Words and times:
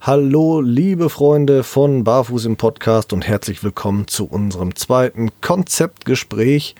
Hallo, 0.00 0.60
liebe 0.60 1.10
Freunde 1.10 1.64
von 1.64 2.04
Barfuß 2.04 2.44
im 2.44 2.56
Podcast 2.56 3.12
und 3.12 3.26
herzlich 3.26 3.64
willkommen 3.64 4.06
zu 4.06 4.26
unserem 4.26 4.76
zweiten 4.76 5.30
Konzeptgespräch. 5.40 6.76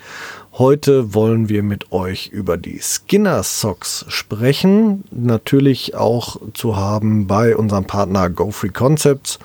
Heute 0.52 1.14
wollen 1.14 1.48
wir 1.48 1.64
mit 1.64 1.90
euch 1.90 2.28
über 2.28 2.56
die 2.56 2.78
Skinner 2.78 3.42
Socks 3.42 4.04
sprechen. 4.06 5.02
Natürlich 5.10 5.96
auch 5.96 6.36
zu 6.54 6.76
haben 6.76 7.26
bei 7.26 7.56
unserem 7.56 7.86
Partner 7.86 8.30
Go 8.30 8.52
Free 8.52 8.68
Concepts. 8.68 9.40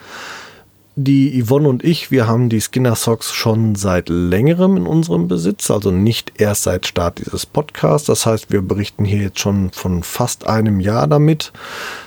Die 0.96 1.42
Yvonne 1.42 1.68
und 1.68 1.82
ich, 1.82 2.12
wir 2.12 2.28
haben 2.28 2.48
die 2.48 2.60
Skinner 2.60 2.94
Socks 2.94 3.32
schon 3.32 3.74
seit 3.74 4.08
längerem 4.08 4.76
in 4.76 4.86
unserem 4.86 5.26
Besitz, 5.26 5.68
also 5.68 5.90
nicht 5.90 6.40
erst 6.40 6.62
seit 6.62 6.86
Start 6.86 7.18
dieses 7.18 7.46
Podcasts. 7.46 8.06
Das 8.06 8.26
heißt, 8.26 8.52
wir 8.52 8.62
berichten 8.62 9.04
hier 9.04 9.18
jetzt 9.18 9.40
schon 9.40 9.72
von 9.72 10.04
fast 10.04 10.46
einem 10.46 10.78
Jahr 10.78 11.08
damit, 11.08 11.52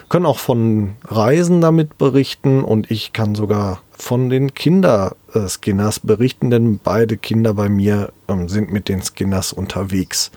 können 0.07 0.25
auch 0.25 0.39
von 0.39 0.95
Reisen 1.03 1.59
damit 1.59 1.97
berichten 1.97 2.63
und 2.63 2.89
ich 2.89 3.11
kann 3.11 3.35
sogar 3.35 3.81
von 3.91 4.29
den 4.29 4.53
Kinder-Skinners 4.53 5.99
berichten, 5.99 6.49
denn 6.49 6.79
beide 6.81 7.17
Kinder 7.17 7.55
bei 7.55 7.67
mir 7.67 8.13
ähm, 8.29 8.47
sind 8.47 8.71
mit 8.71 8.87
den 8.87 9.01
Skinners 9.01 9.51
unterwegs. 9.51 10.31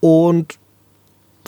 Und 0.00 0.58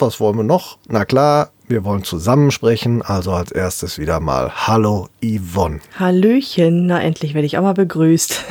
was 0.01 0.19
wollen 0.19 0.37
wir 0.37 0.43
noch? 0.43 0.77
Na 0.87 1.05
klar, 1.05 1.51
wir 1.67 1.83
wollen 1.85 2.03
zusammensprechen, 2.03 3.01
also 3.01 3.31
als 3.31 3.51
erstes 3.51 3.97
wieder 3.97 4.19
mal 4.19 4.51
Hallo 4.67 5.07
Yvonne. 5.23 5.79
Hallöchen, 5.97 6.87
na 6.87 7.01
endlich 7.01 7.33
werde 7.33 7.45
ich 7.45 7.57
auch 7.57 7.61
mal 7.61 7.73
begrüßt. 7.73 8.43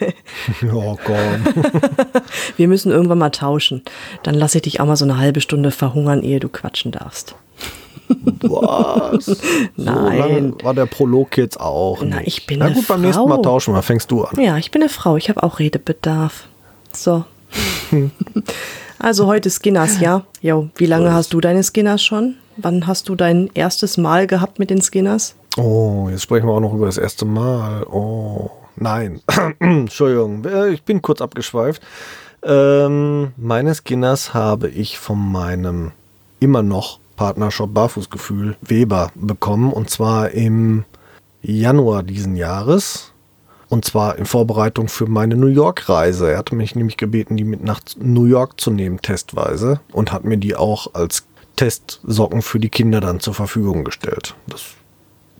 oh 0.72 0.96
komm. 1.04 1.44
Wir 2.56 2.68
müssen 2.68 2.92
irgendwann 2.92 3.18
mal 3.18 3.30
tauschen. 3.30 3.82
Dann 4.22 4.34
lasse 4.34 4.58
ich 4.58 4.62
dich 4.62 4.80
auch 4.80 4.86
mal 4.86 4.96
so 4.96 5.04
eine 5.04 5.18
halbe 5.18 5.40
Stunde 5.40 5.70
verhungern, 5.70 6.22
ehe 6.22 6.38
du 6.38 6.48
quatschen 6.48 6.92
darfst. 6.92 7.34
Was? 8.42 9.26
So 9.76 9.84
Nein. 9.84 10.54
war 10.62 10.74
der 10.74 10.86
Prolog 10.86 11.36
jetzt 11.38 11.58
auch. 11.58 12.02
Na, 12.04 12.16
nicht. 12.18 12.28
ich 12.28 12.46
bin 12.46 12.58
Na 12.58 12.66
eine 12.66 12.74
gut, 12.74 12.86
beim 12.86 13.00
nächsten 13.00 13.26
Mal 13.28 13.36
Frau. 13.36 13.42
tauschen 13.42 13.74
wir. 13.74 13.82
Fängst 13.82 14.10
du 14.10 14.24
an. 14.24 14.40
Ja, 14.40 14.58
ich 14.58 14.70
bin 14.70 14.82
eine 14.82 14.90
Frau, 14.90 15.16
ich 15.16 15.28
habe 15.30 15.42
auch 15.42 15.58
Redebedarf. 15.58 16.44
So. 16.92 17.24
Also 18.98 19.26
heute 19.26 19.50
Skinners, 19.50 20.00
ja? 20.00 20.24
Jo, 20.40 20.68
wie 20.76 20.86
lange 20.86 21.12
hast 21.12 21.32
du 21.32 21.40
deine 21.40 21.62
Skinners 21.62 22.02
schon? 22.02 22.36
Wann 22.56 22.86
hast 22.86 23.08
du 23.08 23.14
dein 23.14 23.50
erstes 23.54 23.96
Mal 23.96 24.26
gehabt 24.26 24.58
mit 24.58 24.70
den 24.70 24.82
Skinners? 24.82 25.34
Oh, 25.56 26.08
jetzt 26.10 26.22
sprechen 26.22 26.46
wir 26.46 26.52
auch 26.52 26.60
noch 26.60 26.74
über 26.74 26.86
das 26.86 26.98
erste 26.98 27.24
Mal. 27.24 27.84
Oh, 27.84 28.50
nein. 28.76 29.20
Entschuldigung, 29.58 30.44
äh, 30.44 30.70
ich 30.70 30.82
bin 30.82 31.02
kurz 31.02 31.20
abgeschweift. 31.20 31.82
Ähm, 32.42 33.32
meine 33.36 33.74
Skinners 33.74 34.34
habe 34.34 34.68
ich 34.68 34.98
von 34.98 35.18
meinem 35.18 35.92
immer 36.40 36.62
noch 36.62 36.98
Partnershop 37.16 37.72
Barfußgefühl 37.72 38.56
Weber 38.62 39.10
bekommen 39.14 39.72
und 39.72 39.90
zwar 39.90 40.30
im 40.30 40.84
Januar 41.42 42.02
diesen 42.02 42.36
Jahres. 42.36 43.11
Und 43.72 43.86
zwar 43.86 44.18
in 44.18 44.26
Vorbereitung 44.26 44.88
für 44.88 45.06
meine 45.06 45.34
New 45.34 45.46
York-Reise. 45.46 46.32
Er 46.32 46.36
hatte 46.36 46.54
mich 46.54 46.74
nämlich 46.74 46.98
gebeten, 46.98 47.38
die 47.38 47.44
mit 47.44 47.64
nach 47.64 47.80
New 47.98 48.26
York 48.26 48.60
zu 48.60 48.70
nehmen, 48.70 49.00
testweise. 49.00 49.80
Und 49.92 50.12
hat 50.12 50.24
mir 50.24 50.36
die 50.36 50.54
auch 50.54 50.92
als 50.92 51.24
Testsocken 51.56 52.42
für 52.42 52.60
die 52.60 52.68
Kinder 52.68 53.00
dann 53.00 53.20
zur 53.20 53.32
Verfügung 53.32 53.82
gestellt. 53.82 54.34
Das 54.46 54.60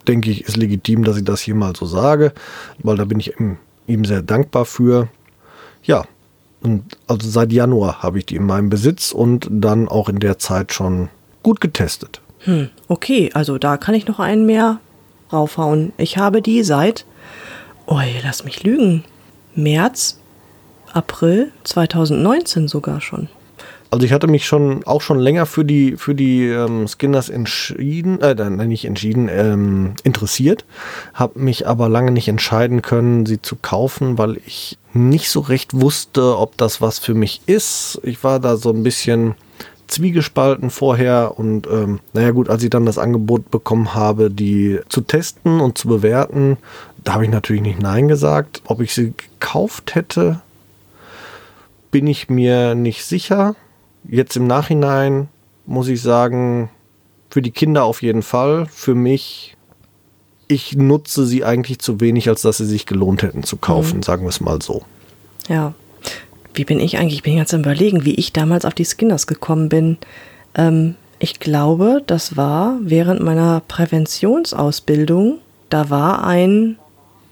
denke 0.08 0.30
ich, 0.30 0.44
ist 0.44 0.56
legitim, 0.56 1.04
dass 1.04 1.18
ich 1.18 1.24
das 1.24 1.42
hier 1.42 1.54
mal 1.54 1.76
so 1.76 1.84
sage, 1.84 2.32
weil 2.78 2.96
da 2.96 3.04
bin 3.04 3.20
ich 3.20 3.38
ihm, 3.38 3.58
ihm 3.86 4.06
sehr 4.06 4.22
dankbar 4.22 4.64
für. 4.64 5.08
Ja, 5.82 6.06
und 6.62 6.84
also 7.06 7.28
seit 7.28 7.52
Januar 7.52 8.02
habe 8.02 8.16
ich 8.16 8.24
die 8.24 8.36
in 8.36 8.46
meinem 8.46 8.70
Besitz 8.70 9.12
und 9.12 9.46
dann 9.50 9.88
auch 9.88 10.08
in 10.08 10.20
der 10.20 10.38
Zeit 10.38 10.72
schon 10.72 11.10
gut 11.42 11.60
getestet. 11.60 12.22
Hm, 12.38 12.70
okay, 12.88 13.30
also 13.34 13.58
da 13.58 13.76
kann 13.76 13.94
ich 13.94 14.06
noch 14.06 14.20
einen 14.20 14.46
mehr 14.46 14.80
raufhauen. 15.30 15.92
Ich 15.98 16.16
habe 16.16 16.40
die 16.40 16.62
seit, 16.62 17.04
oi, 17.92 18.20
lass 18.22 18.44
mich 18.44 18.62
lügen, 18.62 19.04
März, 19.54 20.18
April 20.94 21.52
2019 21.64 22.66
sogar 22.66 23.02
schon. 23.02 23.28
Also 23.90 24.06
ich 24.06 24.14
hatte 24.14 24.28
mich 24.28 24.46
schon 24.46 24.82
auch 24.84 25.02
schon 25.02 25.18
länger 25.18 25.44
für 25.44 25.66
die 25.66 25.98
für 25.98 26.14
die 26.14 26.46
ähm, 26.46 26.88
Skinners 26.88 27.28
entschieden, 27.28 28.18
äh, 28.22 28.34
nein, 28.34 28.68
nicht 28.68 28.86
entschieden, 28.86 29.28
ähm, 29.30 29.92
interessiert, 30.04 30.64
habe 31.12 31.38
mich 31.38 31.66
aber 31.66 31.90
lange 31.90 32.12
nicht 32.12 32.28
entscheiden 32.28 32.80
können, 32.80 33.26
sie 33.26 33.42
zu 33.42 33.56
kaufen, 33.56 34.16
weil 34.16 34.38
ich 34.46 34.78
nicht 34.94 35.28
so 35.28 35.40
recht 35.40 35.78
wusste, 35.78 36.38
ob 36.38 36.56
das 36.56 36.80
was 36.80 36.98
für 36.98 37.12
mich 37.12 37.42
ist. 37.44 38.00
Ich 38.04 38.24
war 38.24 38.40
da 38.40 38.56
so 38.56 38.70
ein 38.70 38.82
bisschen 38.82 39.34
zwiegespalten 39.92 40.70
vorher 40.70 41.34
und 41.36 41.66
ähm, 41.66 42.00
naja 42.14 42.30
gut, 42.30 42.48
als 42.48 42.62
ich 42.62 42.70
dann 42.70 42.86
das 42.86 42.96
Angebot 42.96 43.50
bekommen 43.50 43.94
habe, 43.94 44.30
die 44.30 44.80
zu 44.88 45.02
testen 45.02 45.60
und 45.60 45.76
zu 45.76 45.86
bewerten, 45.88 46.56
da 47.04 47.14
habe 47.14 47.24
ich 47.24 47.30
natürlich 47.30 47.62
nicht 47.62 47.80
Nein 47.80 48.08
gesagt. 48.08 48.62
Ob 48.66 48.80
ich 48.80 48.94
sie 48.94 49.12
gekauft 49.16 49.94
hätte, 49.94 50.40
bin 51.90 52.06
ich 52.06 52.28
mir 52.28 52.74
nicht 52.74 53.04
sicher. 53.04 53.54
Jetzt 54.04 54.36
im 54.36 54.46
Nachhinein 54.46 55.28
muss 55.66 55.88
ich 55.88 56.02
sagen, 56.02 56.70
für 57.30 57.42
die 57.42 57.50
Kinder 57.50 57.84
auf 57.84 58.02
jeden 58.02 58.22
Fall. 58.22 58.66
Für 58.66 58.94
mich, 58.94 59.56
ich 60.48 60.76
nutze 60.76 61.26
sie 61.26 61.44
eigentlich 61.44 61.78
zu 61.78 62.00
wenig, 62.00 62.28
als 62.28 62.42
dass 62.42 62.58
sie 62.58 62.66
sich 62.66 62.86
gelohnt 62.86 63.22
hätten 63.22 63.42
zu 63.42 63.56
kaufen, 63.56 64.02
sagen 64.02 64.22
wir 64.22 64.30
es 64.30 64.40
mal 64.40 64.60
so. 64.60 64.82
Ja. 65.48 65.74
Wie 66.54 66.64
bin 66.64 66.80
ich 66.80 66.98
eigentlich? 66.98 67.14
Ich 67.14 67.22
bin 67.22 67.36
jetzt 67.36 67.54
am 67.54 67.60
überlegen, 67.60 68.04
wie 68.04 68.14
ich 68.14 68.32
damals 68.32 68.64
auf 68.64 68.74
die 68.74 68.84
Skinners 68.84 69.26
gekommen 69.26 69.68
bin. 69.68 69.96
Ähm, 70.54 70.96
ich 71.18 71.40
glaube, 71.40 72.02
das 72.06 72.36
war 72.36 72.78
während 72.82 73.22
meiner 73.22 73.62
Präventionsausbildung. 73.68 75.38
Da 75.70 75.88
war 75.88 76.24
ein 76.24 76.76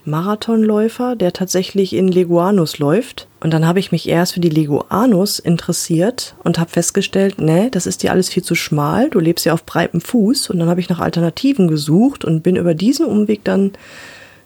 Marathonläufer, 0.05 1.15
der 1.15 1.33
tatsächlich 1.33 1.93
in 1.93 2.07
Leguanus 2.07 2.79
läuft. 2.79 3.27
Und 3.39 3.53
dann 3.53 3.67
habe 3.67 3.79
ich 3.79 3.91
mich 3.91 4.07
erst 4.07 4.33
für 4.33 4.39
die 4.39 4.49
Leguanus 4.49 5.39
interessiert 5.39 6.35
und 6.43 6.59
habe 6.59 6.69
festgestellt, 6.69 7.39
nee, 7.39 7.69
das 7.69 7.85
ist 7.85 8.03
dir 8.03 8.11
alles 8.11 8.29
viel 8.29 8.43
zu 8.43 8.55
schmal. 8.55 9.09
Du 9.09 9.19
lebst 9.19 9.45
ja 9.45 9.53
auf 9.53 9.65
breitem 9.65 10.01
Fuß. 10.01 10.49
Und 10.49 10.59
dann 10.59 10.69
habe 10.69 10.79
ich 10.79 10.89
nach 10.89 10.99
Alternativen 10.99 11.67
gesucht 11.67 12.25
und 12.25 12.43
bin 12.43 12.55
über 12.55 12.73
diesen 12.73 13.05
Umweg 13.05 13.43
dann 13.43 13.71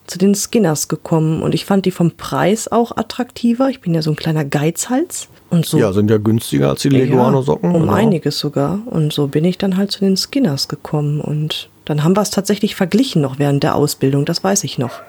zu 0.08 0.18
den 0.18 0.36
Skinners 0.36 0.88
gekommen 0.88 1.42
und 1.42 1.56
ich 1.56 1.66
fand 1.66 1.86
die 1.86 1.92
vom 1.92 2.12
Preis 2.12 2.72
auch 2.72 2.96
attraktiver. 2.96 3.70
Ich 3.70 3.82
bin 3.82 3.94
ja 3.94 4.02
so 4.02 4.12
ein 4.12 4.16
kleiner 4.16 4.46
Geizhals 4.46 5.30
und 5.50 5.66
so. 5.66 5.78
Ja, 5.78 5.94
sind 5.94 6.10
ja 6.10 6.18
günstiger 6.18 6.70
als 6.70 6.84
die 6.84 6.90
Leguano-Socken. 6.90 7.74
Um 7.74 7.82
genau. 7.82 7.94
einiges 7.94 8.40
sogar. 8.40 8.80
Und 8.86 9.14
so 9.14 9.28
bin 9.28 9.46
ich 9.46 9.58
dann 9.58 9.78
halt 9.78 9.92
zu 9.92 10.02
den 10.02 10.18
Skinners 10.18 10.68
gekommen 10.68 11.22
und 11.22 11.70
dann 11.86 12.04
haben 12.04 12.16
wir 12.16 12.22
es 12.22 12.32
tatsächlich 12.32 12.76
verglichen 12.76 13.22
noch 13.22 13.40
während 13.40 13.64
der 13.64 13.76
Ausbildung, 13.76 14.26
das 14.26 14.44
weiß 14.44 14.64
ich 14.64 14.78
noch. 14.78 15.02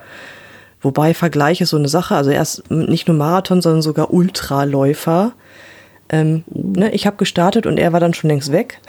Wobei 0.81 1.15
Vergleich 1.15 1.61
ist 1.61 1.71
so 1.71 1.77
eine 1.77 1.89
Sache, 1.89 2.15
also 2.15 2.31
erst 2.31 2.71
nicht 2.71 3.09
nur 3.09 3.17
Marathon, 3.17 3.63
sondern 3.63 3.83
sogar 3.83 4.13
Ultraläufer. 4.13 5.33
Ähm, 6.09 6.45
ne, 6.49 6.93
ich 6.93 7.07
habe 7.07 7.17
gestartet 7.17 7.67
und 7.67 7.79
er 7.79 7.93
war 7.93 8.01
dann 8.01 8.15
schon 8.15 8.31
längst 8.31 8.53
weg. 8.53 8.81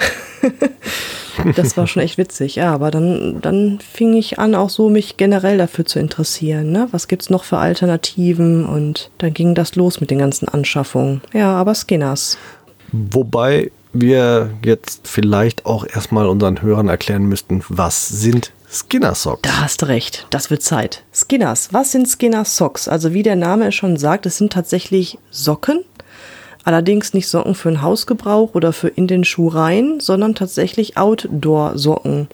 das 1.56 1.78
war 1.78 1.88
schon 1.88 2.04
echt 2.04 2.18
witzig, 2.18 2.56
ja. 2.56 2.74
Aber 2.74 2.92
dann, 2.92 3.40
dann 3.42 3.80
fing 3.80 4.14
ich 4.14 4.38
an, 4.40 4.54
auch 4.56 4.70
so 4.70 4.90
mich 4.90 5.18
generell 5.18 5.58
dafür 5.58 5.86
zu 5.86 6.00
interessieren. 6.00 6.72
Ne? 6.72 6.88
Was 6.92 7.08
gibt's 7.08 7.30
noch 7.30 7.44
für 7.44 7.58
Alternativen? 7.58 8.66
Und 8.66 9.10
dann 9.18 9.34
ging 9.34 9.56
das 9.56 9.76
los 9.76 10.00
mit 10.00 10.12
den 10.12 10.20
ganzen 10.20 10.48
Anschaffungen. 10.48 11.22
Ja, 11.34 11.54
aber 11.54 11.74
Skinners. 11.74 12.38
Wobei 12.92 13.72
wir 13.94 14.52
jetzt 14.64 15.08
vielleicht 15.08 15.66
auch 15.66 15.86
erstmal 15.86 16.28
unseren 16.28 16.62
Hörern 16.62 16.90
erklären 16.90 17.24
müssten, 17.24 17.64
was 17.70 18.08
sind 18.08 18.52
Skinner 18.70 19.16
Socks? 19.16 19.42
Da 19.44 19.62
hast 19.62 19.82
du 19.82 19.88
recht, 19.88 20.28
das 20.30 20.50
wird 20.52 20.62
Zeit. 20.62 21.04
Skinners, 21.14 21.70
was 21.72 21.92
sind 21.92 22.08
Skinner 22.08 22.44
Socks? 22.44 22.88
Also 22.88 23.14
wie 23.14 23.24
der 23.24 23.38
Name 23.38 23.68
es 23.68 23.76
schon 23.76 23.98
sagt, 23.98 24.26
es 24.26 24.38
sind 24.38 24.52
tatsächlich 24.52 25.18
Socken. 25.32 25.86
Allerdings 26.66 27.14
nicht 27.14 27.30
Socken 27.30 27.56
für 27.56 27.70
den 27.70 27.82
Hausgebrauch 27.82 28.56
oder 28.56 28.74
für 28.74 28.90
in 28.90 29.08
den 29.08 29.24
Schuh 29.24 29.48
rein, 29.48 30.02
sondern 30.02 30.36
tatsächlich 30.36 30.98
Outdoor-Socken. 30.98 32.28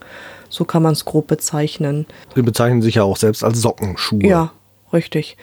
So 0.49 0.65
kann 0.65 0.81
man 0.81 0.93
es 0.93 1.05
grob 1.05 1.27
bezeichnen. 1.27 2.07
Sie 2.33 2.41
bezeichnen 2.41 2.81
sich 2.81 2.95
ja 2.95 3.03
auch 3.03 3.17
selbst 3.17 3.43
als 3.43 3.61
Sockenschuhe. 3.61 4.25
Ja, 4.25 4.51
richtig. 4.91 5.37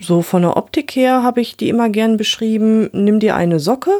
So 0.00 0.22
von 0.22 0.42
der 0.42 0.56
Optik 0.56 0.96
her 0.96 1.22
habe 1.22 1.40
ich 1.40 1.56
die 1.56 1.68
immer 1.68 1.88
gern 1.88 2.16
beschrieben, 2.16 2.90
nimm 2.92 3.20
dir 3.20 3.36
eine 3.36 3.60
Socke 3.60 3.92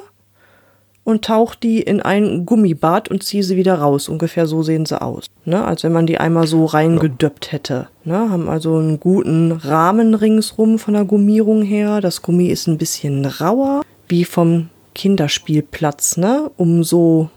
und 1.06 1.24
tauche 1.24 1.56
die 1.62 1.80
in 1.80 2.02
ein 2.02 2.46
Gummibad 2.46 3.08
und 3.08 3.22
ziehe 3.22 3.44
sie 3.44 3.56
wieder 3.56 3.76
raus. 3.76 4.08
Ungefähr 4.08 4.48
so 4.48 4.64
sehen 4.64 4.86
sie 4.86 5.00
aus. 5.00 5.26
Ne? 5.44 5.64
Als 5.64 5.84
wenn 5.84 5.92
man 5.92 6.08
die 6.08 6.18
einmal 6.18 6.48
so 6.48 6.64
reingedöppt 6.64 7.52
hätte. 7.52 7.86
Ne? 8.02 8.28
Haben 8.28 8.48
also 8.48 8.76
einen 8.76 8.98
guten 8.98 9.52
Rahmen 9.52 10.14
ringsrum 10.14 10.80
von 10.80 10.94
der 10.94 11.04
Gummierung 11.04 11.62
her. 11.62 12.00
Das 12.00 12.22
Gummi 12.22 12.48
ist 12.48 12.66
ein 12.66 12.76
bisschen 12.76 13.24
rauer, 13.24 13.82
wie 14.08 14.24
vom 14.24 14.68
Kinderspielplatz, 14.96 16.16
ne? 16.16 16.50
Um 16.56 16.82
so 16.82 17.30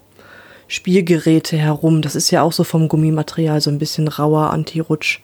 Spielgeräte 0.67 1.55
herum. 1.55 2.01
Das 2.01 2.15
ist 2.15 2.31
ja 2.31 2.41
auch 2.41 2.53
so 2.53 2.63
vom 2.63 2.87
Gummimaterial 2.87 3.61
so 3.61 3.69
ein 3.69 3.77
bisschen 3.77 4.07
rauer, 4.07 4.49
Anti-Rutsch. 4.49 5.19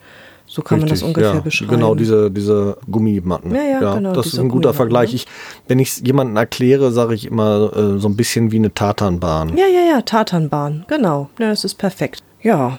So 0.48 0.62
kann 0.62 0.78
man 0.78 0.88
das 0.88 0.98
Richtig, 1.02 1.08
ungefähr 1.08 1.34
ja, 1.34 1.40
beschreiben. 1.40 1.70
Genau, 1.72 1.94
diese, 1.94 2.30
diese 2.30 2.76
Gummimatten. 2.90 3.54
Ja, 3.54 3.62
ja, 3.62 3.94
genau, 3.96 4.12
Das 4.12 4.26
ist 4.26 4.38
ein 4.38 4.48
guter 4.48 4.72
Vergleich. 4.74 5.10
ne? 5.10 5.16
Ich, 5.16 5.26
wenn 5.66 5.78
ich 5.80 5.88
es 5.88 6.02
jemandem 6.04 6.36
erkläre, 6.36 6.92
sage 6.92 7.14
ich 7.14 7.26
immer 7.26 7.72
äh, 7.76 7.98
so 7.98 8.08
ein 8.08 8.16
bisschen 8.16 8.52
wie 8.52 8.56
eine 8.56 8.72
Tatanbahn. 8.72 9.56
Ja, 9.56 9.66
ja, 9.66 9.90
ja, 9.96 10.02
Tatanbahn, 10.02 10.84
genau. 10.88 11.30
Ja, 11.38 11.48
das 11.50 11.64
ist 11.64 11.74
perfekt. 11.74 12.22
Ja, 12.42 12.78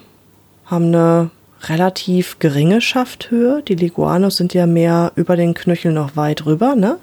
haben 0.66 0.86
eine 0.86 1.30
relativ 1.64 2.40
geringe 2.40 2.80
Schafthöhe. 2.82 3.62
Die 3.68 3.76
Leguanos 3.76 4.38
sind 4.38 4.54
ja 4.54 4.66
mehr 4.66 5.12
über 5.16 5.36
den 5.36 5.54
Knöchel 5.54 5.92
noch 5.92 6.16
weit 6.16 6.46
rüber, 6.46 6.76
ne? 6.76 6.98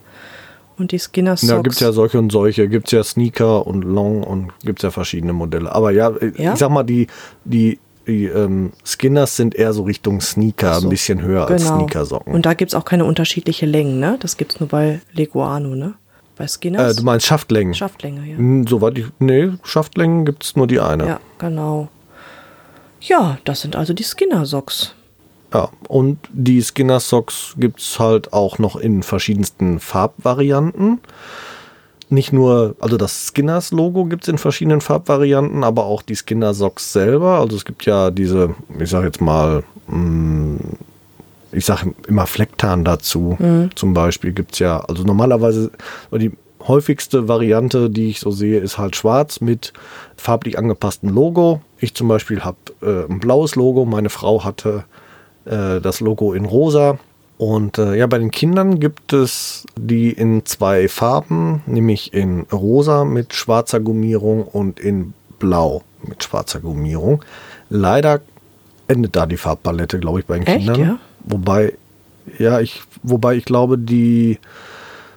Und 0.77 0.91
die 0.91 0.99
Skinner 0.99 1.37
Socks. 1.37 1.51
Da 1.51 1.57
gibt 1.61 1.75
es 1.75 1.81
ja 1.81 1.93
solche 1.93 2.19
und 2.19 2.33
solche. 2.33 2.69
Gibt 2.69 2.87
es 2.89 2.93
ja 2.93 3.05
Sneaker 3.05 3.65
und 3.67 3.85
Long 3.85 4.25
und 4.25 4.49
gibt 4.65 4.81
es 4.81 4.83
ja 4.83 4.91
verschiedene 4.91 5.33
Modelle. 5.33 5.71
Aber 5.73 5.93
ja, 5.93 6.09
äh, 6.11 6.33
Ja? 6.37 6.55
ich 6.55 6.59
sag 6.59 6.71
mal, 6.71 6.83
die, 6.83 7.07
die, 7.45 7.79
die 8.07 8.27
ähm, 8.27 8.73
Skinners 8.85 9.37
sind 9.37 9.55
eher 9.55 9.73
so 9.73 9.85
Richtung 9.85 10.21
Sneaker, 10.21 10.75
so, 10.75 10.87
ein 10.87 10.91
bisschen 10.91 11.23
höher 11.23 11.47
als 11.49 11.63
genau. 11.63 11.79
Sneakersocken. 11.79 12.35
Und 12.35 12.47
da 12.47 12.55
gibt 12.55 12.73
es 12.73 12.75
auch 12.75 12.85
keine 12.85 13.05
unterschiedliche 13.05 13.67
Längen, 13.67 14.01
ne? 14.01 14.17
Das 14.21 14.37
gibt 14.37 14.53
es 14.53 14.61
nur 14.61 14.69
bei 14.69 15.01
Leguano, 15.13 15.75
ne? 15.75 15.95
Bei 16.37 16.47
Skinners. 16.47 16.93
äh, 16.93 16.97
du 16.97 17.05
meinst 17.05 17.27
Schaftlängen? 17.27 17.75
Schaftlänge, 17.75 18.27
ja. 18.27 18.37
Hm, 18.37 18.67
Soweit 18.67 18.99
ich. 18.99 19.07
Nee, 19.19 19.51
Schaftlängen 19.63 20.25
gibt 20.25 20.45
es 20.45 20.57
nur 20.57 20.67
die 20.67 20.81
eine. 20.81 21.07
Ja, 21.07 21.21
genau. 21.39 21.89
Ja, 23.01 23.39
das 23.45 23.61
sind 23.61 23.77
also 23.77 23.93
die 23.93 24.05
Skinner 24.05 24.47
Socks. 24.47 24.95
Ja, 25.53 25.69
und 25.89 26.19
die 26.33 26.63
Skinner 26.63 27.01
Socks 27.01 27.55
gibt 27.57 27.81
es 27.81 27.99
halt 27.99 28.33
auch 28.33 28.59
noch 28.59 28.77
in 28.77 29.03
verschiedensten 29.03 29.79
Farbvarianten. 29.79 31.01
Nicht 32.11 32.33
nur, 32.33 32.77
also 32.81 32.97
das 32.97 33.29
Skinners 33.29 33.73
Logo 33.73 34.05
gibt 34.05 34.25
es 34.25 34.29
in 34.29 34.39
verschiedenen 34.39 34.81
Farbvarianten, 34.81 35.65
aber 35.65 35.87
auch 35.87 36.03
die 36.03 36.15
Skinner 36.15 36.55
Socks 36.55 36.93
selber. 36.93 37.39
Also 37.41 37.57
es 37.57 37.65
gibt 37.65 37.87
ja 37.87 38.11
diese, 38.11 38.55
ich 38.79 38.91
sag 38.91 39.05
jetzt 39.05 39.21
mal, 39.21 39.65
mh, 39.89 40.59
ich 41.53 41.65
sage 41.65 41.95
immer 42.09 42.27
Flecktarn 42.27 42.85
dazu. 42.85 43.37
Zum 43.75 43.95
Beispiel 43.95 44.33
gibt 44.33 44.53
es 44.55 44.59
ja, 44.59 44.81
also 44.81 45.05
normalerweise, 45.05 45.71
die 46.13 46.33
häufigste 46.67 47.29
Variante, 47.29 47.91
die 47.91 48.11
ich 48.11 48.21
so 48.21 48.31
sehe, 48.31 48.59
ist 48.59 48.79
halt 48.79 48.97
schwarz 48.97 49.41
mit 49.41 49.73
farblich 50.17 50.59
angepasstem 50.59 51.11
Logo. 51.11 51.61
Ich 51.79 51.95
zum 51.95 52.09
Beispiel 52.09 52.41
habe 52.41 52.57
äh, 52.83 53.11
ein 53.11 53.21
blaues 53.21 53.55
Logo, 53.55 53.85
meine 53.85 54.11
Frau 54.11 54.45
hatte 54.45 54.85
äh, 55.45 55.81
das 55.81 56.01
Logo 56.01 56.33
in 56.33 56.45
rosa. 56.45 56.99
Und 57.37 57.79
äh, 57.79 57.97
ja, 57.97 58.07
bei 58.07 58.19
den 58.19 58.31
Kindern 58.31 58.79
gibt 58.79 59.13
es 59.13 59.67
die 59.77 60.11
in 60.13 60.47
zwei 60.47 60.89
Farben, 60.89 61.63
nämlich 61.67 62.15
in 62.15 62.43
rosa 62.53 63.05
mit 63.05 63.35
schwarzer 63.35 63.81
Gummierung 63.81 64.45
und 64.45 64.79
in 64.79 65.15
blau 65.41 65.83
mit 66.07 66.23
schwarzer 66.23 66.61
Gummierung. 66.61 67.25
Leider 67.71 68.21
endet 68.87 69.17
da 69.17 69.27
die 69.27 69.37
Farbpalette, 69.37 69.99
glaube 69.99 70.21
ich, 70.21 70.27
bei 70.27 70.39
den 70.39 70.47
Echt, 70.47 70.59
Kindern. 70.59 70.81
ja? 70.81 70.99
Wobei, 71.25 71.73
ja, 72.39 72.61
ich, 72.61 72.83
wobei 73.03 73.35
ich 73.35 73.45
glaube, 73.45 73.79
die 73.79 74.39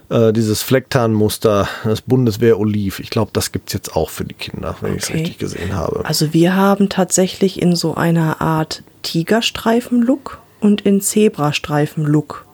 äh, 0.10 0.32
dieses 0.34 0.64
Flecktarnmuster, 0.64 1.68
das 1.84 2.02
Bundeswehr 2.02 2.58
Oliv, 2.60 3.00
ich 3.00 3.10
glaube, 3.10 3.30
das 3.34 3.52
gibt 3.52 3.70
es 3.70 3.74
jetzt 3.74 3.96
auch 3.96 4.10
für 4.10 4.24
die 4.24 4.34
Kinder, 4.34 4.76
wenn 4.82 4.96
ich 4.96 5.04
es 5.04 5.10
Okay. 5.10 5.20
richtig 5.20 5.38
gesehen 5.38 5.76
habe. 5.76 6.04
Also 6.06 6.34
wir 6.34 6.56
haben 6.56 6.90
tatsächlich 6.90 7.62
in 7.62 7.76
so 7.76 7.94
einer 7.96 8.42
Art 8.42 8.84
Tigerstreifen-Look 9.04 10.40
und 10.60 10.82
in 10.82 11.02
Zebrastreifen-Look. 11.02 12.46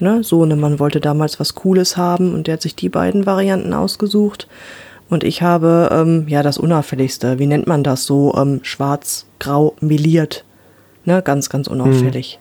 Ne, 0.00 0.22
so 0.22 0.44
ne, 0.44 0.54
man 0.54 0.78
wollte 0.78 1.00
damals 1.00 1.40
was 1.40 1.56
Cooles 1.56 1.96
haben 1.96 2.32
und 2.32 2.46
der 2.46 2.54
hat 2.54 2.62
sich 2.62 2.76
die 2.76 2.88
beiden 2.88 3.26
Varianten 3.26 3.72
ausgesucht. 3.72 4.46
Und 5.10 5.24
ich 5.24 5.42
habe 5.42 5.88
ähm, 5.90 6.26
ja 6.28 6.42
das 6.42 6.58
Unauffälligste, 6.58 7.38
wie 7.38 7.46
nennt 7.46 7.66
man 7.66 7.82
das 7.82 8.04
so, 8.04 8.34
ähm, 8.36 8.60
schwarz-grau 8.62 9.74
meliert. 9.80 10.44
Ne, 11.04 11.22
ganz, 11.22 11.48
ganz 11.48 11.66
unauffällig. 11.66 12.38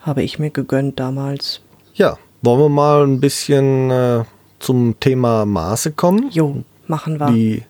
Habe 0.00 0.22
ich 0.22 0.38
mir 0.38 0.50
gegönnt 0.50 0.98
damals. 0.98 1.60
Ja, 1.94 2.18
wollen 2.42 2.60
wir 2.60 2.68
mal 2.68 3.04
ein 3.04 3.20
bisschen 3.20 3.90
äh, 3.90 4.24
zum 4.58 4.98
Thema 4.98 5.44
Maße 5.44 5.92
kommen? 5.92 6.30
Jo, 6.30 6.64
machen 6.86 7.20
wir. 7.20 7.26
Die 7.30 7.62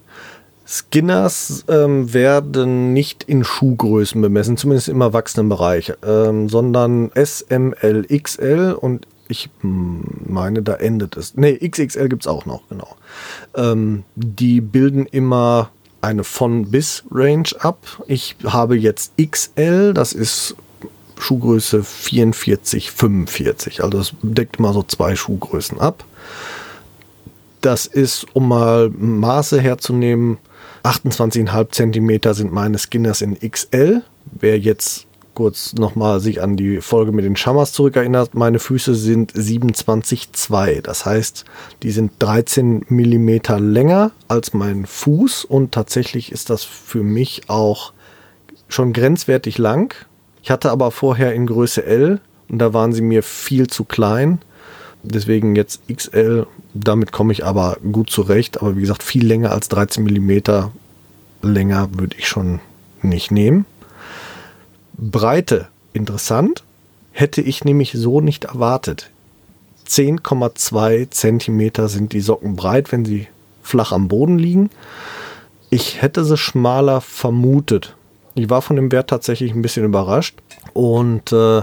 Skinners 0.66 1.64
ähm, 1.68 2.12
werden 2.14 2.92
nicht 2.92 3.22
in 3.24 3.44
Schuhgrößen 3.44 4.20
bemessen, 4.20 4.56
zumindest 4.56 4.88
im 4.88 5.00
Erwachsenenbereich, 5.00 5.94
ähm, 6.06 6.48
sondern 6.48 7.12
S, 7.12 7.42
M, 7.42 7.74
L, 7.80 8.06
XL 8.06 8.76
und 8.78 9.06
ich 9.28 9.50
hm, 9.60 10.02
meine, 10.26 10.62
da 10.62 10.74
endet 10.74 11.16
es. 11.16 11.34
Nee, 11.34 11.56
XXL 11.56 12.08
gibt 12.08 12.24
es 12.24 12.26
auch 12.26 12.46
noch, 12.46 12.68
genau. 12.68 12.96
Ähm, 13.54 14.04
die 14.14 14.60
bilden 14.60 15.06
immer 15.06 15.70
eine 16.00 16.24
von-bis-Range 16.24 17.48
ab. 17.60 18.02
Ich 18.06 18.36
habe 18.44 18.76
jetzt 18.76 19.12
XL, 19.16 19.94
das 19.94 20.12
ist 20.12 20.54
Schuhgröße 21.18 21.82
44, 21.82 22.90
45. 22.90 23.82
Also 23.82 23.98
das 23.98 24.12
deckt 24.22 24.58
immer 24.58 24.72
so 24.72 24.82
zwei 24.82 25.16
Schuhgrößen 25.16 25.80
ab. 25.80 26.04
Das 27.60 27.86
ist, 27.86 28.26
um 28.34 28.48
mal 28.48 28.90
Maße 28.90 29.58
herzunehmen, 29.58 30.36
28,5 30.84 31.70
Zentimeter 31.70 32.34
sind 32.34 32.52
meine 32.52 32.76
Skinners 32.76 33.22
in 33.22 33.38
XL. 33.40 34.02
Wer 34.26 34.58
jetzt 34.58 35.06
kurz 35.32 35.72
nochmal 35.72 36.20
sich 36.20 36.42
an 36.42 36.56
die 36.56 36.82
Folge 36.82 37.10
mit 37.10 37.24
den 37.24 37.36
Schammers 37.36 37.72
zurückerinnert, 37.72 38.34
meine 38.34 38.58
Füße 38.58 38.94
sind 38.94 39.32
27,2. 39.32 40.82
Das 40.82 41.06
heißt, 41.06 41.46
die 41.82 41.90
sind 41.90 42.12
13 42.18 42.84
Millimeter 42.88 43.58
länger 43.58 44.12
als 44.28 44.52
mein 44.52 44.84
Fuß 44.84 45.46
und 45.46 45.72
tatsächlich 45.72 46.30
ist 46.30 46.50
das 46.50 46.64
für 46.64 47.02
mich 47.02 47.48
auch 47.48 47.94
schon 48.68 48.92
grenzwertig 48.92 49.56
lang. 49.56 49.94
Ich 50.42 50.50
hatte 50.50 50.70
aber 50.70 50.90
vorher 50.90 51.32
in 51.32 51.46
Größe 51.46 51.84
L 51.84 52.20
und 52.50 52.58
da 52.58 52.74
waren 52.74 52.92
sie 52.92 53.02
mir 53.02 53.22
viel 53.22 53.68
zu 53.68 53.84
klein. 53.84 54.40
Deswegen 55.04 55.54
jetzt 55.54 55.82
XL, 55.94 56.46
damit 56.72 57.12
komme 57.12 57.32
ich 57.32 57.44
aber 57.44 57.76
gut 57.92 58.10
zurecht. 58.10 58.60
Aber 58.60 58.76
wie 58.76 58.80
gesagt, 58.80 59.02
viel 59.02 59.26
länger 59.26 59.52
als 59.52 59.68
13 59.68 60.02
mm 60.02 60.40
länger 61.42 61.88
würde 61.92 62.16
ich 62.18 62.26
schon 62.26 62.60
nicht 63.02 63.30
nehmen. 63.30 63.66
Breite, 64.96 65.68
interessant. 65.92 66.64
Hätte 67.12 67.42
ich 67.42 67.64
nämlich 67.64 67.92
so 67.92 68.20
nicht 68.20 68.44
erwartet. 68.44 69.10
10,2 69.86 71.10
Zentimeter 71.10 71.88
sind 71.88 72.12
die 72.12 72.20
Socken 72.20 72.56
breit, 72.56 72.90
wenn 72.90 73.04
sie 73.04 73.28
flach 73.62 73.92
am 73.92 74.08
Boden 74.08 74.38
liegen. 74.38 74.70
Ich 75.70 76.00
hätte 76.00 76.24
sie 76.24 76.36
schmaler 76.36 77.00
vermutet. 77.00 77.94
Ich 78.34 78.50
war 78.50 78.62
von 78.62 78.76
dem 78.76 78.90
Wert 78.90 79.10
tatsächlich 79.10 79.52
ein 79.52 79.62
bisschen 79.62 79.84
überrascht. 79.84 80.36
Und 80.72 81.32
äh, 81.32 81.62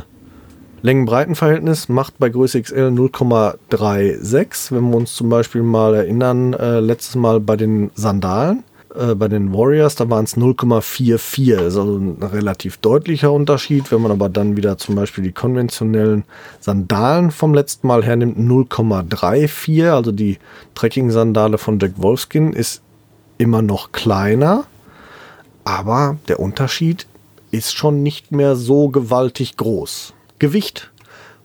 Längen-Breiten-Verhältnis 0.83 1.89
macht 1.89 2.17
bei 2.17 2.29
Größe 2.29 2.59
XL 2.59 2.87
0,36. 2.87 4.71
Wenn 4.73 4.89
wir 4.89 4.97
uns 4.97 5.13
zum 5.13 5.29
Beispiel 5.29 5.61
mal 5.61 5.93
erinnern, 5.93 6.53
äh, 6.53 6.79
letztes 6.79 7.15
Mal 7.15 7.39
bei 7.39 7.55
den 7.55 7.91
Sandalen, 7.93 8.63
äh, 8.95 9.13
bei 9.13 9.27
den 9.27 9.53
Warriors, 9.53 9.93
da 9.95 10.09
waren 10.09 10.23
es 10.23 10.35
0,44. 10.35 11.55
Das 11.57 11.73
ist 11.73 11.77
also 11.79 11.97
ein 11.97 12.17
relativ 12.23 12.77
deutlicher 12.77 13.31
Unterschied. 13.31 13.91
Wenn 13.91 14.01
man 14.01 14.11
aber 14.11 14.27
dann 14.27 14.57
wieder 14.57 14.79
zum 14.79 14.95
Beispiel 14.95 15.23
die 15.23 15.31
konventionellen 15.31 16.23
Sandalen 16.59 17.29
vom 17.29 17.53
letzten 17.53 17.85
Mal 17.85 18.03
hernimmt, 18.03 18.39
0,34. 18.39 19.91
Also 19.91 20.11
die 20.11 20.39
Trekking-Sandale 20.73 21.59
von 21.59 21.77
Jack 21.77 21.93
Wolfskin 21.97 22.53
ist 22.53 22.81
immer 23.37 23.61
noch 23.61 23.91
kleiner. 23.91 24.65
Aber 25.63 26.17
der 26.27 26.39
Unterschied 26.39 27.05
ist 27.51 27.75
schon 27.75 28.01
nicht 28.01 28.31
mehr 28.31 28.55
so 28.55 28.89
gewaltig 28.89 29.57
groß. 29.57 30.15
Gewicht 30.41 30.91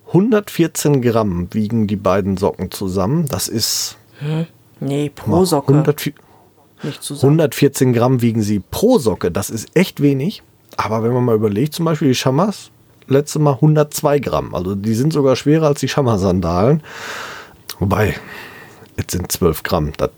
114 0.09 1.03
Gramm 1.03 1.49
wiegen 1.53 1.87
die 1.87 1.97
beiden 1.97 2.39
Socken 2.39 2.71
zusammen. 2.71 3.27
Das 3.29 3.47
ist 3.47 3.99
Nee, 4.81 5.11
pro 5.15 5.45
Socke. 5.45 5.73
100, 5.73 6.15
nicht 6.83 7.03
zusammen. 7.03 7.33
114 7.41 7.93
Gramm 7.93 8.23
wiegen 8.23 8.41
sie 8.41 8.61
pro 8.61 8.99
Socke. 8.99 9.31
Das 9.31 9.51
ist 9.51 9.69
echt 9.75 10.01
wenig. 10.01 10.43
Aber 10.79 11.03
wenn 11.03 11.13
man 11.13 11.25
mal 11.27 11.35
überlegt, 11.35 11.75
zum 11.75 11.85
Beispiel 11.85 12.09
die 12.09 12.15
Schammers, 12.15 12.71
letzte 13.07 13.39
Mal 13.39 13.55
102 13.55 14.19
Gramm. 14.19 14.55
Also 14.55 14.75
die 14.75 14.95
sind 14.95 15.13
sogar 15.13 15.37
schwerer 15.37 15.67
als 15.67 15.81
die 15.81 15.89
Schammer-Sandalen. 15.89 16.83
Wobei, 17.79 18.15
jetzt 18.97 19.13
sind 19.13 19.31
12 19.31 19.63
Gramm. 19.63 19.93
Das, 19.99 20.11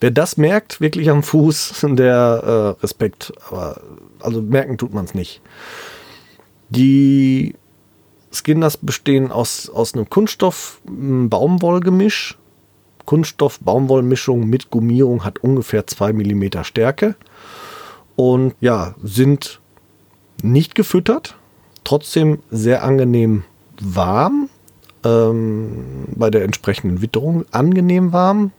wer 0.00 0.12
das 0.12 0.36
merkt, 0.36 0.80
wirklich 0.80 1.10
am 1.10 1.24
Fuß, 1.24 1.84
der 1.90 2.76
äh, 2.78 2.82
Respekt. 2.82 3.32
Aber 3.50 3.80
also 4.20 4.40
merken 4.40 4.78
tut 4.78 4.94
man 4.94 5.06
es 5.06 5.14
nicht. 5.14 5.40
Die 6.68 7.56
Skinners 8.32 8.76
bestehen 8.76 9.30
aus, 9.30 9.70
aus 9.70 9.94
einem 9.94 10.10
Kunststoff-Baumwollgemisch. 10.10 12.36
Kunststoff-Baumwollmischung 13.04 14.48
mit 14.48 14.70
Gummierung 14.70 15.24
hat 15.24 15.40
ungefähr 15.40 15.84
2 15.86 16.12
mm 16.12 16.62
Stärke 16.62 17.16
und 18.16 18.54
ja, 18.60 18.94
sind 19.02 19.60
nicht 20.42 20.74
gefüttert, 20.74 21.36
trotzdem 21.84 22.40
sehr 22.50 22.84
angenehm 22.84 23.44
warm, 23.80 24.48
ähm, 25.04 26.06
bei 26.14 26.30
der 26.30 26.44
entsprechenden 26.44 27.02
Witterung 27.02 27.44
angenehm 27.50 28.12
warm. 28.12 28.52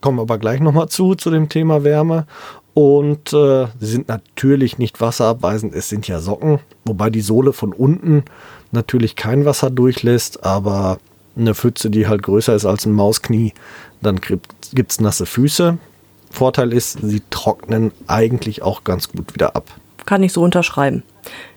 Kommen 0.00 0.20
aber 0.20 0.38
gleich 0.38 0.60
nochmal 0.60 0.88
zu, 0.88 1.14
zu 1.14 1.30
dem 1.30 1.48
Thema 1.48 1.84
Wärme. 1.84 2.26
Und 2.74 3.32
äh, 3.32 3.66
sie 3.78 3.86
sind 3.86 4.08
natürlich 4.08 4.78
nicht 4.78 5.00
wasserabweisend, 5.00 5.74
es 5.74 5.88
sind 5.88 6.08
ja 6.08 6.18
Socken, 6.18 6.58
wobei 6.84 7.08
die 7.08 7.20
Sohle 7.20 7.52
von 7.52 7.72
unten 7.72 8.24
natürlich 8.74 9.16
kein 9.16 9.44
Wasser 9.44 9.70
durchlässt, 9.70 10.44
aber 10.44 10.98
eine 11.36 11.54
Pfütze, 11.54 11.90
die 11.90 12.06
halt 12.06 12.22
größer 12.22 12.54
ist 12.54 12.64
als 12.64 12.86
ein 12.86 12.92
Mausknie, 12.92 13.52
dann 14.02 14.20
gibt 14.20 14.92
es 14.92 15.00
nasse 15.00 15.26
Füße. 15.26 15.78
Vorteil 16.30 16.72
ist, 16.72 16.98
sie 17.02 17.22
trocknen 17.30 17.92
eigentlich 18.06 18.62
auch 18.62 18.84
ganz 18.84 19.08
gut 19.08 19.34
wieder 19.34 19.56
ab. 19.56 19.70
Kann 20.04 20.22
ich 20.22 20.32
so 20.32 20.42
unterschreiben. 20.42 21.02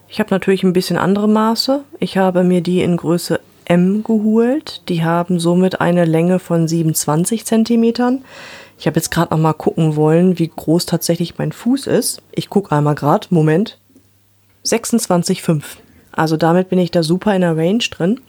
Ich 0.07 0.19
habe 0.19 0.29
natürlich 0.31 0.63
ein 0.63 0.73
bisschen 0.73 0.97
andere 0.97 1.27
Maße. 1.27 1.83
Ich 1.99 2.17
habe 2.17 2.43
mir 2.43 2.61
die 2.61 2.81
in 2.81 2.95
Größe 2.95 3.39
M 3.65 4.03
geholt. 4.03 4.81
Die 4.87 5.03
haben 5.03 5.39
somit 5.39 5.81
eine 5.81 6.05
Länge 6.05 6.39
von 6.39 6.67
27 6.67 7.45
Zentimetern. 7.45 8.23
Ich 8.79 8.87
habe 8.87 8.97
jetzt 8.97 9.11
gerade 9.11 9.33
noch 9.33 9.41
mal 9.41 9.53
gucken 9.53 9.95
wollen, 9.95 10.39
wie 10.39 10.47
groß 10.47 10.85
tatsächlich 10.85 11.37
mein 11.37 11.51
Fuß 11.51 11.87
ist. 11.87 12.21
Ich 12.31 12.49
gucke 12.49 12.73
einmal 12.73 12.95
gerade. 12.95 13.27
Moment. 13.31 13.79
26,5. 14.63 15.63
Also 16.17 16.35
damit 16.35 16.69
bin 16.69 16.79
ich 16.79 16.91
da 16.91 17.03
super 17.03 17.33
in 17.33 17.41
der 17.41 17.55
Range 17.55 17.83
drin. 17.89 18.19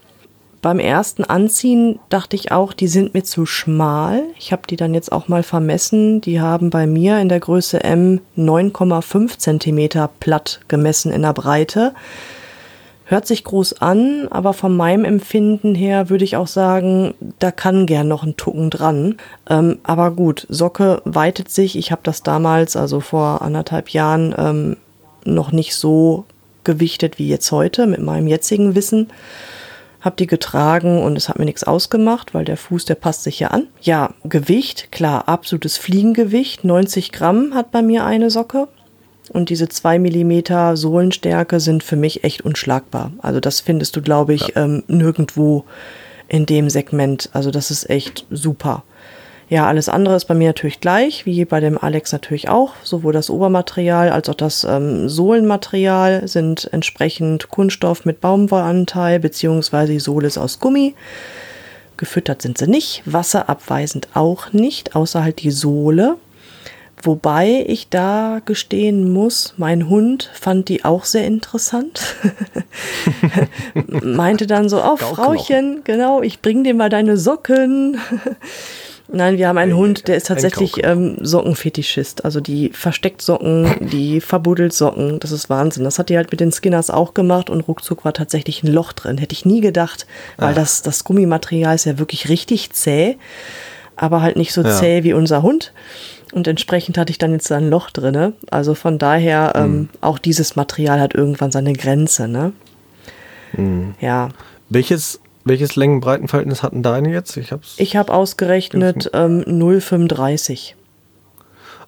Beim 0.61 0.79
ersten 0.79 1.25
Anziehen 1.25 2.01
dachte 2.09 2.37
ich 2.37 2.53
auch, 2.53 2.73
die 2.73 2.89
sind 2.89 3.15
mir 3.15 3.23
zu 3.23 3.47
schmal. 3.47 4.25
Ich 4.39 4.53
habe 4.53 4.63
die 4.69 4.77
dann 4.77 4.93
jetzt 4.93 5.11
auch 5.11 5.29
mal 5.29 5.43
vermessen. 5.43 6.21
Die 6.21 6.41
haben 6.41 6.71
bei 6.71 6.87
mir 6.87 7.19
in 7.21 7.29
der 7.29 7.41
Größe 7.41 7.83
M 7.83 8.21
9,5 8.37 9.39
Zentimeter 9.39 10.11
platt 10.21 10.61
gemessen 10.69 11.13
in 11.13 11.23
der 11.23 11.33
Breite. 11.33 11.95
Hört 13.05 13.27
sich 13.27 13.45
groß 13.45 13.81
an, 13.81 14.29
aber 14.31 14.53
von 14.53 14.77
meinem 14.77 15.07
Empfinden 15.07 15.75
her 15.75 16.11
würde 16.11 16.25
ich 16.25 16.37
auch 16.37 16.49
sagen, 16.49 17.15
da 17.39 17.51
kann 17.51 17.87
gern 17.87 18.09
noch 18.09 18.23
ein 18.23 18.37
Tucken 18.37 18.69
dran. 18.69 19.17
Ähm, 19.49 19.79
aber 19.85 20.11
gut, 20.11 20.47
Socke 20.51 21.01
weitet 21.07 21.51
sich. 21.51 21.79
Ich 21.79 21.91
habe 21.91 22.03
das 22.05 22.23
damals, 22.23 22.77
also 22.77 23.01
vor 23.01 23.41
anderthalb 23.41 23.91
Jahren, 23.91 24.35
ähm, 24.37 24.77
noch 25.25 25.53
nicht 25.53 25.75
so 25.75 26.27
gewichtet 26.69 27.19
wie 27.19 27.29
jetzt 27.29 27.51
heute 27.51 27.87
mit 27.87 28.03
meinem 28.03 28.27
jetzigen 28.27 28.75
Wissen. 28.75 29.09
Hab 30.03 30.19
die 30.19 30.27
getragen 30.27 31.03
und 31.03 31.17
es 31.17 31.31
hat 31.31 31.39
mir 31.39 31.47
nichts 31.47 31.65
ausgemacht, 31.65 32.35
weil 32.35 32.45
der 32.45 32.59
Fuß, 32.59 32.85
der 32.85 32.95
passt 32.95 33.23
sich 33.23 33.41
ja 33.41 33.49
an. 33.49 33.69
Ja, 33.81 34.13
Gewicht, 34.25 34.93
klar, 34.93 35.29
absolutes 35.29 35.79
Fliegengewicht. 35.79 36.65
90 36.65 37.11
Gramm 37.11 37.55
hat 37.55 37.71
bei 37.71 37.81
mir 37.81 38.05
eine 38.05 38.31
Socke. 38.31 38.69
Und 39.31 39.49
diese 39.49 39.71
2 39.71 39.99
mm 39.99 40.77
Sohlenstärke 40.77 41.59
sind 41.59 41.83
für 41.83 41.97
mich 41.97 42.23
echt 42.23 42.43
unschlagbar. 42.43 43.13
Also 43.23 43.41
das 43.41 43.61
findest 43.61 43.97
du, 43.97 44.03
glaube 44.03 44.35
ich, 44.35 44.49
ja. 44.49 44.65
ähm, 44.65 44.85
nirgendwo 44.89 45.65
in 46.29 46.45
dem 46.45 46.69
Segment. 46.69 47.31
Also 47.33 47.51
das 47.51 47.71
ist 47.71 47.89
echt 47.89 48.27
super. 48.31 48.85
Ja, 49.51 49.67
alles 49.67 49.89
andere 49.89 50.15
ist 50.15 50.27
bei 50.27 50.35
mir 50.35 50.49
natürlich 50.49 50.81
gleich, 50.81 51.25
wie 51.25 51.45
bei 51.47 51.61
dem 51.61 51.79
Alex 51.79 52.13
natürlich 52.13 52.51
auch. 52.51 52.75
Sowohl 52.83 53.15
das 53.15 53.31
Obermaterial 53.31 54.11
als 54.11 54.29
auch 54.29 54.35
das 54.35 54.65
ähm, 54.65 55.09
Sohlenmaterial 55.09 56.29
sind 56.29 56.69
entsprechend 56.71 57.49
Kunststoff 57.49 58.05
mit 58.05 58.21
Baumwollanteil, 58.21 59.21
beziehungsweise 59.21 59.93
die 59.93 60.01
Sohle 60.01 60.27
ist 60.27 60.37
aus 60.37 60.61
Gummi. 60.61 60.95
Gefüttert 61.97 62.43
sind 62.43 62.59
sie 62.59 62.69
nicht, 62.69 63.03
wasserabweisend 63.07 64.09
auch 64.13 64.53
nicht, 64.53 64.95
außer 64.95 65.25
halt 65.25 65.43
die 65.43 65.51
Sohle. 65.51 66.17
Wobei 67.03 67.65
ich 67.67 67.89
da 67.89 68.41
gestehen 68.45 69.13
muss, 69.13 69.55
mein 69.57 69.89
Hund 69.89 70.31
fand 70.35 70.69
die 70.69 70.85
auch 70.85 71.05
sehr 71.05 71.25
interessant. 71.25 72.17
Meinte 74.03 74.47
dann 74.47 74.69
so, 74.69 74.83
oh 74.83 74.97
Frauchen, 74.97 75.83
genau, 75.85 76.23
ich 76.23 76.43
bring 76.43 76.65
dir 76.65 76.75
mal 76.75 76.91
deine 76.91 77.17
Socken. 77.17 77.99
Nein, 79.11 79.39
wir 79.39 79.49
haben 79.49 79.57
einen 79.57 79.75
Hund, 79.75 80.07
der 80.07 80.17
ist 80.17 80.27
tatsächlich 80.27 80.85
ähm, 80.85 81.17
Sockenfetischist. 81.21 82.27
Also 82.27 82.41
die 82.41 82.71
versteckt 82.71 83.23
Socken, 83.23 83.89
die 83.89 84.21
verbuddelt 84.21 84.75
Socken. 84.75 85.19
Das 85.21 85.33
ist 85.33 85.49
Wahnsinn. 85.49 85.85
Das 85.85 85.99
hat 85.99 86.11
die 86.11 86.17
halt 86.17 86.31
mit 86.31 86.41
den 86.41 86.53
Skinners 86.53 86.91
auch 86.91 87.15
gemacht 87.15 87.49
und 87.49 87.63
ruckzuck 87.63 88.05
war 88.05 88.13
tatsächlich 88.13 88.63
ein 88.63 88.73
Loch 88.73 88.93
drin. 88.93 89.17
Hätte 89.17 89.33
ich 89.33 89.47
nie 89.47 89.63
gedacht, 89.63 90.07
weil 90.37 90.53
das, 90.53 90.83
das 90.83 91.05
Gummimaterial 91.05 91.75
ist 91.75 91.87
ja 91.87 91.99
wirklich 91.99 92.29
richtig 92.29 92.71
zäh, 92.73 93.17
aber 93.97 94.21
halt 94.21 94.37
nicht 94.37 94.53
so 94.53 94.63
ja. 94.63 94.71
zäh 94.71 95.05
wie 95.05 95.15
unser 95.15 95.43
Hund. 95.43 95.73
Und 96.33 96.47
entsprechend 96.47 96.99
hatte 96.99 97.11
ich 97.11 97.19
dann 97.19 97.33
jetzt 97.33 97.51
ein 97.51 97.71
Loch 97.71 97.91
drin. 97.91 98.35
Also 98.51 98.75
von 98.75 98.99
daher, 98.99 99.53
ähm, 99.57 99.73
mhm. 99.73 99.89
auch 100.03 100.19
dieses 100.19 100.57
Material 100.57 101.01
hat 101.01 101.15
irgendwann 101.15 101.51
seine 101.51 101.73
Grenze, 101.73 102.29
ne? 102.29 102.53
Mhm. 103.55 103.95
Ja. 104.01 104.29
Welches, 104.69 105.21
welches 105.49 105.77
Längen-Breiten-Verhältnis 105.77 106.63
hatten 106.63 106.83
deine 106.83 107.11
jetzt? 107.11 107.37
Ich 107.37 107.53
habe 107.53 107.63
ich 107.77 107.97
hab 107.97 108.11
ausgerechnet 108.11 109.11
ähm, 109.15 109.43
0,35. 109.47 110.75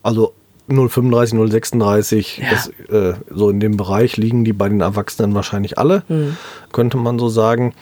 Also 0.02 0.34
0,35, 0.68 1.34
0,36, 1.34 2.40
ja. 2.40 3.10
äh, 3.10 3.14
so 3.28 3.50
in 3.50 3.60
dem 3.60 3.76
Bereich 3.76 4.16
liegen 4.16 4.44
die 4.44 4.52
bei 4.52 4.68
den 4.68 4.80
Erwachsenen 4.80 5.34
wahrscheinlich 5.34 5.78
alle, 5.78 6.04
mhm. 6.08 6.36
könnte 6.72 6.96
man 6.96 7.18
so 7.18 7.28
sagen. 7.28 7.74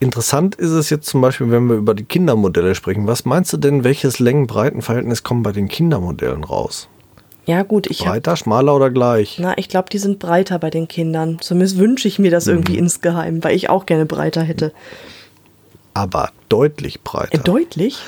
Interessant 0.00 0.54
ist 0.56 0.70
es 0.70 0.90
jetzt 0.90 1.06
zum 1.06 1.22
Beispiel, 1.22 1.50
wenn 1.50 1.68
wir 1.68 1.76
über 1.76 1.94
die 1.94 2.04
Kindermodelle 2.04 2.74
sprechen. 2.74 3.06
Was 3.06 3.24
meinst 3.24 3.52
du 3.52 3.56
denn, 3.56 3.84
welches 3.84 4.18
Längen-Breiten-Verhältnis 4.18 5.22
kommt 5.22 5.44
bei 5.44 5.52
den 5.52 5.68
Kindermodellen 5.68 6.44
raus? 6.44 6.88
Ja, 7.46 7.62
gut, 7.62 7.86
ich 7.86 8.00
Breiter, 8.00 8.32
hab, 8.32 8.38
schmaler 8.38 8.74
oder 8.74 8.90
gleich? 8.90 9.38
Na, 9.38 9.56
ich 9.56 9.68
glaube, 9.68 9.88
die 9.90 9.98
sind 9.98 10.18
breiter 10.18 10.58
bei 10.58 10.70
den 10.70 10.88
Kindern. 10.88 11.38
Zumindest 11.40 11.78
wünsche 11.78 12.08
ich 12.08 12.18
mir 12.18 12.30
das 12.30 12.46
mhm. 12.46 12.54
irgendwie 12.54 12.78
insgeheim, 12.78 13.44
weil 13.44 13.54
ich 13.54 13.70
auch 13.70 13.86
gerne 13.86 14.06
breiter 14.06 14.42
hätte. 14.42 14.72
Aber 15.94 16.30
deutlich 16.48 17.02
breiter. 17.02 17.38
Äh, 17.38 17.42
deutlich? 17.42 18.02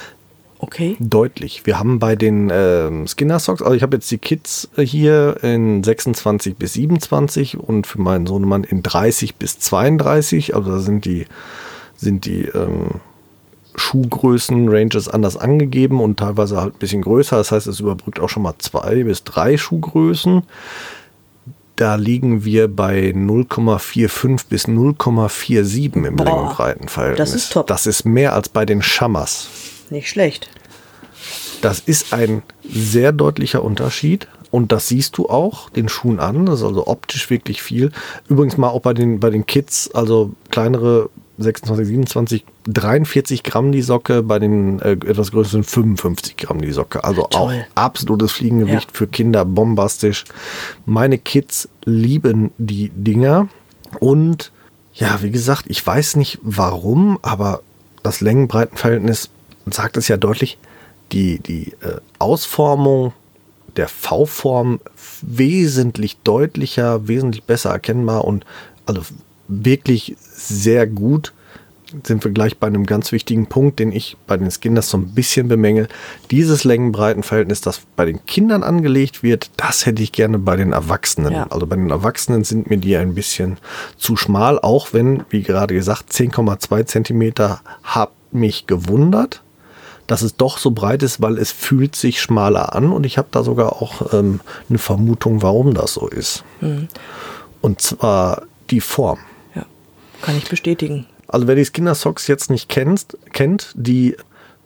Okay. 0.59 0.97
Deutlich. 0.99 1.67
Wir 1.67 1.79
haben 1.79 1.99
bei 1.99 2.17
den 2.17 2.51
ähm, 2.53 3.07
Skinner 3.07 3.39
Socks, 3.39 3.63
also 3.63 3.75
ich 3.75 3.83
habe 3.83 3.97
jetzt 3.97 4.11
die 4.11 4.19
Kids 4.19 4.69
äh, 4.77 4.83
hier 4.83 5.37
in 5.43 5.85
26 5.85 6.57
bis 6.57 6.73
27 6.75 7.59
und 7.59 7.87
für 7.87 8.01
meinen 8.01 8.27
Sohnemann 8.27 8.65
in 8.65 8.83
30 8.83 9.37
bis 9.37 9.59
32. 9.59 10.55
Also 10.55 10.71
da 10.71 10.79
sind 10.79 11.05
die 11.05 11.27
sind 11.97 12.27
die 12.27 12.43
ähm, 12.47 13.01
Schuhgrößen, 13.75 14.69
Ranges 14.69 15.09
anders 15.09 15.37
angegeben 15.37 16.01
und 16.01 16.19
teilweise 16.19 16.61
halt 16.61 16.75
ein 16.75 16.79
bisschen 16.79 17.03
größer. 17.03 17.37
Das 17.37 17.53
heißt, 17.53 17.67
es 17.67 17.81
überbrückt 17.81 18.21
auch 18.21 18.29
schon 18.29 18.43
mal 18.43 18.55
zwei 18.59 19.05
bis 19.05 19.25
drei 19.25 19.57
Schuhgrößen. 19.57 20.43
Da 21.77 21.97
liegen 21.97 22.45
wir 22.45 22.69
bei 22.69 23.11
0,45 23.11 24.47
bis 24.49 24.67
0,47 24.67 25.95
im 25.95 26.17
Längenbreitenverhältnis. 26.17 27.19
Das 27.19 27.35
ist 27.35 27.53
top. 27.53 27.67
Das 27.67 27.87
ist 27.87 28.05
mehr 28.05 28.33
als 28.33 28.49
bei 28.49 28.65
den 28.65 28.81
Schammers. 28.81 29.49
Nicht 29.91 30.09
schlecht. 30.09 30.49
Das 31.61 31.81
ist 31.81 32.15
ein 32.15 32.43
sehr 32.63 33.13
deutlicher 33.13 33.63
Unterschied. 33.63 34.27
Und 34.51 34.73
das 34.73 34.89
siehst 34.89 35.19
du 35.19 35.29
auch 35.29 35.69
den 35.69 35.91
Schuhen 35.91 36.19
an. 36.19 36.47
Das 36.47 36.61
ist 36.61 36.65
also 36.65 36.87
optisch 36.87 37.29
wirklich 37.29 37.63
viel. 37.63 37.93
Übrigens 38.29 38.57
mal 38.57 38.69
auch 38.69 38.81
bei 38.81 38.95
den, 38.95 39.21
bei 39.21 39.29
den 39.29 39.45
Kids, 39.45 39.91
also 39.93 40.33
kleinere 40.51 41.11
26, 41.39 41.87
27, 41.87 42.45
43 42.67 43.43
Gramm 43.43 43.73
die 43.73 43.83
Socke, 43.83 44.23
bei 44.23 44.39
den 44.39 44.81
äh, 44.81 44.93
etwas 44.93 45.31
größeren 45.33 45.65
55 45.65 46.37
Gramm 46.37 46.61
die 46.61 46.73
Socke. 46.73 47.05
Also 47.05 47.23
Toll. 47.31 47.41
auch 47.41 47.53
absolutes 47.75 48.33
Fliegengewicht 48.33 48.91
ja. 48.91 48.97
für 48.97 49.07
Kinder, 49.07 49.45
bombastisch. 49.45 50.25
Meine 50.87 51.19
Kids 51.19 51.69
lieben 51.85 52.51
die 52.59 52.91
Dinger. 52.91 53.49
Und 54.01 54.53
ja, 54.95 55.23
wie 55.23 55.31
gesagt, 55.31 55.65
ich 55.69 55.87
weiß 55.87 56.17
nicht 56.17 56.39
warum, 56.43 57.19
aber 57.23 57.61
das 58.03 58.21
Längenbreitenverhältnis 58.21 59.31
sagt 59.67 59.97
es 59.97 60.09
ja 60.09 60.17
deutlich, 60.17 60.59
die, 61.13 61.39
die 61.41 61.73
äh, 61.83 62.01
Ausformung 62.19 63.13
der 63.77 63.89
V-Form 63.89 64.81
wesentlich 65.23 66.17
deutlicher, 66.25 67.09
wesentlich 67.09 67.45
besser 67.45 67.71
erkennbar 67.71 68.25
und 68.25 68.45
also 68.87 69.03
wirklich 69.49 70.17
sehr 70.37 70.87
gut 70.87 71.33
sind 72.05 72.25
wir 72.25 72.33
gleich 72.33 72.59
bei 72.59 72.67
einem 72.67 72.85
ganz 72.85 73.13
wichtigen 73.13 73.47
Punkt, 73.47 73.79
den 73.79 73.93
ich 73.93 74.17
bei 74.27 74.37
den 74.37 74.51
Skinners 74.51 74.91
so 74.91 74.99
ein 74.99 75.15
bisschen 75.15 75.49
bemängel. 75.49 75.89
Dieses 76.31 76.65
Längenbreitenverhältnis, 76.65 77.61
das 77.61 77.83
bei 77.95 78.05
den 78.05 78.25
Kindern 78.27 78.63
angelegt 78.63 79.23
wird, 79.23 79.51
das 79.57 79.87
hätte 79.87 80.03
ich 80.03 80.13
gerne 80.13 80.39
bei 80.39 80.57
den 80.57 80.73
Erwachsenen. 80.73 81.33
Ja. 81.33 81.47
Also 81.51 81.67
bei 81.67 81.77
den 81.77 81.91
Erwachsenen 81.91 82.45
sind 82.45 82.69
mir 82.69 82.79
die 82.79 82.97
ein 82.97 83.15
bisschen 83.15 83.59
zu 83.97 84.17
schmal, 84.17 84.59
auch 84.59 84.93
wenn, 84.93 85.25
wie 85.31 85.43
gerade 85.43 85.75
gesagt, 85.75 86.13
10,2 86.13 86.87
Zentimeter 86.87 87.61
hat 87.83 88.11
mich 88.33 88.67
gewundert, 88.67 89.43
dass 90.07 90.23
es 90.23 90.37
doch 90.37 90.59
so 90.59 90.73
breit 90.73 91.03
ist, 91.03 91.23
weil 91.23 91.39
es 91.39 91.53
fühlt 91.53 91.97
sich 91.97 92.21
schmaler 92.21 92.75
an 92.75 92.93
und 92.93 93.07
ich 93.07 93.19
habe 93.19 93.29
da 93.31 93.43
sogar 93.43 93.81
auch 93.81 94.13
ähm, 94.13 94.41
eine 94.69 94.79
Vermutung, 94.79 95.43
warum 95.43 95.75
das 95.75 95.95
so 95.95 96.09
ist. 96.09 96.45
Mhm. 96.61 96.89
Und 97.61 97.81
zwar 97.81 98.43
die 98.71 98.81
Form. 98.81 99.19
Kann 100.27 100.37
ich 100.37 100.49
bestätigen. 100.49 101.07
Also 101.29 101.47
wer 101.47 101.55
die 101.55 101.65
Skinner 101.65 101.95
Socks 101.95 102.27
jetzt 102.27 102.51
nicht 102.51 102.69
kennt, 102.69 103.17
kennt 103.33 103.73
die 103.77 104.17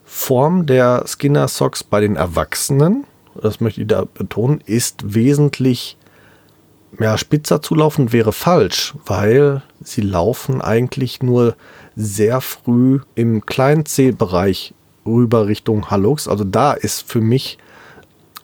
Form 0.06 0.64
der 0.64 1.04
Skinner 1.06 1.48
Socks 1.48 1.84
bei 1.84 2.00
den 2.00 2.16
Erwachsenen, 2.16 3.04
das 3.40 3.60
möchte 3.60 3.82
ich 3.82 3.86
da 3.86 4.06
betonen, 4.06 4.62
ist 4.64 5.14
wesentlich 5.14 5.98
ja, 6.98 7.18
spitzer 7.18 7.60
zulaufen 7.60 8.10
wäre 8.10 8.32
falsch, 8.32 8.94
weil 9.04 9.62
sie 9.84 10.00
laufen 10.00 10.62
eigentlich 10.62 11.22
nur 11.22 11.54
sehr 11.94 12.40
früh 12.40 13.00
im 13.14 13.44
kleinen 13.44 13.84
C-Bereich 13.84 14.72
rüber 15.04 15.46
Richtung 15.46 15.90
Hallux. 15.90 16.26
Also 16.26 16.44
da 16.44 16.72
ist 16.72 17.08
für 17.08 17.20
mich 17.20 17.58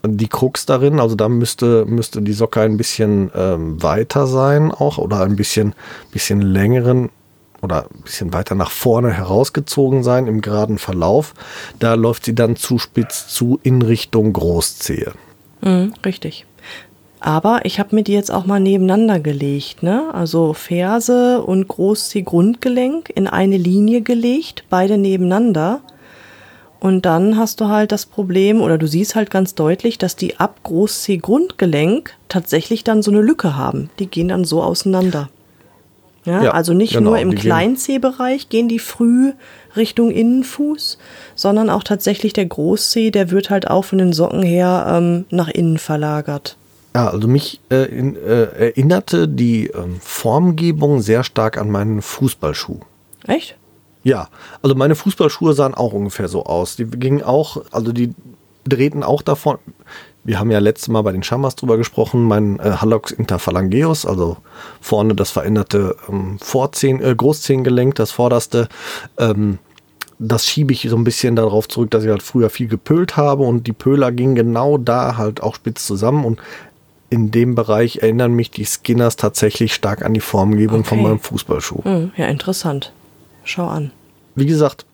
die 0.09 0.29
Krux 0.29 0.67
darin. 0.67 1.01
Also 1.01 1.15
da 1.15 1.29
müsste, 1.29 1.85
müsste 1.87 2.23
die 2.23 2.33
Socke 2.33 2.61
ein 2.61 2.77
bisschen 2.77 3.31
ähm, 3.35 3.83
weiter 3.83 4.27
sein 4.27 4.71
auch 4.71 4.99
oder 4.99 5.23
ein 5.23 5.37
bisschen, 5.37 5.75
bisschen 6.13 6.41
längeren 6.41 7.11
oder 7.63 7.85
ein 7.85 8.03
bisschen 8.03 8.33
weiter 8.33 8.55
nach 8.55 8.71
vorne 8.71 9.13
herausgezogen 9.13 10.03
sein 10.03 10.27
im 10.27 10.41
geraden 10.41 10.79
Verlauf. 10.79 11.35
Da 11.79 11.95
läuft 11.95 12.25
sie 12.25 12.35
dann 12.35 12.57
zu 12.57 12.79
spitz 12.79 13.29
zu 13.29 13.59
in 13.63 13.83
Richtung 13.83 14.33
Großzehe. 14.33 15.13
Mhm, 15.63 15.95
richtig. 16.05 16.47
Aber 17.21 17.61
ich 17.65 17.81
habe 17.81 17.95
mir 17.97 18.03
die 18.05 18.13
jetzt 18.13 18.31
auch 18.31 18.47
mal 18.47 18.61
nebeneinander 18.61 19.19
gelegt, 19.19 19.83
ne? 19.83 20.11
Also 20.13 20.53
Ferse 20.53 21.43
und 21.43 21.67
Großzeh-Grundgelenk 21.67 23.11
in 23.15 23.27
eine 23.27 23.57
Linie 23.57 24.03
gelegt, 24.03 24.65
beide 24.69 24.99
nebeneinander. 24.99 25.81
Und 26.87 27.02
dann 27.05 27.37
hast 27.37 27.61
du 27.61 27.66
halt 27.69 27.90
das 27.90 28.07
Problem, 28.07 28.61
oder 28.61 28.78
du 28.78 28.87
siehst 28.87 29.16
halt 29.16 29.28
ganz 29.31 29.55
deutlich, 29.57 29.99
dass 29.99 30.14
die 30.14 30.38
ab 30.38 30.61
Groß-C-Grundgelenk 30.62 32.14
tatsächlich 32.28 32.85
dann 32.85 33.02
so 33.02 33.11
eine 33.11 33.21
Lücke 33.23 33.57
haben. 33.57 33.90
Die 33.99 34.07
gehen 34.07 34.28
dann 34.28 34.45
so 34.45 34.62
auseinander. 34.62 35.28
Ja, 36.25 36.45
Ja, 36.45 36.50
also 36.52 36.75
nicht 36.75 36.93
genau, 36.95 37.11
nur 37.11 37.19
im 37.19 37.31
die 37.31 37.37
gehen- 37.37 37.43
Klein-C-Bereich 37.47 38.49
gehen 38.49 38.69
die 38.69 38.78
früh 38.78 39.33
Richtung 39.76 40.11
Innenfuß, 40.11 40.99
sondern 41.35 41.71
auch 41.71 41.83
tatsächlich 41.83 42.33
der 42.33 42.47
Groß-C, 42.47 43.11
der 43.11 43.31
wird 43.31 43.50
halt 43.50 43.69
auch 43.69 43.85
von 43.85 43.99
den 43.99 44.12
Socken 44.12 44.43
her 44.43 44.87
ähm, 44.88 45.25
nach 45.31 45.49
innen 45.49 45.78
verlagert. 45.78 46.57
Ja, 46.95 47.09
also 47.11 47.26
mich 47.28 47.61
äh, 47.71 47.85
in, 47.85 48.16
äh, 48.16 48.45
erinnerte 48.69 49.28
die 49.28 49.66
ähm, 49.69 49.97
Formgebung 50.00 51.00
sehr 51.02 51.25
stark 51.25 51.59
an 51.59 51.71
meinen 51.71 52.00
Fußballschuh. 52.00 52.78
Echt? 53.26 53.57
Ja, 54.07 54.29
also 54.63 54.77
meine 54.77 54.95
Fußballschuhe 54.95 55.53
sahen 55.53 55.75
auch 55.75 55.93
ungefähr 55.93 56.29
so 56.29 56.45
aus. 56.45 56.77
Die 56.77 56.85
gingen 56.85 57.25
auch, 57.25 57.65
also 57.73 57.91
die 57.91 58.15
drehten 58.63 59.03
auch 59.03 59.21
davon. 59.21 59.59
Wir 60.23 60.39
haben 60.39 60.53
ja 60.53 60.61
letztes 60.61 60.87
Mal 60.87 61.03
bei 61.03 61.11
den 61.11 61.25
Schamas 61.25 61.57
drüber 61.57 61.77
gesprochen, 61.77 62.23
mein 62.23 62.61
äh, 62.61 62.71
Halox 62.81 63.11
Interphalangeus, 63.11 64.07
also 64.07 64.37
vorne 64.81 65.17
das 65.17 65.33
veränderte 65.33 65.97
ähm, 66.09 66.39
Vorzehen, 66.41 67.03
äh, 67.03 67.17
Großzehengelenk, 67.17 67.97
das 67.97 68.13
vorderste. 68.13 68.69
Ähm, 69.19 69.59
das 70.21 70.47
schiebe 70.47 70.73
ich 70.73 70.87
so 70.89 70.95
ein 70.95 71.03
bisschen 71.03 71.35
darauf 71.35 71.67
zurück, 71.67 71.91
dass 71.91 72.05
ich 72.05 72.11
halt 72.11 72.23
früher 72.23 72.49
viel 72.49 72.69
gepölt 72.69 73.17
habe 73.17 73.43
und 73.43 73.67
die 73.67 73.73
Pöler 73.73 74.13
gingen 74.13 74.37
genau 74.37 74.79
da 74.79 75.17
halt 75.17 75.43
auch 75.43 75.57
spitz 75.57 75.85
zusammen 75.85 76.25
und 76.25 76.41
in 77.11 77.33
dem 77.33 77.57
Bereich 77.57 77.99
erinnern 78.03 78.35
mich 78.35 78.53
die 78.53 78.65
Skinners 78.65 79.17
tatsächlich 79.17 79.75
stark 79.75 80.05
an 80.05 80.15
die 80.15 80.21
Formgebung 80.21 80.85
von 80.85 80.99
Okay. 80.99 81.09
meinem 81.09 81.19
Fußballschuh. 81.21 81.83
Hm, 81.83 82.13
ja, 82.17 82.27
interessant. 82.27 82.93
Schau 83.47 83.67
an. 83.69 83.91
wie 84.35 84.45
gesagt, 84.47 84.85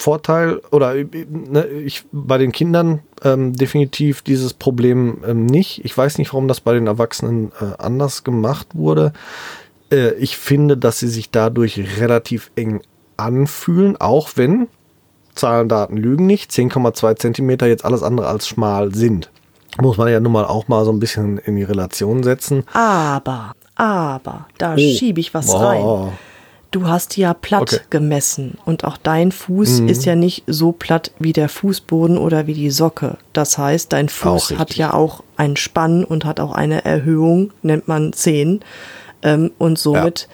Vorteil 0.00 0.60
oder 0.70 0.94
äh, 0.96 1.06
ne, 1.28 1.66
ich 1.66 2.04
bei 2.12 2.38
den 2.38 2.52
Kindern 2.52 3.00
ähm, 3.24 3.52
definitiv 3.54 4.22
dieses 4.22 4.54
Problem 4.54 5.18
ähm, 5.26 5.46
nicht. 5.46 5.84
Ich 5.84 5.96
weiß 5.96 6.18
nicht, 6.18 6.32
warum 6.32 6.46
das 6.48 6.60
bei 6.60 6.72
den 6.74 6.86
Erwachsenen 6.86 7.50
äh, 7.60 7.80
anders 7.82 8.22
gemacht 8.24 8.68
wurde. 8.74 9.12
Äh, 9.90 10.12
ich 10.14 10.36
finde, 10.36 10.76
dass 10.76 10.98
sie 11.00 11.08
sich 11.08 11.30
dadurch 11.30 11.80
relativ 12.00 12.50
eng 12.54 12.80
anfühlen, 13.16 13.96
auch 14.00 14.30
wenn 14.36 14.68
Zahlen, 15.34 15.68
Daten 15.68 15.96
lügen 15.96 16.26
nicht. 16.26 16.50
10,2 16.52 17.16
Zentimeter 17.16 17.66
jetzt 17.66 17.84
alles 17.84 18.02
andere 18.04 18.28
als 18.28 18.46
schmal 18.46 18.94
sind. 18.94 19.30
Muss 19.80 19.96
man 19.96 20.08
ja 20.08 20.20
nun 20.20 20.32
mal 20.32 20.44
auch 20.44 20.68
mal 20.68 20.84
so 20.84 20.92
ein 20.92 20.98
bisschen 21.00 21.38
in 21.38 21.56
die 21.56 21.62
Relation 21.64 22.22
setzen. 22.22 22.62
Aber, 22.72 23.52
aber, 23.74 24.46
da 24.58 24.74
Oh. 24.74 24.78
schiebe 24.78 25.18
ich 25.20 25.34
was 25.34 25.52
rein. 25.54 26.12
Du 26.70 26.86
hast 26.86 27.16
ja 27.16 27.32
platt 27.32 27.62
Okay. 27.62 27.80
gemessen 27.88 28.58
und 28.66 28.84
auch 28.84 28.98
dein 28.98 29.32
Fuß 29.32 29.80
Mhm. 29.80 29.88
ist 29.88 30.04
ja 30.04 30.14
nicht 30.14 30.44
so 30.46 30.72
platt 30.72 31.12
wie 31.18 31.32
der 31.32 31.48
Fußboden 31.48 32.18
oder 32.18 32.46
wie 32.46 32.52
die 32.52 32.70
Socke. 32.70 33.16
Das 33.32 33.56
heißt, 33.56 33.90
dein 33.92 34.10
Fuß 34.10 34.58
hat 34.58 34.74
ja 34.74 34.92
auch 34.92 35.22
einen 35.38 35.56
Spann 35.56 36.04
und 36.04 36.26
hat 36.26 36.40
auch 36.40 36.52
eine 36.52 36.84
Erhöhung, 36.84 37.52
nennt 37.62 37.88
man 37.88 38.12
10. 38.12 38.60
Ähm, 39.22 39.50
und 39.56 39.78
somit, 39.78 40.28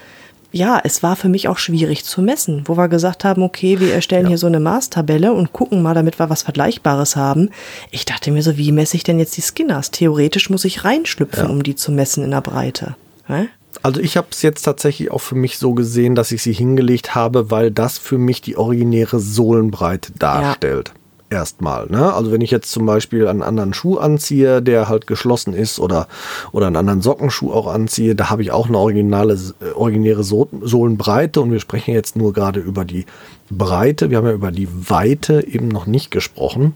ja. 0.50 0.80
es 0.82 1.04
war 1.04 1.14
für 1.14 1.28
mich 1.28 1.46
auch 1.46 1.58
schwierig 1.58 2.04
zu 2.04 2.20
messen, 2.20 2.64
wo 2.66 2.76
wir 2.76 2.88
gesagt 2.88 3.22
haben, 3.22 3.42
okay, 3.44 3.78
wir 3.78 3.94
erstellen 3.94 4.24
Ja. 4.24 4.30
hier 4.30 4.38
so 4.38 4.48
eine 4.48 4.58
Maßtabelle 4.60 5.32
und 5.32 5.52
gucken 5.52 5.82
mal, 5.82 5.94
damit 5.94 6.18
wir 6.18 6.30
was 6.30 6.42
Vergleichbares 6.42 7.14
haben. 7.14 7.50
Ich 7.92 8.06
dachte 8.06 8.32
mir 8.32 8.42
so, 8.42 8.58
wie 8.58 8.72
messe 8.72 8.96
ich 8.96 9.04
denn 9.04 9.20
jetzt 9.20 9.36
die 9.36 9.40
Skinners? 9.40 9.92
Theoretisch 9.92 10.50
muss 10.50 10.64
ich 10.64 10.82
reinschlüpfen, 10.84 11.44
Ja. 11.44 11.50
um 11.50 11.62
die 11.62 11.76
zu 11.76 11.92
messen 11.92 12.24
in 12.24 12.32
der 12.32 12.40
Breite. 12.40 12.96
Hä? 13.28 13.46
Also 13.84 14.00
ich 14.00 14.16
habe 14.16 14.28
es 14.30 14.40
jetzt 14.40 14.62
tatsächlich 14.62 15.10
auch 15.10 15.18
für 15.18 15.34
mich 15.34 15.58
so 15.58 15.74
gesehen, 15.74 16.14
dass 16.14 16.32
ich 16.32 16.42
sie 16.42 16.54
hingelegt 16.54 17.14
habe, 17.14 17.50
weil 17.50 17.70
das 17.70 17.98
für 17.98 18.16
mich 18.16 18.40
die 18.40 18.56
originäre 18.56 19.20
Sohlenbreite 19.20 20.12
darstellt. 20.18 20.94
Erstmal. 21.28 21.88
Ne? 21.88 22.14
Also 22.14 22.32
wenn 22.32 22.40
ich 22.40 22.50
jetzt 22.50 22.70
zum 22.70 22.86
Beispiel 22.86 23.28
einen 23.28 23.42
anderen 23.42 23.74
Schuh 23.74 23.98
anziehe, 23.98 24.62
der 24.62 24.88
halt 24.88 25.06
geschlossen 25.06 25.52
ist 25.52 25.78
oder, 25.78 26.08
oder 26.50 26.66
einen 26.66 26.76
anderen 26.76 27.02
Sockenschuh 27.02 27.52
auch 27.52 27.66
anziehe, 27.66 28.14
da 28.14 28.30
habe 28.30 28.40
ich 28.40 28.52
auch 28.52 28.68
eine 28.68 28.78
originale, 28.78 29.34
äh, 29.34 29.72
originäre 29.72 30.24
So 30.24 30.48
Sohlenbreite 30.62 31.42
und 31.42 31.52
wir 31.52 31.60
sprechen 31.60 31.92
jetzt 31.92 32.16
nur 32.16 32.32
gerade 32.32 32.60
über 32.60 32.86
die 32.86 33.04
Breite. 33.50 34.08
Wir 34.08 34.16
haben 34.16 34.26
ja 34.26 34.32
über 34.32 34.50
die 34.50 34.68
Weite 34.88 35.46
eben 35.46 35.68
noch 35.68 35.84
nicht 35.84 36.10
gesprochen. 36.10 36.72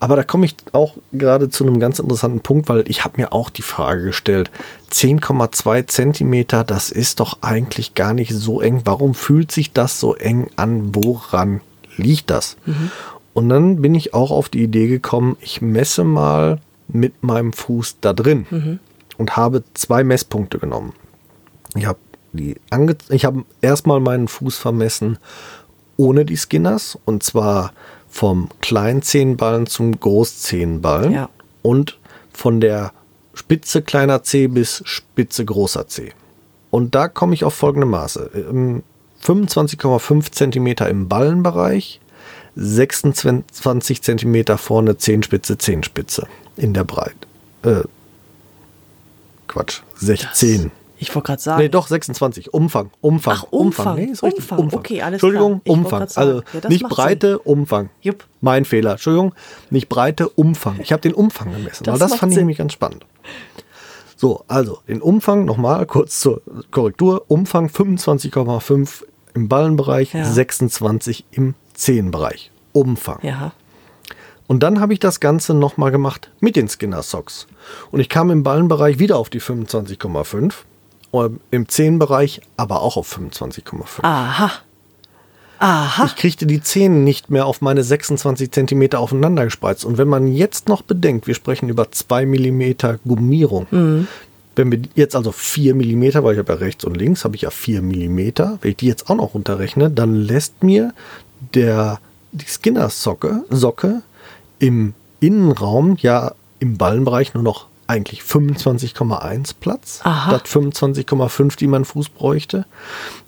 Aber 0.00 0.16
da 0.16 0.24
komme 0.24 0.46
ich 0.46 0.56
auch 0.72 0.94
gerade 1.12 1.50
zu 1.50 1.64
einem 1.64 1.78
ganz 1.78 1.98
interessanten 1.98 2.40
Punkt, 2.40 2.70
weil 2.70 2.84
ich 2.88 3.04
habe 3.04 3.20
mir 3.20 3.34
auch 3.34 3.50
die 3.50 3.62
Frage 3.62 4.02
gestellt, 4.02 4.50
10,2 4.90 5.86
Zentimeter, 5.86 6.64
das 6.64 6.90
ist 6.90 7.20
doch 7.20 7.38
eigentlich 7.42 7.94
gar 7.94 8.14
nicht 8.14 8.32
so 8.32 8.62
eng. 8.62 8.80
Warum 8.86 9.14
fühlt 9.14 9.52
sich 9.52 9.72
das 9.72 10.00
so 10.00 10.14
eng 10.14 10.48
an? 10.56 10.94
Woran 10.94 11.60
liegt 11.96 12.30
das? 12.30 12.56
Und 13.34 13.50
dann 13.50 13.82
bin 13.82 13.94
ich 13.94 14.14
auch 14.14 14.30
auf 14.30 14.48
die 14.48 14.62
Idee 14.62 14.88
gekommen, 14.88 15.36
ich 15.40 15.60
messe 15.60 16.02
mal 16.02 16.60
mit 16.88 17.22
meinem 17.22 17.52
Fuß 17.52 17.98
da 18.00 18.14
drin 18.14 18.80
und 19.18 19.36
habe 19.36 19.62
zwei 19.74 20.02
Messpunkte 20.02 20.58
genommen. 20.58 20.94
Ich 21.74 21.86
habe 21.86 21.98
die 22.32 22.56
ange 22.70 22.96
ich 23.10 23.24
habe 23.24 23.44
erstmal 23.60 24.00
meinen 24.00 24.28
Fuß 24.28 24.56
vermessen 24.56 25.18
ohne 25.96 26.24
die 26.24 26.36
Skinners 26.36 26.98
und 27.04 27.22
zwar 27.22 27.72
vom 28.10 28.48
Kleinzehenballen 28.60 29.66
zum 29.66 29.98
Großzehenballen 29.98 31.12
Ja. 31.12 31.28
und 31.62 31.98
von 32.32 32.60
der 32.60 32.92
Spitze 33.34 33.82
kleiner 33.82 34.22
C 34.22 34.48
bis 34.48 34.82
Spitze 34.84 35.44
großer 35.44 35.86
C. 35.88 36.12
Und 36.70 36.94
da 36.94 37.08
komme 37.08 37.34
ich 37.34 37.44
auf 37.44 37.54
folgende 37.54 37.86
Maße. 37.86 38.30
Ähm, 38.34 38.82
25,5 39.24 40.30
Zentimeter 40.32 40.88
im 40.88 41.08
Ballenbereich, 41.08 42.00
26 42.56 44.02
Zentimeter 44.02 44.58
vorne 44.58 44.96
Zehenspitze, 44.96 45.58
Zehenspitze 45.58 46.26
in 46.56 46.74
der 46.74 46.84
Breite. 46.84 47.14
Äh, 47.62 47.82
Quatsch, 49.46 49.80
16. 49.96 50.70
Ich 51.00 51.14
wollte 51.14 51.26
gerade 51.28 51.42
sagen. 51.42 51.62
Nee, 51.62 51.68
doch, 51.68 51.86
26. 51.88 52.52
Umfang. 52.52 52.90
Umfang. 53.00 53.36
Ach, 53.38 53.44
Umfang. 53.50 53.96
Nee, 53.96 54.04
ist 54.06 54.22
richtig. 54.22 54.50
Umfang. 54.52 54.78
Okay, 54.78 55.00
alles 55.02 55.14
Entschuldigung, 55.14 55.62
klar. 55.62 55.62
Ich 55.64 55.72
Umfang. 55.72 56.02
Also 56.14 56.42
Ja, 56.62 56.68
nicht 56.68 56.88
Breite, 56.88 57.38
Umfang. 57.38 57.90
Jupp. 58.02 58.24
Mein 58.40 58.64
Fehler. 58.64 58.92
Entschuldigung, 58.92 59.34
nicht 59.70 59.88
Breite, 59.88 60.28
Umfang. 60.28 60.78
Ich 60.82 60.92
habe 60.92 61.00
den 61.02 61.14
Umfang 61.14 61.52
gemessen, 61.52 61.84
Das 61.84 61.94
weil 61.94 61.98
das 62.08 62.14
fand 62.18 62.32
ich 62.32 62.36
Sinn. 62.36 62.42
nämlich 62.42 62.58
ganz 62.58 62.72
spannend. 62.74 63.04
So, 64.16 64.44
also 64.48 64.80
den 64.88 65.00
Umfang 65.00 65.46
nochmal 65.46 65.86
kurz 65.86 66.20
zur 66.20 66.42
Korrektur. 66.70 67.24
Umfang 67.28 67.68
25,5 67.68 69.04
im 69.34 69.48
Ballenbereich, 69.48 70.12
Ja. 70.12 70.24
26 70.24 71.24
im 71.30 71.54
Zehenbereich. 71.74 72.50
Umfang. 72.72 73.18
Ja. 73.22 73.52
Und 74.46 74.62
dann 74.62 74.80
habe 74.80 74.92
ich 74.92 74.98
das 74.98 75.20
Ganze 75.20 75.54
nochmal 75.54 75.92
gemacht 75.92 76.30
mit 76.40 76.56
den 76.56 76.68
Skinner 76.68 77.02
Socks. 77.02 77.46
Und 77.92 78.00
ich 78.00 78.08
kam 78.08 78.30
im 78.30 78.42
Ballenbereich 78.42 78.98
wieder 78.98 79.16
auf 79.16 79.30
die 79.30 79.40
25,5. 79.40 80.52
Und 81.10 81.40
Im 81.50 81.68
Zehenbereich 81.68 82.40
aber 82.56 82.82
auch 82.82 82.96
auf 82.96 83.16
25,5. 83.16 84.02
Aha. 84.02 84.50
Aha. 85.58 86.06
Ich 86.06 86.16
kriegte 86.16 86.46
die 86.46 86.62
Zehen 86.62 87.04
nicht 87.04 87.30
mehr 87.30 87.46
auf 87.46 87.60
meine 87.60 87.84
26 87.84 88.50
Zentimeter 88.50 88.98
aufeinander 88.98 89.44
gespreizt. 89.44 89.84
Und 89.84 89.98
wenn 89.98 90.08
man 90.08 90.26
jetzt 90.28 90.68
noch 90.68 90.82
bedenkt, 90.82 91.26
wir 91.26 91.34
sprechen 91.34 91.68
über 91.68 91.90
2 91.90 92.24
Millimeter 92.24 92.98
Gummierung. 93.06 93.66
Wenn 94.56 94.72
wir 94.72 94.80
jetzt 94.94 95.14
also 95.14 95.32
4 95.32 95.74
Millimeter, 95.74 96.24
weil 96.24 96.32
ich 96.32 96.38
habe 96.38 96.52
ja 96.52 96.58
rechts 96.58 96.84
und 96.84 96.96
links, 96.96 97.24
habe 97.24 97.36
ich 97.36 97.42
ja 97.42 97.50
4 97.50 97.82
Millimeter, 97.82 98.58
wenn 98.62 98.70
ich 98.70 98.78
die 98.78 98.86
jetzt 98.86 99.10
auch 99.10 99.16
noch 99.16 99.34
runterrechne, 99.34 99.90
dann 99.90 100.14
lässt 100.14 100.62
mir 100.62 100.94
der, 101.54 102.00
die 102.32 102.46
Skinner-Socke 102.46 103.44
Socke 103.50 104.02
im 104.58 104.94
Innenraum 105.20 105.96
ja 106.00 106.32
im 106.58 106.78
Ballenbereich 106.78 107.34
nur 107.34 107.42
noch 107.42 107.66
eigentlich 107.90 108.22
25,1 108.22 109.54
Platz, 109.58 110.00
Aha. 110.04 110.30
statt 110.30 110.48
25,5, 110.48 111.56
die 111.56 111.66
mein 111.66 111.84
Fuß 111.84 112.08
bräuchte. 112.10 112.64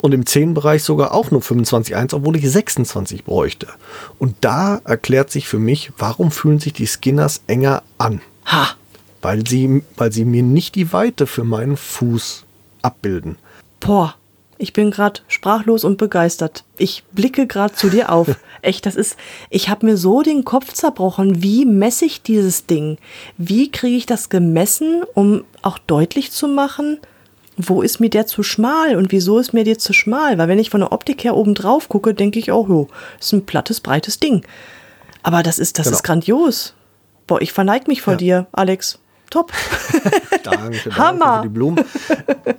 Und 0.00 0.14
im 0.14 0.24
Zehenbereich 0.24 0.84
sogar 0.84 1.12
auch 1.12 1.32
nur 1.32 1.40
25,1, 1.40 2.14
obwohl 2.14 2.36
ich 2.36 2.48
26 2.48 3.24
bräuchte. 3.24 3.66
Und 4.18 4.36
da 4.40 4.80
erklärt 4.84 5.30
sich 5.30 5.48
für 5.48 5.58
mich, 5.58 5.92
warum 5.98 6.30
fühlen 6.30 6.60
sich 6.60 6.72
die 6.72 6.86
Skinners 6.86 7.42
enger 7.48 7.82
an? 7.98 8.20
Ha! 8.46 8.68
Weil 9.20 9.46
sie, 9.46 9.82
weil 9.96 10.12
sie 10.12 10.24
mir 10.24 10.42
nicht 10.42 10.76
die 10.76 10.92
Weite 10.92 11.26
für 11.26 11.44
meinen 11.44 11.76
Fuß 11.76 12.44
abbilden. 12.82 13.36
Boah, 13.80 14.14
ich 14.62 14.72
bin 14.72 14.90
gerade 14.92 15.20
sprachlos 15.28 15.82
und 15.84 15.98
begeistert. 15.98 16.64
Ich 16.78 17.02
blicke 17.12 17.46
gerade 17.46 17.74
zu 17.74 17.88
dir 17.90 18.10
auf. 18.12 18.28
Echt, 18.62 18.86
das 18.86 18.94
ist, 18.94 19.16
ich 19.50 19.68
habe 19.68 19.84
mir 19.86 19.96
so 19.96 20.22
den 20.22 20.44
Kopf 20.44 20.72
zerbrochen. 20.72 21.42
Wie 21.42 21.64
messe 21.66 22.04
ich 22.04 22.22
dieses 22.22 22.66
Ding? 22.66 22.98
Wie 23.36 23.70
kriege 23.72 23.96
ich 23.96 24.06
das 24.06 24.28
gemessen, 24.28 25.02
um 25.14 25.44
auch 25.62 25.78
deutlich 25.78 26.30
zu 26.30 26.46
machen, 26.46 26.98
wo 27.56 27.82
ist 27.82 28.00
mir 28.00 28.08
der 28.08 28.26
zu 28.26 28.42
schmal 28.42 28.96
und 28.96 29.12
wieso 29.12 29.38
ist 29.38 29.52
mir 29.52 29.64
der 29.64 29.78
zu 29.78 29.92
schmal? 29.92 30.38
Weil 30.38 30.48
wenn 30.48 30.58
ich 30.58 30.70
von 30.70 30.80
der 30.80 30.92
Optik 30.92 31.24
her 31.24 31.36
oben 31.36 31.54
drauf 31.54 31.88
gucke, 31.88 32.14
denke 32.14 32.38
ich, 32.38 32.50
oh, 32.52 32.64
jo, 32.68 32.88
ist 33.20 33.32
ein 33.32 33.44
plattes, 33.44 33.80
breites 33.80 34.20
Ding. 34.20 34.46
Aber 35.24 35.42
das 35.42 35.58
ist, 35.58 35.78
das 35.78 35.86
Genau. 35.86 35.96
ist 35.96 36.02
grandios. 36.04 36.74
Boah, 37.26 37.42
ich 37.42 37.52
verneig 37.52 37.88
mich 37.88 38.00
vor 38.00 38.14
Ja. 38.14 38.18
dir, 38.18 38.46
Alex. 38.52 38.98
Top. 39.32 39.50
Danke, 40.42 40.90
danke 40.90 40.96
Hammer. 40.98 41.36
für 41.38 41.48
die 41.48 41.54
Blumen. 41.54 41.84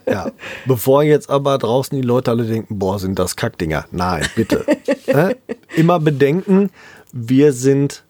Ja, 0.07 0.31
bevor 0.65 1.03
jetzt 1.03 1.29
aber 1.29 1.59
draußen 1.59 1.95
die 1.95 2.01
Leute 2.01 2.31
alle 2.31 2.45
denken, 2.45 2.79
boah, 2.79 2.97
sind 2.97 3.19
das 3.19 3.35
Kackdinger. 3.35 3.85
Nein, 3.91 4.25
bitte. 4.35 4.65
Ne? 5.05 5.37
Immer 5.75 5.99
bedenken, 5.99 6.71
wir 7.11 7.53
sind 7.53 8.03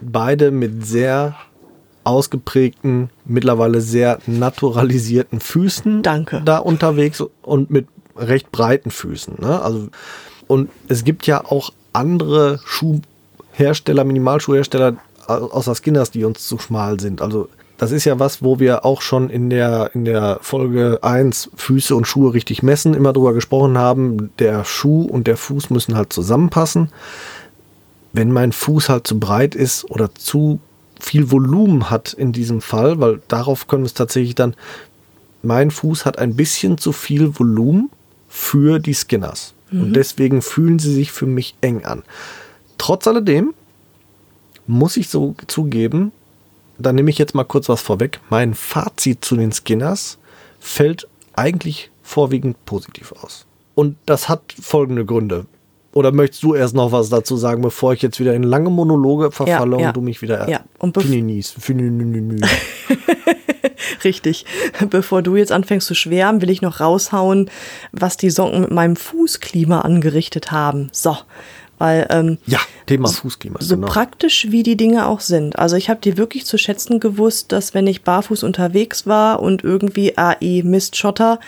beide 0.00 0.52
mit 0.52 0.86
sehr 0.86 1.34
ausgeprägten, 2.04 3.10
mittlerweile 3.24 3.80
sehr 3.80 4.20
naturalisierten 4.26 5.40
Füßen 5.40 6.04
Danke. 6.04 6.40
da 6.44 6.58
unterwegs 6.58 7.20
und 7.42 7.70
mit 7.70 7.88
recht 8.16 8.52
breiten 8.52 8.92
Füßen. 8.92 9.38
Ne? 9.40 9.60
Also, 9.60 9.88
und 10.46 10.70
es 10.86 11.02
gibt 11.02 11.26
ja 11.26 11.44
auch 11.44 11.70
andere 11.92 12.60
Schuhhersteller, 12.64 14.04
Minimalschuhhersteller 14.04 14.98
außer 15.26 15.74
Skinners, 15.74 16.12
die 16.12 16.24
uns 16.24 16.46
zu 16.46 16.58
schmal 16.58 17.00
sind. 17.00 17.22
Also 17.22 17.48
das 17.82 17.90
ist 17.90 18.04
ja 18.04 18.20
was, 18.20 18.44
wo 18.44 18.60
wir 18.60 18.84
auch 18.84 19.02
schon 19.02 19.28
in 19.28 19.50
der, 19.50 19.90
in 19.92 20.04
der 20.04 20.38
Folge 20.40 21.00
1 21.02 21.50
Füße 21.56 21.96
und 21.96 22.06
Schuhe 22.06 22.32
richtig 22.32 22.62
messen, 22.62 22.94
immer 22.94 23.12
drüber 23.12 23.32
gesprochen 23.32 23.76
haben, 23.76 24.30
der 24.38 24.64
Schuh 24.64 25.02
und 25.02 25.26
der 25.26 25.36
Fuß 25.36 25.68
müssen 25.70 25.96
halt 25.96 26.12
zusammenpassen. 26.12 26.90
Wenn 28.12 28.30
mein 28.30 28.52
Fuß 28.52 28.88
halt 28.88 29.08
zu 29.08 29.18
breit 29.18 29.56
ist 29.56 29.90
oder 29.90 30.14
zu 30.14 30.60
viel 31.00 31.32
Volumen 31.32 31.90
hat 31.90 32.12
in 32.12 32.30
diesem 32.30 32.60
Fall, 32.60 33.00
weil 33.00 33.20
darauf 33.26 33.66
können 33.66 33.82
wir 33.82 33.86
es 33.86 33.94
tatsächlich 33.94 34.36
dann, 34.36 34.54
mein 35.42 35.72
Fuß 35.72 36.06
hat 36.06 36.20
ein 36.20 36.36
bisschen 36.36 36.78
zu 36.78 36.92
viel 36.92 37.36
Volumen 37.36 37.90
für 38.28 38.78
die 38.78 38.94
Skinners. 38.94 39.54
Und 39.72 39.94
deswegen 39.94 40.40
fühlen 40.40 40.78
sie 40.78 40.94
sich 40.94 41.10
für 41.10 41.26
mich 41.26 41.56
eng 41.62 41.84
an. 41.84 42.04
Trotz 42.78 43.08
alledem 43.08 43.54
muss 44.68 44.96
ich 44.96 45.08
so 45.08 45.34
zugeben, 45.48 46.12
da 46.78 46.92
nehme 46.92 47.10
ich 47.10 47.18
jetzt 47.18 47.34
mal 47.34 47.44
kurz 47.44 47.68
was 47.68 47.80
vorweg. 47.80 48.20
Mein 48.30 48.54
Fazit 48.54 49.24
zu 49.24 49.36
den 49.36 49.52
Skinners 49.52 50.18
fällt 50.60 51.08
eigentlich 51.34 51.90
vorwiegend 52.02 52.64
positiv 52.64 53.12
aus. 53.22 53.46
Und 53.74 53.96
das 54.06 54.28
hat 54.28 54.54
folgende 54.60 55.04
Gründe. 55.04 55.46
Oder 55.92 56.10
möchtest 56.10 56.42
du 56.42 56.54
erst 56.54 56.74
noch 56.74 56.90
was 56.90 57.10
dazu 57.10 57.36
sagen, 57.36 57.60
bevor 57.60 57.92
ich 57.92 58.00
jetzt 58.00 58.18
wieder 58.18 58.34
in 58.34 58.42
lange 58.42 58.70
Monologe 58.70 59.30
verfalle 59.30 59.78
ja. 59.78 59.88
und 59.88 59.96
du 59.96 60.00
mich 60.00 60.22
wieder 60.22 60.48
Ja, 60.48 60.60
und 60.78 60.94
Fininis. 61.60 62.48
Richtig. 64.04 64.46
Bevor 64.88 65.22
du 65.22 65.36
jetzt 65.36 65.52
anfängst 65.52 65.86
zu 65.86 65.94
schwärmen, 65.94 66.40
will 66.40 66.50
ich 66.50 66.62
noch 66.62 66.80
raushauen, 66.80 67.50
was 67.92 68.16
die 68.16 68.30
Socken 68.30 68.62
mit 68.62 68.70
meinem 68.70 68.96
Fußklima 68.96 69.82
angerichtet 69.82 70.50
haben. 70.50 70.88
So, 70.92 71.16
weil 71.82 72.06
ähm, 72.10 72.38
Ja, 72.46 72.60
Thema 72.86 73.08
Fußklima. 73.08 73.58
so 73.60 73.74
genau. 73.74 73.88
praktisch 73.88 74.46
wie 74.50 74.62
die 74.62 74.76
Dinge 74.76 75.08
auch 75.08 75.18
sind. 75.18 75.58
Also 75.58 75.74
ich 75.74 75.90
habe 75.90 76.00
dir 76.00 76.16
wirklich 76.16 76.46
zu 76.46 76.56
schätzen 76.56 77.00
gewusst, 77.00 77.50
dass 77.50 77.74
wenn 77.74 77.88
ich 77.88 78.04
barfuß 78.04 78.44
unterwegs 78.44 79.04
war 79.08 79.42
und 79.42 79.64
irgendwie 79.64 80.16
AI 80.16 80.62
Mist 80.64 80.94
Schotter, 80.96 81.40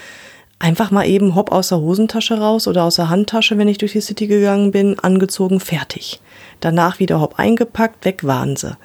einfach 0.58 0.90
mal 0.90 1.06
eben 1.06 1.36
hopp 1.36 1.52
aus 1.52 1.68
der 1.68 1.78
Hosentasche 1.78 2.38
raus 2.38 2.66
oder 2.66 2.82
aus 2.82 2.96
der 2.96 3.10
Handtasche, 3.10 3.58
wenn 3.58 3.68
ich 3.68 3.78
durch 3.78 3.92
die 3.92 4.00
City 4.00 4.26
gegangen 4.26 4.72
bin, 4.72 4.98
angezogen, 4.98 5.60
fertig. 5.60 6.20
Danach 6.58 6.98
wieder 6.98 7.20
hopp 7.20 7.38
eingepackt, 7.38 8.04
weg 8.04 8.24
waren 8.24 8.56
sie. 8.56 8.76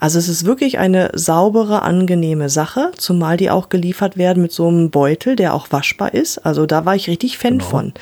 Also 0.00 0.18
es 0.18 0.28
ist 0.28 0.46
wirklich 0.46 0.78
eine 0.78 1.10
saubere, 1.14 1.82
angenehme 1.82 2.48
Sache, 2.48 2.92
zumal 2.96 3.36
die 3.36 3.50
auch 3.50 3.68
geliefert 3.68 4.16
werden 4.16 4.42
mit 4.42 4.52
so 4.52 4.68
einem 4.68 4.90
Beutel, 4.90 5.36
der 5.36 5.52
auch 5.54 5.70
waschbar 5.70 6.14
ist. 6.14 6.38
Also 6.38 6.64
da 6.66 6.84
war 6.84 6.96
ich 6.96 7.08
richtig 7.08 7.36
Fan 7.36 7.60
von. 7.60 7.92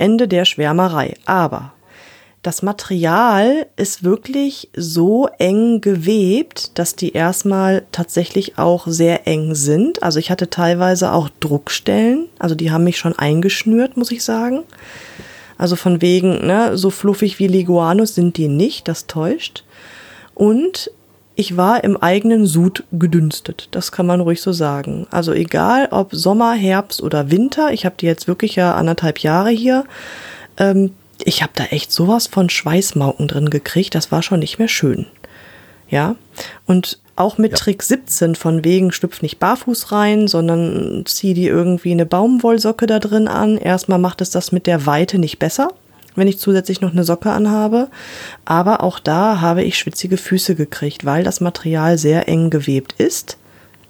Ende 0.00 0.28
der 0.28 0.44
Schwärmerei. 0.44 1.14
Aber 1.26 1.72
das 2.42 2.62
Material 2.62 3.66
ist 3.76 4.02
wirklich 4.02 4.70
so 4.74 5.28
eng 5.38 5.82
gewebt, 5.82 6.78
dass 6.78 6.96
die 6.96 7.12
erstmal 7.12 7.84
tatsächlich 7.92 8.56
auch 8.56 8.86
sehr 8.86 9.26
eng 9.26 9.54
sind. 9.54 10.02
Also 10.02 10.18
ich 10.18 10.30
hatte 10.30 10.48
teilweise 10.48 11.12
auch 11.12 11.28
Druckstellen, 11.40 12.28
also 12.38 12.54
die 12.54 12.70
haben 12.70 12.84
mich 12.84 12.96
schon 12.96 13.18
eingeschnürt, 13.18 13.98
muss 13.98 14.10
ich 14.10 14.24
sagen. 14.24 14.62
Also 15.58 15.76
von 15.76 16.00
wegen, 16.00 16.46
ne, 16.46 16.78
so 16.78 16.88
fluffig 16.88 17.38
wie 17.38 17.46
Leguanus 17.46 18.14
sind 18.14 18.38
die 18.38 18.48
nicht, 18.48 18.88
das 18.88 19.06
täuscht. 19.06 19.64
Und 20.34 20.90
ich 21.40 21.56
war 21.56 21.82
im 21.84 21.96
eigenen 21.96 22.44
Sud 22.44 22.84
gedünstet, 22.92 23.68
das 23.70 23.92
kann 23.92 24.04
man 24.04 24.20
ruhig 24.20 24.42
so 24.42 24.52
sagen. 24.52 25.06
Also 25.10 25.32
egal 25.32 25.88
ob 25.90 26.14
Sommer, 26.14 26.52
Herbst 26.52 27.02
oder 27.02 27.30
Winter, 27.30 27.72
ich 27.72 27.86
habe 27.86 27.94
die 27.98 28.04
jetzt 28.04 28.28
wirklich 28.28 28.56
ja 28.56 28.74
anderthalb 28.74 29.20
Jahre 29.20 29.48
hier. 29.48 29.84
Ähm, 30.58 30.92
ich 31.24 31.42
habe 31.42 31.52
da 31.54 31.64
echt 31.64 31.92
sowas 31.92 32.26
von 32.26 32.50
Schweißmauken 32.50 33.26
drin 33.26 33.48
gekriegt, 33.48 33.94
das 33.94 34.12
war 34.12 34.22
schon 34.22 34.40
nicht 34.40 34.58
mehr 34.58 34.68
schön. 34.68 35.06
Ja, 35.88 36.14
und 36.66 37.00
auch 37.16 37.38
mit 37.38 37.52
Ja. 37.52 37.56
Trick 37.56 37.82
17 37.82 38.34
von 38.34 38.62
wegen 38.62 38.92
schlüpf 38.92 39.22
nicht 39.22 39.38
barfuß 39.38 39.92
rein, 39.92 40.28
sondern 40.28 41.04
zieh 41.06 41.32
die 41.32 41.46
irgendwie 41.46 41.90
eine 41.92 42.06
Baumwollsocke 42.06 42.86
da 42.86 42.98
drin 42.98 43.28
an. 43.28 43.56
Erstmal 43.56 43.98
macht 43.98 44.20
es 44.20 44.30
das 44.30 44.52
mit 44.52 44.66
der 44.66 44.84
Weite 44.84 45.18
nicht 45.18 45.38
besser, 45.38 45.70
wenn 46.20 46.28
ich 46.28 46.38
zusätzlich 46.38 46.80
noch 46.80 46.92
eine 46.92 47.02
Socke 47.02 47.32
anhabe. 47.32 47.88
Aber 48.44 48.84
auch 48.84 49.00
da 49.00 49.40
habe 49.40 49.64
ich 49.64 49.76
schwitzige 49.76 50.16
Füße 50.16 50.54
gekriegt, 50.54 51.04
weil 51.04 51.24
das 51.24 51.40
Material 51.40 51.98
sehr 51.98 52.28
eng 52.28 52.50
gewebt 52.50 52.94
ist. 52.98 53.36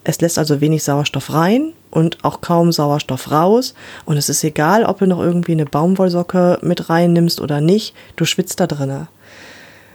Es 0.02 0.22
lässt 0.22 0.38
also 0.38 0.62
wenig 0.62 0.82
Sauerstoff 0.82 1.34
rein 1.34 1.74
und 1.90 2.24
auch 2.24 2.40
kaum 2.40 2.72
Sauerstoff 2.72 3.30
raus. 3.30 3.74
Und 4.06 4.16
es 4.16 4.30
ist 4.30 4.42
egal, 4.44 4.84
ob 4.86 5.00
du 5.00 5.06
noch 5.06 5.20
irgendwie 5.20 5.52
eine 5.52 5.66
Baumwollsocke 5.66 6.58
mit 6.62 6.88
reinnimmst 6.88 7.38
oder 7.40 7.60
nicht. 7.60 7.94
Du 8.16 8.24
schwitzt 8.24 8.60
da 8.60 8.66
drinne. 8.66 9.08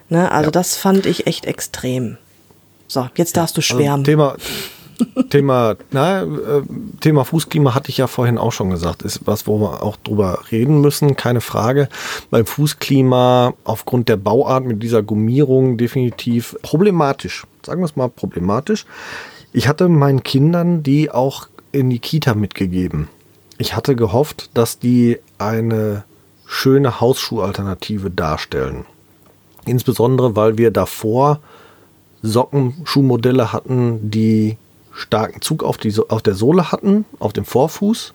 Ne, 0.10 0.32
also 0.32 0.50
Ja. 0.50 0.52
das 0.52 0.78
fand 0.78 1.08
ich 1.08 1.26
echt 1.26 1.46
extrem. 1.46 2.18
So, 2.88 3.10
jetzt 3.16 3.36
darfst 3.36 3.58
du 3.58 3.62
Also 3.62 3.74
schwärmen. 3.76 4.04
Thema, 4.04 4.36
Thema, 5.30 5.76
na, 5.92 6.24
äh, 6.24 6.62
Thema 7.00 7.26
Fußklima 7.26 7.76
hatte 7.76 7.90
ich 7.90 7.98
ja 7.98 8.08
vorhin 8.08 8.38
auch 8.38 8.52
schon 8.52 8.70
gesagt, 8.70 9.02
ist 9.02 9.22
was, 9.26 9.48
wo 9.48 9.60
wir 9.60 9.84
auch 9.84 9.98
drüber 9.98 10.40
reden 10.52 10.82
müssen, 10.82 11.16
keine 11.16 11.42
Frage. 11.42 11.90
Beim 12.30 12.46
Fußklima 12.46 13.54
aufgrund 13.64 14.10
der 14.10 14.18
Bauart 14.18 14.66
mit 14.66 14.84
dieser 14.84 15.04
Gummierung 15.04 15.78
definitiv 15.78 16.56
problematisch. 16.62 17.46
Sagen 17.66 17.82
wir 17.82 17.86
es 17.86 17.96
mal 17.96 18.10
problematisch. 18.10 18.86
Ich 19.54 19.68
hatte 19.68 19.88
meinen 19.88 20.24
Kindern 20.24 20.84
die 20.84 21.12
auch 21.12 21.48
in 21.72 21.90
die 21.90 22.00
Kita 22.00 22.36
mitgegeben. 22.36 23.10
Ich 23.58 23.76
hatte 23.76 23.96
gehofft, 23.96 24.50
dass 24.54 24.80
die 24.80 25.20
eine 25.38 26.04
schöne 26.46 27.00
Hausschuhalternative 27.00 28.12
darstellen. 28.12 28.86
Insbesondere, 29.66 30.36
weil 30.36 30.58
wir 30.58 30.72
davor 30.72 31.40
Sockenschuhmodelle 32.22 33.54
hatten, 33.54 34.12
die 34.12 34.58
starken 34.96 35.42
Zug 35.42 35.64
auf, 35.64 35.78
die, 35.78 35.94
auf 36.10 36.22
der 36.22 36.36
Sohle 36.36 36.72
hatten, 36.72 37.06
auf 37.20 37.34
dem 37.34 37.46
Vorfuß, 37.46 38.14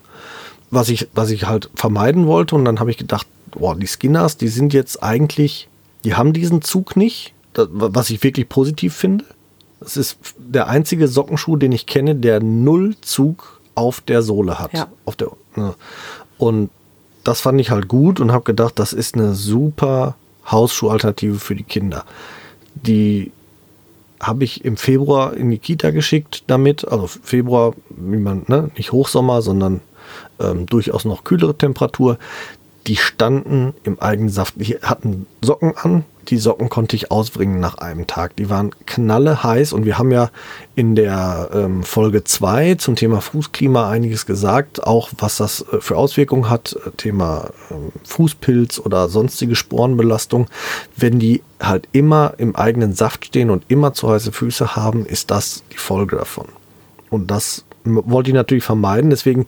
was 0.71 0.89
ich, 0.89 1.07
was 1.13 1.29
ich 1.29 1.45
halt 1.45 1.69
vermeiden 1.75 2.27
wollte. 2.27 2.55
Und 2.55 2.65
dann 2.65 2.79
habe 2.79 2.91
ich 2.91 2.97
gedacht, 2.97 3.27
boah, 3.51 3.75
die 3.75 3.87
Skinners, 3.87 4.37
die 4.37 4.47
sind 4.47 4.73
jetzt 4.73 5.01
eigentlich, 5.01 5.69
die 6.03 6.15
haben 6.15 6.33
diesen 6.33 6.61
Zug 6.61 6.97
nicht, 6.97 7.33
das, 7.53 7.67
was 7.71 8.09
ich 8.09 8.23
wirklich 8.23 8.49
positiv 8.49 8.95
finde. 8.95 9.25
Es 9.79 9.97
ist 9.97 10.17
der 10.37 10.67
einzige 10.67 11.07
Sockenschuh, 11.07 11.55
den 11.55 11.71
ich 11.71 11.85
kenne, 11.85 12.15
der 12.15 12.41
null 12.41 12.95
Zug 13.01 13.61
auf 13.75 14.01
der 14.01 14.21
Sohle 14.21 14.59
hat. 14.59 14.73
Ja. 14.73 14.87
Auf 15.05 15.15
der, 15.15 15.31
ne. 15.55 15.75
Und 16.37 16.69
das 17.23 17.41
fand 17.41 17.61
ich 17.61 17.69
halt 17.69 17.87
gut 17.87 18.19
und 18.19 18.31
habe 18.31 18.43
gedacht, 18.43 18.79
das 18.79 18.93
ist 18.93 19.15
eine 19.15 19.35
super 19.35 20.15
Hausschuhalternative 20.49 21.37
für 21.37 21.55
die 21.55 21.63
Kinder. 21.63 22.05
Die 22.73 23.31
habe 24.21 24.43
ich 24.43 24.63
im 24.63 24.77
Februar 24.77 25.33
in 25.33 25.49
die 25.49 25.57
Kita 25.57 25.91
geschickt 25.91 26.43
damit. 26.47 26.87
Also 26.87 27.07
Februar, 27.07 27.73
wie 27.89 28.17
man, 28.17 28.43
ne, 28.47 28.69
nicht 28.77 28.91
Hochsommer, 28.91 29.41
sondern 29.41 29.81
ähm, 30.39 30.65
durchaus 30.65 31.05
noch 31.05 31.23
kühlere 31.23 31.57
Temperatur. 31.57 32.17
Die 32.87 32.95
standen 32.95 33.73
im 33.83 33.99
eigenen 33.99 34.29
Saft. 34.29 34.55
Die 34.57 34.77
hatten 34.81 35.27
Socken 35.41 35.77
an. 35.77 36.03
Die 36.27 36.37
Socken 36.37 36.69
konnte 36.69 36.95
ich 36.95 37.11
ausbringen 37.11 37.59
nach 37.59 37.79
einem 37.79 38.05
Tag. 38.05 38.35
Die 38.35 38.49
waren 38.49 38.71
knalle 38.85 39.43
heiß 39.43 39.73
und 39.73 39.85
wir 39.85 39.97
haben 39.97 40.11
ja 40.11 40.29
in 40.75 40.95
der 40.95 41.49
ähm, 41.53 41.83
Folge 41.83 42.23
2 42.23 42.75
zum 42.75 42.95
Thema 42.95 43.21
Fußklima 43.21 43.89
einiges 43.89 44.25
gesagt, 44.25 44.83
auch 44.83 45.09
was 45.17 45.37
das 45.37 45.65
äh, 45.71 45.81
für 45.81 45.97
Auswirkungen 45.97 46.49
hat, 46.49 46.75
äh, 46.85 46.91
Thema 46.91 47.49
ähm, 47.71 47.91
Fußpilz 48.03 48.79
oder 48.79 49.09
sonstige 49.09 49.55
Sporenbelastung. 49.55 50.47
Wenn 50.95 51.17
die 51.17 51.41
halt 51.59 51.87
immer 51.91 52.35
im 52.37 52.55
eigenen 52.55 52.93
Saft 52.93 53.25
stehen 53.25 53.49
und 53.49 53.65
immer 53.67 53.93
zu 53.93 54.09
heiße 54.09 54.31
Füße 54.31 54.75
haben, 54.75 55.05
ist 55.05 55.31
das 55.31 55.63
die 55.71 55.77
Folge 55.77 56.17
davon. 56.17 56.45
Und 57.09 57.31
das 57.31 57.65
wollte 57.83 58.29
ich 58.29 58.35
natürlich 58.35 58.63
vermeiden. 58.63 59.09
Deswegen 59.09 59.47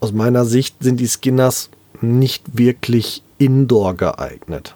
aus 0.00 0.12
meiner 0.12 0.46
Sicht 0.46 0.76
sind 0.80 0.98
die 0.98 1.06
Skinners 1.06 1.68
nicht 2.02 2.58
wirklich 2.58 3.22
indoor 3.38 3.94
geeignet. 3.94 4.74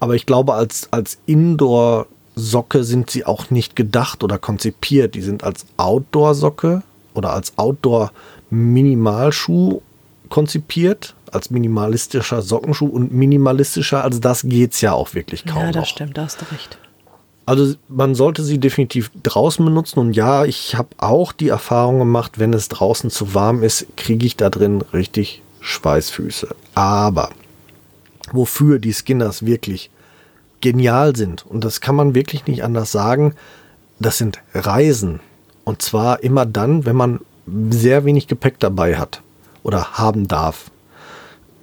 Aber 0.00 0.14
ich 0.14 0.26
glaube, 0.26 0.54
als, 0.54 0.88
als 0.90 1.18
Indoor-Socke 1.26 2.82
sind 2.84 3.10
sie 3.10 3.24
auch 3.24 3.50
nicht 3.50 3.76
gedacht 3.76 4.24
oder 4.24 4.38
konzipiert. 4.38 5.14
Die 5.14 5.22
sind 5.22 5.44
als 5.44 5.66
Outdoor-Socke 5.76 6.82
oder 7.14 7.32
als 7.32 7.56
Outdoor-Minimalschuh 7.56 9.80
konzipiert, 10.28 11.14
als 11.30 11.50
minimalistischer 11.50 12.42
Sockenschuh 12.42 12.86
und 12.86 13.12
minimalistischer 13.12 14.04
als 14.04 14.20
das 14.20 14.42
geht 14.42 14.72
es 14.72 14.80
ja 14.80 14.92
auch 14.92 15.14
wirklich 15.14 15.44
kaum. 15.44 15.62
Ja, 15.62 15.72
das 15.72 15.76
noch. 15.76 15.86
stimmt, 15.86 16.18
da 16.18 16.24
hast 16.24 16.40
du 16.40 16.46
recht. 16.52 16.78
Also 17.46 17.74
man 17.88 18.14
sollte 18.14 18.42
sie 18.42 18.58
definitiv 18.58 19.10
draußen 19.22 19.64
benutzen 19.64 20.00
und 20.00 20.14
ja, 20.14 20.44
ich 20.44 20.76
habe 20.76 20.88
auch 20.96 21.32
die 21.32 21.48
Erfahrung 21.48 21.98
gemacht, 21.98 22.38
wenn 22.38 22.54
es 22.54 22.68
draußen 22.68 23.10
zu 23.10 23.34
warm 23.34 23.62
ist, 23.62 23.86
kriege 23.96 24.24
ich 24.24 24.36
da 24.36 24.48
drin 24.48 24.82
richtig 24.92 25.42
Schweißfüße. 25.64 26.54
Aber 26.74 27.30
wofür 28.32 28.78
die 28.78 28.92
Skinners 28.92 29.46
wirklich 29.46 29.90
genial 30.60 31.16
sind, 31.16 31.44
und 31.46 31.64
das 31.64 31.80
kann 31.80 31.96
man 31.96 32.14
wirklich 32.14 32.46
nicht 32.46 32.62
anders 32.62 32.92
sagen, 32.92 33.34
das 33.98 34.18
sind 34.18 34.40
Reisen. 34.54 35.20
Und 35.64 35.80
zwar 35.80 36.22
immer 36.22 36.44
dann, 36.44 36.84
wenn 36.84 36.96
man 36.96 37.20
sehr 37.70 38.04
wenig 38.04 38.28
Gepäck 38.28 38.58
dabei 38.60 38.96
hat 38.96 39.22
oder 39.62 39.92
haben 39.98 40.28
darf. 40.28 40.70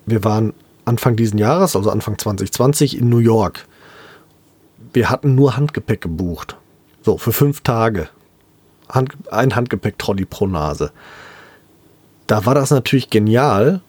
Wir 0.06 0.24
waren 0.24 0.54
Anfang 0.86 1.16
diesen 1.16 1.38
Jahres, 1.38 1.76
also 1.76 1.92
Anfang 1.92 2.18
2020, 2.18 2.98
in 2.98 3.10
New 3.10 3.20
York. 3.20 3.68
Wir 4.94 5.12
hatten 5.12 5.36
nur 5.36 5.56
Handgepäck 5.56 6.02
gebucht. 6.02 6.58
So, 7.04 7.18
für 7.18 7.32
fünf 7.32 7.62
Tage. 7.62 8.10
Hand, 8.90 9.14
ein 9.32 9.56
Handgepäck-Trolley 9.56 10.26
pro 10.26 10.48
Nase. 10.48 10.92
Da 12.26 12.46
war 12.46 12.56
das 12.56 12.72
natürlich 12.72 13.10
genial, 13.10 13.82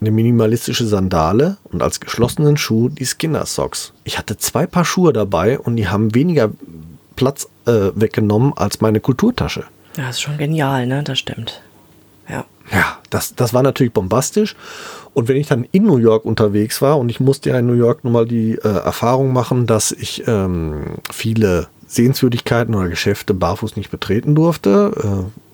eine 0.00 0.10
minimalistische 0.10 0.86
Sandale 0.86 1.56
und 1.64 1.82
als 1.82 2.00
geschlossenen 2.00 2.56
Schuh 2.56 2.88
die 2.88 3.06
Skinner 3.06 3.46
Socks. 3.46 3.92
Ich 4.04 4.18
hatte 4.18 4.36
zwei 4.36 4.66
Paar 4.66 4.84
Schuhe 4.84 5.12
dabei 5.12 5.58
und 5.58 5.76
die 5.76 5.88
haben 5.88 6.14
weniger 6.14 6.50
Platz 7.16 7.48
äh, 7.66 7.90
weggenommen 7.94 8.52
als 8.56 8.80
meine 8.80 9.00
Kulturtasche. 9.00 9.64
Ja, 9.96 10.06
das 10.06 10.16
ist 10.16 10.22
schon 10.22 10.38
genial, 10.38 10.86
ne? 10.86 11.02
Das 11.02 11.18
stimmt. 11.18 11.62
Ja. 12.28 12.44
Ja, 12.70 12.98
das, 13.10 13.34
das 13.34 13.54
war 13.54 13.62
natürlich 13.62 13.92
bombastisch. 13.92 14.54
Und 15.14 15.26
wenn 15.26 15.36
ich 15.36 15.48
dann 15.48 15.66
in 15.72 15.84
New 15.84 15.96
York 15.96 16.24
unterwegs 16.24 16.80
war 16.80 16.98
und 16.98 17.08
ich 17.08 17.18
musste 17.18 17.50
ja 17.50 17.58
in 17.58 17.66
New 17.66 17.72
York 17.72 18.04
nun 18.04 18.12
mal 18.12 18.26
die 18.26 18.52
äh, 18.52 18.68
Erfahrung 18.68 19.32
machen, 19.32 19.66
dass 19.66 19.90
ich 19.90 20.22
ähm, 20.28 20.98
viele 21.10 21.68
Sehenswürdigkeiten 21.88 22.74
oder 22.74 22.88
Geschäfte 22.88 23.34
barfuß 23.34 23.76
nicht 23.76 23.90
betreten 23.90 24.34
durfte, 24.34 24.92
äh, 25.02 25.47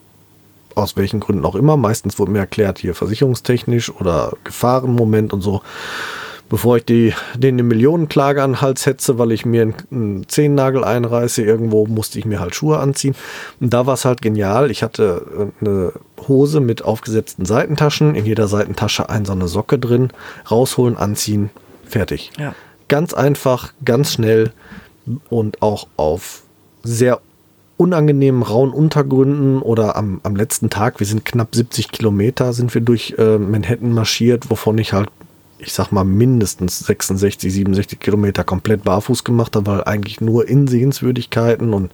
aus 0.74 0.96
welchen 0.96 1.20
Gründen 1.20 1.44
auch 1.44 1.54
immer. 1.54 1.76
Meistens 1.76 2.18
wurde 2.18 2.32
mir 2.32 2.40
erklärt, 2.40 2.78
hier 2.78 2.94
versicherungstechnisch 2.94 3.90
oder 3.90 4.32
Gefahrenmoment 4.44 5.32
und 5.32 5.40
so. 5.40 5.62
Bevor 6.50 6.76
ich 6.76 6.84
die, 6.84 7.14
denen 7.36 7.58
eine 7.58 7.68
Millionenklage 7.68 8.42
an 8.42 8.52
den 8.52 8.60
Hals 8.60 8.84
hetze, 8.84 9.18
weil 9.18 9.32
ich 9.32 9.46
mir 9.46 9.62
einen, 9.62 9.74
einen 9.90 10.28
Zehennagel 10.28 10.84
einreiße, 10.84 11.42
irgendwo 11.42 11.86
musste 11.86 12.18
ich 12.18 12.26
mir 12.26 12.38
halt 12.38 12.54
Schuhe 12.54 12.78
anziehen. 12.78 13.14
Und 13.60 13.72
da 13.72 13.86
war 13.86 13.94
es 13.94 14.04
halt 14.04 14.20
genial. 14.20 14.70
Ich 14.70 14.82
hatte 14.82 15.50
äh, 15.60 15.64
eine 15.64 15.92
Hose 16.28 16.60
mit 16.60 16.84
aufgesetzten 16.84 17.46
Seitentaschen, 17.46 18.14
in 18.14 18.26
jeder 18.26 18.46
Seitentasche 18.46 19.08
ein 19.08 19.24
so 19.24 19.32
eine 19.32 19.48
Socke 19.48 19.78
drin, 19.78 20.10
rausholen, 20.50 20.96
anziehen, 20.96 21.50
fertig. 21.86 22.30
Ja. 22.38 22.54
Ganz 22.88 23.14
einfach, 23.14 23.72
ganz 23.84 24.12
schnell 24.12 24.52
und 25.30 25.62
auch 25.62 25.86
auf 25.96 26.42
sehr 26.82 27.20
unangenehmen 27.76 28.42
rauen 28.42 28.70
Untergründen 28.70 29.60
oder 29.60 29.96
am, 29.96 30.20
am 30.22 30.36
letzten 30.36 30.70
Tag, 30.70 31.00
wir 31.00 31.06
sind 31.06 31.24
knapp 31.24 31.54
70 31.54 31.90
Kilometer, 31.90 32.52
sind 32.52 32.72
wir 32.72 32.80
durch 32.80 33.14
äh, 33.18 33.38
Manhattan 33.38 33.92
marschiert, 33.92 34.50
wovon 34.50 34.78
ich 34.78 34.92
halt, 34.92 35.08
ich 35.58 35.72
sag 35.72 35.90
mal, 35.90 36.04
mindestens 36.04 36.80
66, 36.80 37.52
67 37.52 37.98
Kilometer 37.98 38.44
komplett 38.44 38.84
barfuß 38.84 39.24
gemacht 39.24 39.56
habe, 39.56 39.66
weil 39.66 39.84
eigentlich 39.84 40.20
nur 40.20 40.48
in 40.48 40.68
Sehenswürdigkeiten 40.68 41.74
und 41.74 41.90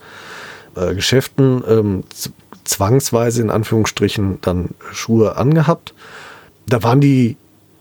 äh, 0.76 0.94
Geschäften 0.94 1.62
ähm, 1.66 2.04
zwangsweise 2.64 3.40
in 3.40 3.50
Anführungsstrichen 3.50 4.38
dann 4.42 4.70
Schuhe 4.92 5.36
angehabt. 5.36 5.94
Da 6.66 6.82
waren 6.82 7.00
die 7.00 7.36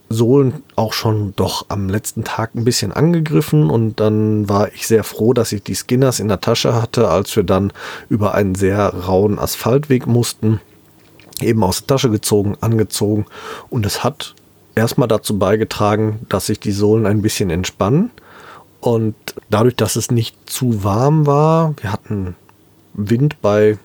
Sohlen 0.10 0.63
auch 0.76 0.93
schon 0.93 1.34
doch 1.36 1.65
am 1.69 1.88
letzten 1.88 2.24
Tag 2.24 2.56
ein 2.56 2.65
bisschen 2.65 2.91
angegriffen 2.91 3.69
und 3.69 4.00
dann 4.00 4.50
war 4.50 4.74
ich 4.74 4.88
sehr 4.88 5.04
froh, 5.04 5.34
dass 5.34 5.52
ich 5.52 5.63
die 5.63 5.76
Skinners 5.76 6.19
in 6.19 6.28
der 6.28 6.41
Tasche 6.41 6.74
hatte, 6.74 7.10
als 7.10 7.36
wir 7.36 7.43
dann 7.43 7.72
über 8.10 8.34
einen 8.34 8.56
sehr 8.56 8.88
rauen 8.88 9.38
Asphaltweg 9.38 10.08
mussten. 10.08 10.60
Eben 11.41 11.63
aus 11.63 11.80
der 11.80 11.88
Tasche 11.88 12.10
gezogen, 12.10 12.58
angezogen 12.60 13.26
und 13.69 13.86
es 13.86 14.04
hat 14.04 14.36
erstmal 14.76 15.08
dazu 15.08 15.38
beigetragen, 15.38 16.26
dass 16.28 16.48
sich 16.48 16.60
die 16.60 16.72
Sohlen 16.72 17.06
ein 17.06 17.22
bisschen 17.22 17.50
entspannen 17.50 18.12
und 18.82 19.15
dadurch, 19.50 19.76
dass 19.76 19.95
es 19.95 20.10
nicht 20.10 20.36
zu 20.50 20.84
warm 20.84 21.26
war, 21.26 21.76
wir 21.82 21.91
hatten 21.91 22.36
Wind 22.93 23.41
bei 23.41 23.78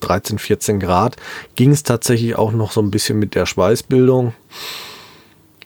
13, 0.00 0.38
14 0.38 0.80
Grad, 0.80 1.16
ging 1.54 1.70
es 1.70 1.82
tatsächlich 1.82 2.36
auch 2.36 2.52
noch 2.52 2.72
so 2.72 2.80
ein 2.80 2.90
bisschen 2.90 3.18
mit 3.18 3.34
der 3.34 3.46
Schweißbildung. 3.46 4.34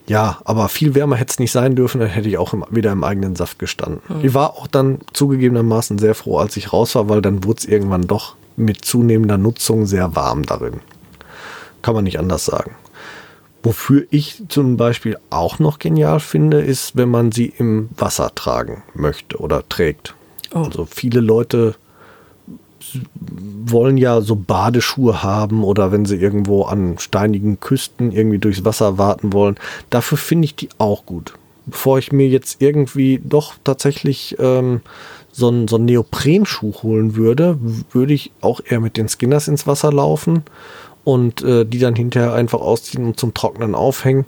Ja, 0.07 0.39
aber 0.45 0.69
viel 0.69 0.95
wärmer 0.95 1.17
hätte 1.17 1.33
es 1.33 1.39
nicht 1.39 1.53
sein 1.53 1.75
dürfen, 1.75 2.01
dann 2.01 2.09
hätte 2.09 2.29
ich 2.29 2.39
auch 2.39 2.53
im, 2.53 2.65
wieder 2.71 2.93
im 2.93 3.03
eigenen 3.03 3.35
Saft 3.35 3.59
gestanden. 3.59 4.01
Mhm. 4.09 4.25
Ich 4.25 4.35
war 4.35 4.55
auch 4.55 4.67
dann 4.67 5.01
zugegebenermaßen 5.13 5.99
sehr 5.99 6.15
froh, 6.15 6.39
als 6.39 6.57
ich 6.57 6.73
raus 6.73 6.95
war, 6.95 7.09
weil 7.09 7.23
dann 7.23 7.45
wurde 7.45 7.59
es 7.59 7.65
irgendwann 7.65 8.07
doch 8.07 8.37
mit 8.57 8.85
zunehmender 8.85 9.39
Nutzung 9.39 9.87
sehr 9.87 10.15
warm 10.15 10.45
darin. 10.45 10.81
Kann 11.83 11.95
man 11.95 12.05
nicht 12.05 12.19
anders 12.19 12.45
sagen. 12.45 12.75
Wofür 13.63 14.07
ich 14.11 14.43
zum 14.49 14.77
Beispiel 14.77 15.19
auch 15.31 15.59
noch 15.59 15.81
genial 15.81 16.21
finde, 16.21 16.61
ist, 16.61 16.97
wenn 16.97 17.09
man 17.09 17.33
sie 17.33 17.53
im 17.59 17.89
Wasser 17.97 18.33
tragen 18.35 18.85
möchte 18.95 19.39
oder 19.39 19.69
trägt. 19.69 20.15
Oh. 20.55 20.61
Also 20.61 20.87
viele 20.87 21.21
Leute 21.21 21.75
wollen 23.21 23.97
ja 23.97 24.21
so 24.21 24.37
Badeschuhe 24.37 25.23
haben 25.23 25.65
oder 25.65 25.93
wenn 25.93 26.05
sie 26.05 26.17
irgendwo 26.17 26.65
an 26.65 26.99
steinigen 26.99 27.61
Küsten 27.61 28.13
irgendwie 28.13 28.39
durchs 28.39 28.65
Wasser 28.65 28.99
warten 28.99 29.33
wollen. 29.33 29.57
Dafür 29.91 30.19
finde 30.19 30.47
ich 30.47 30.57
die 30.57 30.69
auch 30.79 31.07
gut. 31.07 31.35
Bevor 31.67 31.99
ich 31.99 32.13
mir 32.13 32.29
jetzt 32.29 32.63
irgendwie 32.63 33.21
doch 33.23 33.55
tatsächlich 33.65 34.37
ähm, 34.39 34.83
so 35.33 35.49
einen, 35.49 35.69
so 35.69 35.77
einen 35.77 35.87
Neoprenschuh 35.87 36.75
holen 36.83 37.17
würde, 37.17 37.59
würde 37.91 38.15
ich 38.15 38.31
auch 38.41 38.61
eher 38.65 38.81
mit 38.81 38.97
den 38.97 39.09
Skinners 39.09 39.49
ins 39.49 39.67
Wasser 39.67 39.93
laufen 39.93 40.45
und 41.05 41.43
äh, 41.43 41.65
die 41.65 41.79
dann 41.79 41.95
hinterher 41.95 42.33
einfach 42.33 42.61
ausziehen 42.61 43.05
und 43.05 43.21
zum 43.21 43.35
Trocknen 43.35 43.75
aufhängen. 43.75 44.25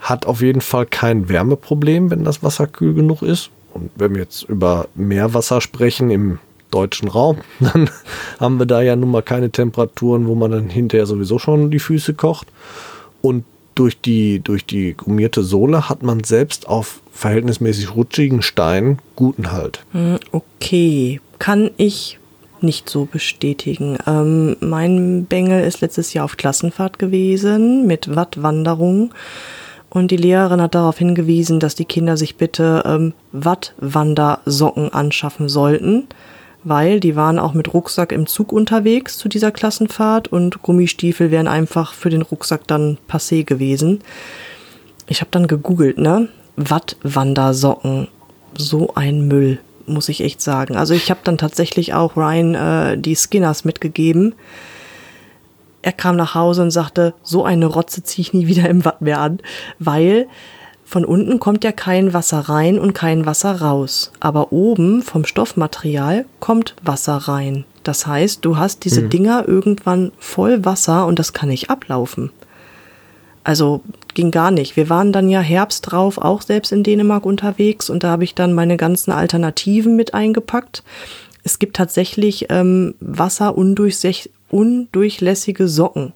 Hat 0.00 0.26
auf 0.26 0.40
jeden 0.40 0.62
Fall 0.62 0.86
kein 0.86 1.28
Wärmeproblem, 1.28 2.10
wenn 2.10 2.24
das 2.24 2.42
Wasser 2.42 2.66
kühl 2.66 2.94
genug 2.94 3.22
ist. 3.22 3.50
Und 3.72 3.90
wenn 3.94 4.14
wir 4.14 4.22
jetzt 4.22 4.42
über 4.42 4.88
Meerwasser 4.94 5.60
sprechen, 5.60 6.10
im 6.10 6.38
deutschen 6.70 7.08
Raum, 7.08 7.38
dann 7.60 7.90
haben 8.38 8.58
wir 8.58 8.66
da 8.66 8.82
ja 8.82 8.96
nun 8.96 9.10
mal 9.10 9.22
keine 9.22 9.50
Temperaturen, 9.50 10.26
wo 10.26 10.34
man 10.34 10.50
dann 10.50 10.68
hinterher 10.68 11.06
sowieso 11.06 11.38
schon 11.38 11.70
die 11.70 11.78
Füße 11.78 12.14
kocht. 12.14 12.48
Und 13.22 13.44
durch 13.74 14.00
die, 14.00 14.40
durch 14.40 14.66
die 14.66 14.94
gummierte 14.94 15.42
Sohle 15.42 15.88
hat 15.88 16.02
man 16.02 16.24
selbst 16.24 16.68
auf 16.68 17.00
verhältnismäßig 17.12 17.94
rutschigen 17.94 18.42
Steinen 18.42 18.98
guten 19.16 19.52
Halt. 19.52 19.84
Hm, 19.92 20.18
okay, 20.32 21.20
kann 21.38 21.70
ich 21.76 22.18
nicht 22.60 22.90
so 22.90 23.06
bestätigen. 23.06 23.96
Ähm, 24.06 24.56
mein 24.60 25.24
Bengel 25.24 25.64
ist 25.64 25.80
letztes 25.80 26.12
Jahr 26.12 26.26
auf 26.26 26.36
Klassenfahrt 26.36 26.98
gewesen 26.98 27.86
mit 27.86 28.14
Wattwanderung. 28.14 29.14
Und 29.88 30.10
die 30.10 30.16
Lehrerin 30.16 30.60
hat 30.60 30.74
darauf 30.74 30.98
hingewiesen, 30.98 31.58
dass 31.58 31.74
die 31.74 31.84
Kinder 31.84 32.16
sich 32.16 32.36
bitte 32.36 32.82
ähm, 32.86 33.12
Wattwandersocken 33.32 34.92
anschaffen 34.92 35.48
sollten 35.48 36.06
weil 36.64 37.00
die 37.00 37.16
waren 37.16 37.38
auch 37.38 37.54
mit 37.54 37.72
Rucksack 37.72 38.12
im 38.12 38.26
Zug 38.26 38.52
unterwegs 38.52 39.16
zu 39.16 39.28
dieser 39.28 39.50
Klassenfahrt 39.50 40.28
und 40.28 40.62
Gummistiefel 40.62 41.30
wären 41.30 41.48
einfach 41.48 41.94
für 41.94 42.10
den 42.10 42.22
Rucksack 42.22 42.66
dann 42.66 42.98
passé 43.08 43.44
gewesen. 43.44 44.00
Ich 45.06 45.20
habe 45.20 45.30
dann 45.30 45.46
gegoogelt, 45.46 45.98
ne? 45.98 46.28
Wattwandersocken. 46.56 48.08
So 48.56 48.94
ein 48.94 49.26
Müll, 49.28 49.58
muss 49.86 50.08
ich 50.08 50.22
echt 50.22 50.42
sagen. 50.42 50.76
Also 50.76 50.94
ich 50.94 51.10
habe 51.10 51.20
dann 51.24 51.38
tatsächlich 51.38 51.94
auch 51.94 52.16
Ryan 52.16 52.54
äh, 52.54 52.98
die 52.98 53.14
Skinners 53.14 53.64
mitgegeben. 53.64 54.34
er 55.82 55.92
kam 55.92 56.16
nach 56.16 56.34
Hause 56.34 56.62
und 56.62 56.70
sagte, 56.70 57.14
so 57.22 57.44
eine 57.44 57.66
Rotze 57.66 58.02
ziehe 58.02 58.22
ich 58.22 58.32
nie 58.34 58.46
wieder 58.46 58.68
im 58.68 58.84
Watt 58.84 59.00
mehr 59.00 59.20
an, 59.20 59.40
weil 59.78 60.28
von 60.90 61.04
unten 61.04 61.38
kommt 61.38 61.62
ja 61.62 61.70
kein 61.70 62.12
Wasser 62.12 62.40
rein 62.40 62.76
und 62.76 62.94
kein 62.94 63.24
Wasser 63.24 63.60
raus. 63.60 64.10
Aber 64.18 64.52
oben 64.52 65.02
vom 65.02 65.24
Stoffmaterial 65.24 66.24
kommt 66.40 66.74
Wasser 66.82 67.14
rein. 67.14 67.64
Das 67.84 68.08
heißt, 68.08 68.44
du 68.44 68.56
hast 68.56 68.84
diese 68.84 69.02
Mhm. 69.02 69.10
Dinger 69.10 69.44
irgendwann 69.46 70.10
voll 70.18 70.64
Wasser 70.64 71.06
und 71.06 71.20
das 71.20 71.32
kann 71.32 71.48
nicht 71.48 71.70
ablaufen. 71.70 72.32
Also 73.44 73.82
ging 74.14 74.32
gar 74.32 74.50
nicht. 74.50 74.76
Wir 74.76 74.90
waren 74.90 75.12
dann 75.12 75.30
ja 75.30 75.38
Herbst 75.38 75.92
drauf, 75.92 76.18
auch 76.18 76.42
selbst 76.42 76.72
in 76.72 76.82
Dänemark 76.82 77.24
unterwegs 77.24 77.88
und 77.88 78.02
da 78.02 78.10
habe 78.10 78.24
ich 78.24 78.34
dann 78.34 78.52
meine 78.52 78.76
ganzen 78.76 79.12
Alternativen 79.12 79.94
mit 79.94 80.12
eingepackt. 80.12 80.82
Es 81.44 81.60
gibt 81.60 81.76
tatsächlich 81.76 82.46
ähm, 82.50 82.96
wasserundurchlässige 82.98 85.68
Socken, 85.68 86.14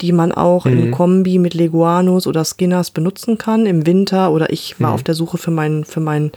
die 0.00 0.12
man 0.12 0.32
auch 0.32 0.66
im 0.66 0.90
Kombi 0.90 1.38
mit 1.38 1.54
Leguanos 1.54 2.26
oder 2.26 2.44
Skinners 2.44 2.90
benutzen 2.90 3.38
kann 3.38 3.66
im 3.66 3.86
Winter. 3.86 4.32
Oder 4.32 4.50
ich 4.50 4.80
war 4.80 4.92
auf 4.92 5.02
der 5.02 5.14
Suche 5.14 5.38
für 5.38 5.50
meinen 5.50 5.84
für 5.84 6.00
meinen 6.00 6.32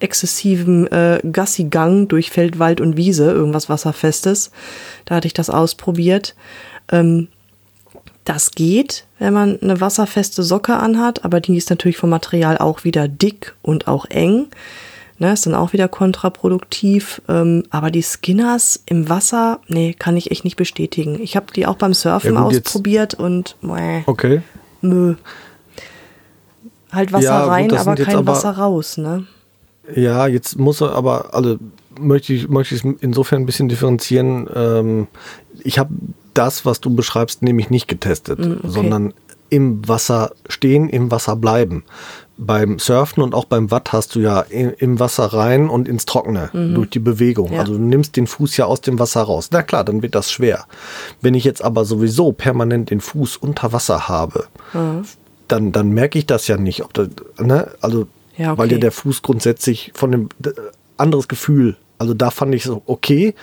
exzessiven 0.00 0.86
äh, 0.88 1.20
Gassigang 1.30 2.08
durch 2.08 2.30
Feld, 2.30 2.58
Wald 2.58 2.80
und 2.80 2.96
Wiese, 2.96 3.30
irgendwas 3.30 3.68
Wasserfestes. 3.68 4.50
Da 5.04 5.16
hatte 5.16 5.28
ich 5.28 5.34
das 5.34 5.48
ausprobiert. 5.48 6.34
Ähm, 6.90 7.28
das 8.24 8.52
geht, 8.52 9.04
wenn 9.18 9.32
man 9.32 9.60
eine 9.60 9.80
wasserfeste 9.80 10.42
Socke 10.42 10.76
anhat, 10.76 11.24
aber 11.24 11.40
die 11.40 11.56
ist 11.56 11.70
natürlich 11.70 11.96
vom 11.96 12.10
Material 12.10 12.58
auch 12.58 12.84
wieder 12.84 13.08
dick 13.08 13.54
und 13.62 13.88
auch 13.88 14.06
eng. 14.06 14.46
Ne, 15.22 15.34
ist 15.34 15.46
dann 15.46 15.54
auch 15.54 15.72
wieder 15.72 15.86
kontraproduktiv. 15.86 17.22
Ähm, 17.28 17.62
aber 17.70 17.92
die 17.92 18.02
Skinners 18.02 18.82
im 18.86 19.08
Wasser, 19.08 19.60
nee, 19.68 19.94
kann 19.96 20.16
ich 20.16 20.32
echt 20.32 20.42
nicht 20.42 20.56
bestätigen. 20.56 21.20
Ich 21.22 21.36
habe 21.36 21.46
die 21.54 21.64
auch 21.64 21.76
beim 21.76 21.94
Surfen 21.94 22.34
Ja, 22.34 22.42
gut, 22.42 22.54
jetzt- 22.54 22.66
ausprobiert 22.66 23.14
und 23.14 23.54
mäh, 23.62 24.02
Okay. 24.06 24.42
mö. 24.80 25.14
Halt 26.90 27.12
Wasser 27.12 27.24
Ja, 27.24 27.44
rein, 27.44 27.72
aber 27.72 27.96
jetzt 27.96 28.04
kein 28.04 28.16
aber- 28.16 28.32
Wasser 28.32 28.50
raus, 28.50 28.96
ne? 28.98 29.24
Ja, 29.94 30.26
jetzt 30.26 30.58
muss 30.58 30.80
er 30.80 30.90
aber, 30.92 31.32
also 31.34 31.56
möchte 32.00 32.32
ich, 32.32 32.48
möchte 32.48 32.74
ich 32.74 32.84
es 32.84 32.94
insofern 33.00 33.42
ein 33.42 33.46
bisschen 33.46 33.68
differenzieren. 33.68 34.48
Ähm, 34.52 35.06
ich 35.62 35.78
habe 35.78 35.90
das, 36.34 36.66
was 36.66 36.80
du 36.80 36.92
beschreibst, 36.94 37.42
nämlich 37.42 37.70
nicht 37.70 37.86
getestet, 37.86 38.40
Mm, 38.40 38.52
okay. 38.54 38.60
sondern 38.68 39.14
im 39.50 39.86
Wasser 39.86 40.32
stehen, 40.48 40.88
im 40.88 41.12
Wasser 41.12 41.36
bleiben. 41.36 41.84
Beim 42.46 42.78
Surfen 42.78 43.22
und 43.22 43.34
auch 43.34 43.44
beim 43.44 43.70
Watt 43.70 43.92
hast 43.92 44.14
du 44.14 44.20
ja 44.20 44.40
im 44.40 44.98
Wasser 45.00 45.26
rein 45.32 45.68
und 45.68 45.88
ins 45.88 46.06
Trockene 46.06 46.50
durch 46.52 46.90
die 46.90 46.98
Bewegung. 46.98 47.48
Mhm. 47.48 47.54
Ja. 47.54 47.60
Also 47.60 47.74
du 47.74 47.80
nimmst 47.80 48.16
den 48.16 48.26
Fuß 48.26 48.56
ja 48.56 48.64
aus 48.66 48.80
dem 48.80 48.98
Wasser 48.98 49.22
raus. 49.22 49.48
Na 49.52 49.62
klar, 49.62 49.84
dann 49.84 50.02
wird 50.02 50.14
das 50.14 50.30
schwer. 50.32 50.64
Wenn 51.20 51.34
ich 51.34 51.44
jetzt 51.44 51.62
aber 51.62 51.84
sowieso 51.84 52.32
permanent 52.32 52.90
den 52.90 53.00
Fuß 53.00 53.36
unter 53.36 53.72
Wasser 53.72 54.08
habe, 54.08 54.46
Mhm. 54.72 55.04
dann, 55.48 55.72
dann 55.72 55.90
merke 55.90 56.18
ich 56.18 56.26
das 56.26 56.48
ja 56.48 56.56
nicht. 56.56 56.82
Ob 56.82 56.92
das, 56.94 57.08
ne? 57.38 57.68
Also, 57.80 58.06
Ja, 58.36 58.56
weil 58.56 58.66
okay. 58.66 58.74
dir 58.76 58.80
der 58.80 58.92
Fuß 58.92 59.22
grundsätzlich 59.22 59.92
von 59.94 60.10
dem 60.12 60.28
anderes 60.96 61.28
Gefühl. 61.28 61.76
Also 61.98 62.14
da 62.14 62.30
fand 62.30 62.54
ich 62.54 62.64
so, 62.64 62.82
okay, 62.86 63.34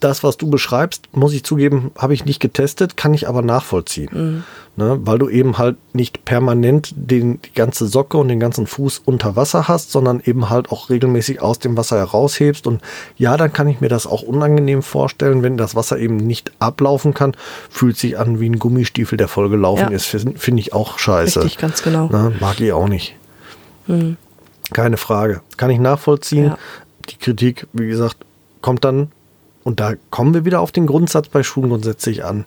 das, 0.00 0.22
was 0.24 0.36
du 0.36 0.48
beschreibst, 0.48 1.08
muss 1.12 1.34
ich 1.34 1.44
zugeben, 1.44 1.90
habe 1.96 2.14
ich 2.14 2.24
nicht 2.24 2.40
getestet, 2.40 2.96
kann 2.96 3.12
ich 3.12 3.28
aber 3.28 3.42
nachvollziehen. 3.42 4.08
Mhm. 4.12 4.44
Ne? 4.76 4.98
Weil 5.02 5.18
du 5.18 5.28
eben 5.28 5.58
halt 5.58 5.76
nicht 5.92 6.24
permanent 6.24 6.92
den, 6.96 7.40
die 7.42 7.52
ganze 7.52 7.86
Socke 7.86 8.16
und 8.16 8.28
den 8.28 8.40
ganzen 8.40 8.66
Fuß 8.66 9.02
unter 9.04 9.36
Wasser 9.36 9.68
hast, 9.68 9.92
sondern 9.92 10.20
eben 10.24 10.50
halt 10.50 10.72
auch 10.72 10.90
regelmäßig 10.90 11.40
aus 11.42 11.58
dem 11.58 11.76
Wasser 11.76 11.98
heraushebst. 11.98 12.66
Und 12.66 12.80
ja, 13.16 13.36
dann 13.36 13.52
kann 13.52 13.68
ich 13.68 13.80
mir 13.80 13.88
das 13.88 14.06
auch 14.06 14.22
unangenehm 14.22 14.82
vorstellen, 14.82 15.42
wenn 15.42 15.56
das 15.56 15.74
Wasser 15.76 15.98
eben 15.98 16.16
nicht 16.16 16.52
ablaufen 16.58 17.14
kann. 17.14 17.36
Fühlt 17.70 17.96
sich 17.96 18.18
an 18.18 18.40
wie 18.40 18.48
ein 18.48 18.58
Gummistiefel, 18.58 19.18
der 19.18 19.28
vollgelaufen 19.28 19.90
Ja. 19.90 19.94
ist. 19.94 20.06
Finde 20.06 20.38
find 20.38 20.58
ich 20.58 20.72
auch 20.72 20.98
scheiße. 20.98 21.44
Richtig, 21.44 21.58
ganz 21.58 21.82
genau. 21.82 22.08
Ne? 22.08 22.32
Mag 22.40 22.58
ich 22.58 22.72
auch 22.72 22.88
nicht. 22.88 23.14
Keine 24.72 24.96
Frage. 24.96 25.42
Kann 25.56 25.70
ich 25.70 25.78
nachvollziehen. 25.78 26.46
Ja. 26.46 26.58
Die 27.10 27.16
Kritik, 27.16 27.66
wie 27.74 27.86
gesagt, 27.86 28.16
kommt 28.62 28.82
dann, 28.84 29.12
und 29.64 29.80
da 29.80 29.94
kommen 30.10 30.34
wir 30.34 30.44
wieder 30.44 30.60
auf 30.60 30.70
den 30.72 30.86
Grundsatz 30.86 31.28
bei 31.28 31.42
Schuhen 31.42 31.70
grundsätzlich 31.70 32.24
an. 32.24 32.44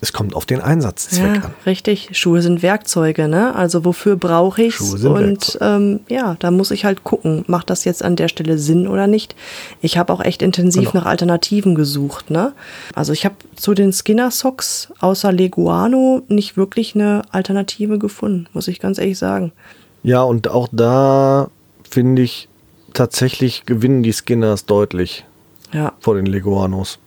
Es 0.00 0.12
kommt 0.12 0.34
auf 0.34 0.44
den 0.44 0.60
Einsatzzweck 0.60 1.36
Ja, 1.36 1.42
an. 1.44 1.54
richtig. 1.66 2.10
Schuhe 2.12 2.42
sind 2.42 2.62
Werkzeuge, 2.62 3.26
ne? 3.28 3.54
Also 3.54 3.84
wofür 3.84 4.16
brauche 4.16 4.62
ich 4.64 4.74
Schuhe 4.74 4.98
sind 4.98 5.10
Und 5.12 5.20
Werkzeuge. 5.20 5.64
ähm, 5.64 6.00
ja, 6.08 6.36
da 6.40 6.50
muss 6.50 6.72
ich 6.72 6.84
halt 6.84 7.04
gucken, 7.04 7.44
macht 7.46 7.70
das 7.70 7.84
jetzt 7.84 8.02
an 8.02 8.16
der 8.16 8.28
Stelle 8.28 8.58
Sinn 8.58 8.86
oder 8.88 9.06
nicht. 9.06 9.34
Ich 9.80 9.96
habe 9.96 10.12
auch 10.12 10.20
echt 10.20 10.42
intensiv 10.42 10.90
Genau. 10.90 11.04
nach 11.04 11.06
Alternativen 11.10 11.74
gesucht, 11.74 12.28
ne? 12.30 12.52
Also 12.94 13.12
ich 13.12 13.24
habe 13.24 13.36
zu 13.56 13.72
den 13.72 13.92
Skinner 13.92 14.30
Socks 14.30 14.88
außer 15.00 15.32
Leguano 15.32 16.22
nicht 16.28 16.56
wirklich 16.56 16.94
eine 16.94 17.22
Alternative 17.30 17.98
gefunden, 17.98 18.48
muss 18.52 18.68
ich 18.68 18.80
ganz 18.80 18.98
ehrlich 18.98 19.16
sagen. 19.18 19.52
Ja, 20.02 20.22
und 20.22 20.48
auch 20.48 20.68
da 20.72 21.48
finde 21.88 22.22
ich, 22.22 22.48
tatsächlich 22.92 23.64
gewinnen 23.64 24.02
die 24.02 24.12
Skinners 24.12 24.66
deutlich 24.66 25.24
Ja, 25.74 25.92
vor 26.00 26.14
den 26.14 26.26
Leguanos. 26.26 26.98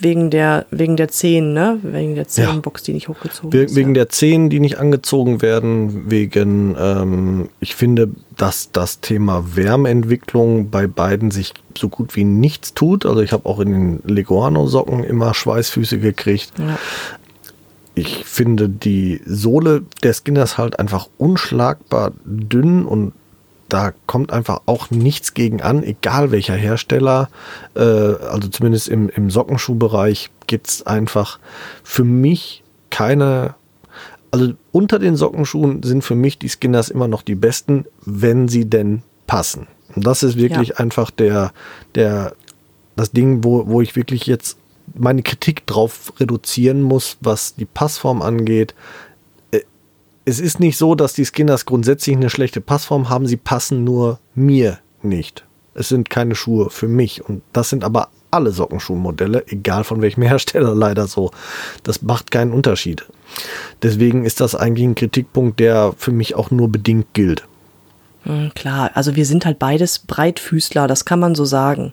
wegen 0.00 0.30
der 0.30 0.66
wegen 0.72 0.96
der 0.96 1.08
Zehen, 1.08 1.52
ne? 1.52 1.78
Wegen 1.82 2.16
der 2.16 2.24
Ja. 2.24 2.28
Zehenbox, 2.28 2.82
die 2.82 2.92
nicht 2.92 3.06
hochgezogen 3.08 3.52
We 3.52 3.64
ist. 3.64 3.76
wegen 3.76 3.90
ja. 3.90 3.94
der 4.02 4.08
Zehen, 4.08 4.50
die 4.50 4.58
nicht 4.58 4.78
angezogen 4.78 5.40
werden, 5.42 6.10
wegen, 6.10 6.74
ähm, 6.76 7.48
ich 7.60 7.76
finde, 7.76 8.08
dass 8.36 8.72
das 8.72 9.00
Thema 9.00 9.44
Wärmeentwicklung 9.54 10.70
bei 10.70 10.88
beiden 10.88 11.30
sich 11.30 11.54
so 11.78 11.88
gut 11.88 12.16
wie 12.16 12.24
nichts 12.24 12.74
tut. 12.74 13.06
Also 13.06 13.20
ich 13.20 13.32
habe 13.32 13.48
auch 13.48 13.60
in 13.60 13.70
den 13.70 14.00
Leguano-Socken 14.04 15.04
immer 15.04 15.34
Schweißfüße 15.34 15.98
gekriegt. 16.00 16.52
ja. 16.58 16.78
Ich 17.94 18.24
finde 18.24 18.70
die 18.70 19.20
Sohle 19.26 19.82
der 20.02 20.14
Skinners 20.14 20.56
halt 20.56 20.78
einfach 20.78 21.08
unschlagbar 21.18 22.12
dünn 22.24 22.86
und 22.86 23.12
da 23.72 23.94
kommt 24.06 24.32
einfach 24.32 24.60
auch 24.66 24.90
nichts 24.90 25.32
gegen 25.32 25.62
an, 25.62 25.82
egal 25.82 26.30
welcher 26.30 26.54
Hersteller. 26.54 27.30
Äh, 27.74 27.80
also 27.80 28.48
zumindest 28.48 28.88
im, 28.88 29.08
im 29.08 29.30
Sockenschuhbereich 29.30 30.30
gibt 30.46 30.68
es 30.68 30.86
einfach 30.86 31.38
für 31.82 32.04
mich 32.04 32.62
keine. 32.90 33.54
Also 34.30 34.52
unter 34.72 34.98
den 34.98 35.16
Sockenschuhen 35.16 35.82
sind 35.82 36.02
für 36.04 36.14
mich 36.14 36.38
die 36.38 36.48
Skinners 36.48 36.90
immer 36.90 37.08
noch 37.08 37.22
die 37.22 37.34
besten, 37.34 37.86
wenn 38.04 38.48
sie 38.48 38.68
denn 38.68 39.02
passen. 39.26 39.66
Und 39.94 40.06
das 40.06 40.22
ist 40.22 40.36
wirklich 40.36 40.70
Ja. 40.70 40.76
einfach 40.76 41.10
der, 41.10 41.52
der, 41.94 42.34
das 42.96 43.12
Ding, 43.12 43.42
wo, 43.44 43.66
wo 43.68 43.80
ich 43.80 43.96
wirklich 43.96 44.26
jetzt 44.26 44.58
meine 44.94 45.22
Kritik 45.22 45.66
drauf 45.66 46.12
reduzieren 46.20 46.82
muss, 46.82 47.16
was 47.20 47.54
die 47.54 47.64
Passform 47.64 48.20
angeht. 48.20 48.74
Es 50.24 50.38
ist 50.38 50.60
nicht 50.60 50.76
so, 50.78 50.94
dass 50.94 51.14
die 51.14 51.24
Skinners 51.24 51.66
grundsätzlich 51.66 52.16
eine 52.16 52.30
schlechte 52.30 52.60
Passform 52.60 53.08
haben, 53.08 53.26
sie 53.26 53.36
passen 53.36 53.84
nur 53.84 54.18
mir 54.34 54.78
nicht. 55.02 55.44
Es 55.74 55.88
sind 55.88 56.10
keine 56.10 56.34
Schuhe 56.34 56.70
für 56.70 56.86
mich 56.88 57.24
und 57.28 57.42
das 57.52 57.70
sind 57.70 57.82
aber 57.82 58.08
alle 58.30 58.52
Sockenschuhmodelle, 58.52 59.44
egal 59.48 59.84
von 59.84 60.00
welchem 60.00 60.22
Hersteller 60.28 60.74
leider 60.74 61.06
so. 61.06 61.30
Das 61.82 62.02
macht 62.02 62.30
keinen 62.30 62.52
Unterschied. 62.52 63.04
Deswegen 63.82 64.24
ist 64.24 64.40
das 64.40 64.54
eigentlich 64.54 64.86
ein 64.86 64.94
Kritikpunkt, 64.94 65.58
der 65.60 65.92
für 65.96 66.12
mich 66.12 66.34
auch 66.34 66.50
nur 66.50 66.68
bedingt 66.68 67.14
gilt. 67.14 67.44
Hm, 68.24 68.52
Klar, 68.54 68.90
also 68.94 69.16
wir 69.16 69.26
sind 69.26 69.44
halt 69.44 69.58
beides 69.58 69.98
Breitfüßler, 69.98 70.86
das 70.86 71.04
kann 71.04 71.18
man 71.20 71.34
so 71.34 71.44
sagen. 71.44 71.92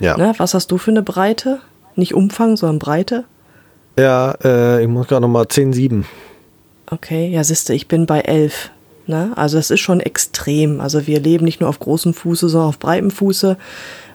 Ja, 0.00 0.16
Ne? 0.16 0.32
Was 0.38 0.54
hast 0.54 0.70
du 0.70 0.78
für 0.78 0.90
eine 0.92 1.02
Breite? 1.02 1.60
Nicht 1.96 2.14
Umfang, 2.14 2.56
sondern 2.56 2.78
Breite? 2.78 3.24
ja 3.98 4.30
äh, 4.44 4.80
ich 4.82 4.88
muss 4.88 5.08
gerade 5.08 5.22
nochmal 5.22 5.44
10,7. 5.44 6.04
Okay, 6.90 7.28
ja, 7.28 7.44
siehste, 7.44 7.74
ich 7.74 7.88
bin 7.88 8.06
bei 8.06 8.20
11. 8.20 8.70
Ne? 9.06 9.32
Also 9.36 9.58
es 9.58 9.70
ist 9.70 9.80
schon 9.80 10.00
extrem. 10.00 10.80
Also 10.80 11.06
wir 11.06 11.20
leben 11.20 11.44
nicht 11.44 11.60
nur 11.60 11.68
auf 11.70 11.78
großem 11.78 12.12
Fuße, 12.14 12.48
sondern 12.48 12.68
auf 12.68 12.78
breitem 12.78 13.10
Fuße. 13.10 13.56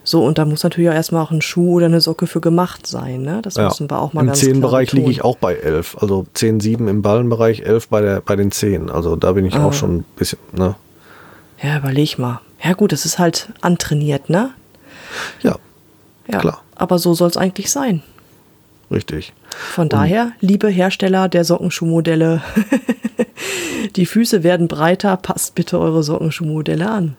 So, 0.05 0.23
und 0.25 0.37
da 0.37 0.45
muss 0.45 0.63
natürlich 0.63 0.89
auch 0.89 0.93
erstmal 0.93 1.23
auch 1.23 1.31
ein 1.31 1.41
Schuh 1.41 1.75
oder 1.75 1.85
eine 1.85 2.01
Socke 2.01 2.27
für 2.27 2.41
gemacht 2.41 2.85
sein. 2.85 3.21
Ne? 3.21 3.39
Das 3.41 3.55
Ja. 3.55 3.65
müssen 3.65 3.89
wir 3.89 3.99
auch 3.99 4.13
mal 4.13 4.21
Im 4.21 4.27
ganz 4.27 4.39
klar 4.39 4.51
Zehenbereich 4.51 4.91
liege 4.91 5.09
ich 5.09 5.23
auch 5.23 5.37
bei 5.37 5.55
11. 5.55 5.97
Also 5.99 6.25
10,7 6.35 6.87
im 6.89 7.01
Ballenbereich, 7.01 7.61
11 7.61 7.87
bei, 7.87 8.01
der, 8.01 8.21
bei 8.21 8.35
den 8.35 8.51
Zehen. 8.51 8.89
Also 8.91 9.15
da 9.15 9.31
bin 9.31 9.45
ich 9.45 9.55
Ah. 9.55 9.65
auch 9.65 9.73
schon 9.73 9.97
ein 9.97 10.05
bisschen, 10.15 10.39
ne? 10.51 10.75
Ja, 11.61 11.77
überleg 11.77 12.19
mal. 12.19 12.41
Ja 12.63 12.73
gut, 12.73 12.91
das 12.91 13.05
ist 13.05 13.17
halt 13.17 13.49
antrainiert, 13.61 14.29
ne? 14.29 14.51
Ja, 15.41 15.55
Ja, 16.27 16.39
Klar. 16.39 16.61
aber 16.75 16.99
so 16.99 17.13
soll 17.13 17.29
es 17.29 17.37
eigentlich 17.37 17.69
sein. 17.71 18.03
richtig. 18.91 19.33
Von 19.53 19.89
daher, 19.89 20.31
liebe 20.41 20.67
Hersteller 20.67 21.29
der 21.29 21.43
Sockenschuhmodelle, 21.45 22.41
die 23.95 24.05
Füße 24.05 24.43
werden 24.43 24.67
breiter, 24.67 25.17
passt 25.17 25.55
bitte 25.55 25.79
eure 25.79 26.03
Sockenschuhmodelle 26.03 26.89
an. 26.89 27.15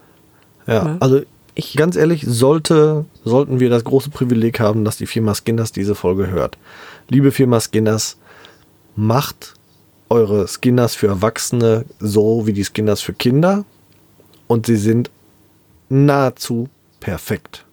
Ja, 0.66 0.75
Ja. 0.75 0.97
also 1.01 1.23
Ich- 1.57 1.77
ganz 1.77 1.94
ehrlich, 1.94 2.25
sollte, 2.27 3.05
sollten 3.25 3.61
wir 3.61 3.70
das 3.70 3.85
große 3.85 4.11
Privileg 4.11 4.59
haben, 4.59 4.85
dass 4.85 4.97
die 4.97 5.07
Firma 5.07 5.35
Skinners 5.35 5.70
diese 5.70 5.94
Folge 5.94 6.27
hört. 6.29 6.59
Liebe 7.09 7.31
Firma 7.31 7.61
Skinners, 7.61 8.16
macht 8.96 9.54
eure 10.08 10.48
Skinners 10.48 10.94
für 10.96 11.06
Erwachsene 11.08 11.85
so 12.00 12.46
wie 12.46 12.52
die 12.52 12.65
Skinners 12.65 13.00
für 13.02 13.13
Kinder 13.13 13.65
und 14.48 14.67
sie 14.67 14.77
sind 14.77 15.11
nahezu 15.88 16.69
perfekt. 17.00 17.65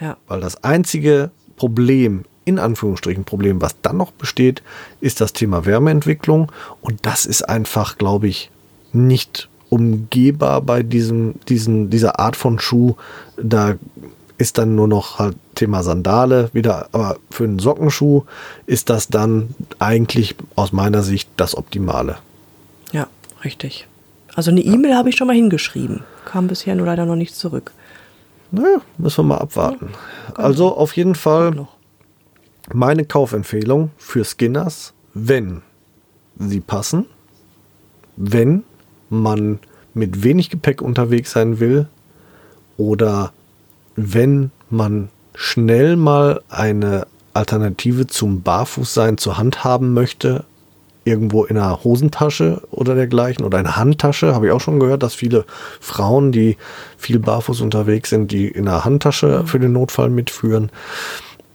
Ja, 0.00 0.16
Weil 0.26 0.40
das 0.40 0.62
einzige 0.62 1.30
Problem 1.56 2.24
in 2.48 2.58
Anführungsstrichen 2.58 3.24
Problem, 3.24 3.60
was 3.60 3.80
dann 3.82 3.98
noch 3.98 4.10
besteht, 4.10 4.62
ist 5.02 5.20
das 5.20 5.34
Thema 5.34 5.66
Wärmeentwicklung. 5.66 6.50
Und 6.80 7.04
das 7.04 7.26
ist 7.26 7.42
einfach, 7.42 7.98
glaube 7.98 8.26
ich, 8.26 8.50
nicht 8.92 9.50
umgehbar 9.68 10.62
bei 10.62 10.82
diesem, 10.82 11.34
diesen, 11.48 11.90
dieser 11.90 12.18
Art 12.18 12.36
von 12.36 12.58
Schuh. 12.58 12.94
Da 13.36 13.76
ist 14.38 14.56
dann 14.56 14.74
nur 14.74 14.88
noch 14.88 15.18
halt 15.18 15.36
Thema 15.56 15.82
Sandale 15.82 16.48
wieder, 16.54 16.88
aber 16.92 17.18
für 17.30 17.44
einen 17.44 17.58
Sockenschuh 17.58 18.22
ist 18.66 18.88
das 18.88 19.08
dann 19.08 19.54
eigentlich 19.78 20.34
aus 20.54 20.72
meiner 20.72 21.02
Sicht 21.02 21.28
das 21.36 21.54
Optimale. 21.54 22.16
Ja, 22.92 23.08
richtig. 23.44 23.86
Also 24.34 24.50
eine 24.50 24.60
E-Mail 24.60 24.94
habe 24.94 25.10
ich 25.10 25.16
schon 25.16 25.26
mal 25.26 25.36
hingeschrieben. 25.36 26.04
Kam 26.24 26.46
bisher 26.46 26.74
nur 26.76 26.86
leider 26.86 27.04
noch 27.04 27.16
nicht 27.16 27.34
zurück. 27.34 27.72
Naja, 28.50 28.80
müssen 28.96 29.18
wir 29.18 29.34
mal 29.34 29.38
abwarten. 29.38 29.90
also 30.34 30.74
auf 30.74 30.96
jeden 30.96 31.14
Fall 31.14 31.66
meine 32.72 33.04
Kaufempfehlung 33.04 33.90
für 33.96 34.24
Skinners, 34.24 34.92
wenn 35.14 35.62
sie 36.38 36.60
passen, 36.60 37.06
wenn 38.16 38.64
man 39.10 39.58
mit 39.94 40.22
wenig 40.22 40.50
Gepäck 40.50 40.82
unterwegs 40.82 41.32
sein 41.32 41.60
will 41.60 41.88
oder 42.76 43.32
wenn 43.96 44.50
man 44.70 45.08
schnell 45.34 45.96
mal 45.96 46.42
eine 46.48 47.06
Alternative 47.34 48.06
zum 48.06 48.42
Barfußsein 48.42 49.18
zur 49.18 49.38
Hand 49.38 49.64
haben 49.64 49.92
möchte, 49.94 50.44
irgendwo 51.04 51.44
in 51.44 51.56
einer 51.56 51.82
Hosentasche 51.84 52.62
oder 52.70 52.94
dergleichen 52.94 53.44
oder 53.44 53.58
eine 53.58 53.76
Handtasche, 53.76 54.34
habe 54.34 54.46
ich 54.46 54.52
auch 54.52 54.60
schon 54.60 54.78
gehört, 54.78 55.02
dass 55.02 55.14
viele 55.14 55.44
Frauen, 55.80 56.32
die 56.32 56.56
viel 56.98 57.18
barfuß 57.18 57.60
unterwegs 57.60 58.10
sind, 58.10 58.30
die 58.30 58.48
in 58.48 58.68
einer 58.68 58.84
Handtasche 58.84 59.44
für 59.46 59.58
den 59.58 59.72
Notfall 59.72 60.10
mitführen. 60.10 60.70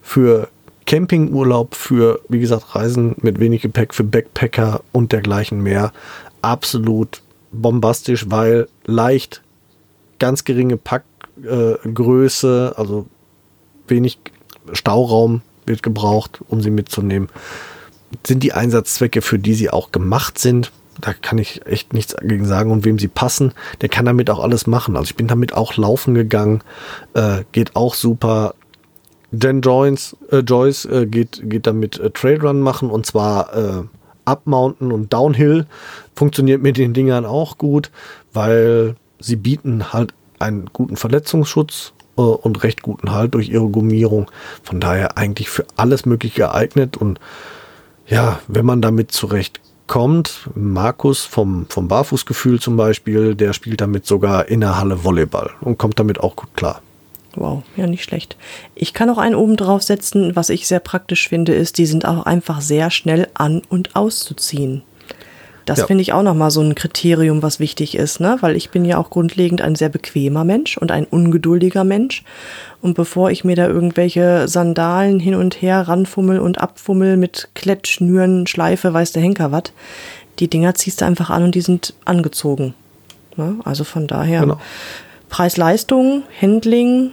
Für 0.01 0.49
Campingurlaub, 0.85 1.75
für, 1.75 2.19
wie 2.29 2.39
gesagt, 2.39 2.75
Reisen 2.75 3.15
mit 3.21 3.39
wenig 3.39 3.61
Gepäck, 3.61 3.93
für 3.93 4.03
Backpacker 4.03 4.81
und 4.91 5.11
dergleichen 5.11 5.61
mehr. 5.61 5.91
Absolut 6.41 7.21
bombastisch, 7.51 8.25
weil 8.29 8.67
leicht, 8.85 9.41
ganz 10.19 10.43
geringe 10.43 10.77
Packgröße, 10.77 12.73
äh, 12.75 12.79
also 12.79 13.07
wenig 13.87 14.19
Stauraum 14.71 15.41
wird 15.65 15.83
gebraucht, 15.83 16.41
um 16.47 16.61
sie 16.61 16.71
mitzunehmen. 16.71 17.29
Sind 18.25 18.43
die 18.43 18.53
Einsatzzwecke, 18.53 19.21
für 19.21 19.39
die 19.39 19.53
sie 19.53 19.69
auch 19.69 19.91
gemacht 19.91 20.39
sind, 20.39 20.71
da 21.01 21.13
kann 21.13 21.37
ich 21.37 21.65
echt 21.65 21.93
nichts 21.93 22.13
dagegen 22.13 22.45
sagen. 22.45 22.71
Und 22.71 22.85
wem 22.85 22.99
sie 22.99 23.07
passen, 23.07 23.53
der 23.81 23.89
kann 23.89 24.05
damit 24.05 24.29
auch 24.29 24.39
alles 24.39 24.67
machen. 24.67 24.95
Also 24.95 25.07
ich 25.07 25.15
bin 25.15 25.27
damit 25.27 25.53
auch 25.53 25.75
laufen 25.77 26.13
gegangen, 26.13 26.61
äh, 27.13 27.43
geht 27.51 27.75
auch 27.75 27.95
super. 27.95 28.55
Dan 29.33 29.61
Joyce, 29.61 30.15
äh, 30.31 30.37
Joyce 30.37 30.85
äh, 30.85 31.05
geht, 31.07 31.41
geht 31.43 31.65
damit 31.65 31.99
äh, 31.99 32.11
Trailrun 32.11 32.61
machen 32.61 32.91
und 32.91 33.07
zwar 33.07 33.55
äh, 33.55 33.83
Upmountain 34.25 34.91
und 34.91 35.11
Downhill. 35.11 35.65
Funktioniert 36.15 36.61
mit 36.61 36.77
den 36.77 36.93
Dingern 36.93 37.25
auch 37.25 37.57
gut, 37.57 37.91
weil 38.31 38.95
sie 39.19 39.35
bieten 39.35 39.91
halt 39.91 40.13
einen 40.37 40.69
guten 40.71 40.97
Verletzungsschutz 40.97 41.93
äh, 42.15 42.21
und 42.21 42.63
recht 42.63 42.83
guten 42.83 43.11
Halt 43.11 43.33
durch 43.33 43.49
ihre 43.49 43.67
Gummierung. 43.69 44.29
Von 44.61 44.79
daher 44.79 45.17
eigentlich 45.17 45.49
für 45.49 45.65
alles 45.77 46.05
möglich 46.05 46.35
geeignet 46.35 46.95
und 46.95 47.19
ja, 48.05 48.39
wenn 48.47 48.67
man 48.67 48.81
damit 48.81 49.11
zurechtkommt, 49.11 50.49
Markus 50.53 51.23
vom, 51.23 51.65
vom 51.69 51.87
Barfußgefühl 51.87 52.59
zum 52.59 52.77
Beispiel, 52.77 53.33
der 53.33 53.53
spielt 53.53 53.81
damit 53.81 54.05
sogar 54.05 54.47
in 54.47 54.59
der 54.59 54.77
Halle 54.77 55.03
Volleyball 55.03 55.49
und 55.61 55.79
kommt 55.79 55.99
damit 55.99 56.19
auch 56.19 56.35
gut 56.35 56.53
klar. 56.53 56.81
Wow, 57.35 57.63
ja, 57.75 57.87
nicht 57.87 58.03
schlecht. 58.03 58.37
Ich 58.75 58.93
kann 58.93 59.09
auch 59.09 59.17
einen 59.17 59.35
oben 59.35 59.57
drauf 59.57 59.81
setzen. 59.81 60.35
Was 60.35 60.49
ich 60.49 60.67
sehr 60.67 60.79
praktisch 60.79 61.27
finde, 61.27 61.53
ist, 61.53 61.77
die 61.77 61.85
sind 61.85 62.05
auch 62.05 62.25
einfach 62.25 62.61
sehr 62.61 62.91
schnell 62.91 63.27
an- 63.33 63.63
und 63.69 63.95
auszuziehen. 63.95 64.83
Das 65.65 65.79
ja. 65.79 65.85
finde 65.85 66.01
ich 66.01 66.11
auch 66.11 66.23
nochmal 66.23 66.51
so 66.51 66.61
ein 66.61 66.75
Kriterium, 66.75 67.41
was 67.41 67.59
wichtig 67.59 67.95
ist, 67.95 68.19
ne? 68.19 68.37
Weil 68.41 68.55
ich 68.55 68.69
bin 68.69 68.83
ja 68.83 68.97
auch 68.97 69.09
grundlegend 69.09 69.61
ein 69.61 69.75
sehr 69.75 69.89
bequemer 69.89 70.43
Mensch 70.43 70.77
und 70.77 70.91
ein 70.91 71.05
ungeduldiger 71.05 71.85
Mensch. 71.85 72.23
Und 72.81 72.95
bevor 72.95 73.31
ich 73.31 73.45
mir 73.45 73.55
da 73.55 73.67
irgendwelche 73.67 74.47
Sandalen 74.47 75.19
hin 75.19 75.35
und 75.35 75.61
her 75.61 75.87
ranfummel 75.87 76.39
und 76.39 76.59
abfummel 76.59 77.15
mit 77.15 77.49
Klettschnüren, 77.55 78.45
Schleife, 78.45 78.93
weiß 78.93 79.13
der 79.13 79.21
Henker 79.21 79.53
was, 79.53 79.71
die 80.39 80.49
Dinger 80.49 80.75
ziehst 80.75 80.99
du 80.99 81.05
einfach 81.05 81.29
an 81.29 81.43
und 81.43 81.55
die 81.55 81.61
sind 81.61 81.93
angezogen. 82.03 82.73
Ne? 83.37 83.55
Also 83.63 83.85
von 83.85 84.07
daher 84.07 84.41
genau. 84.41 84.59
Preis-Leistung, 85.29 86.23
Handling, 86.41 87.11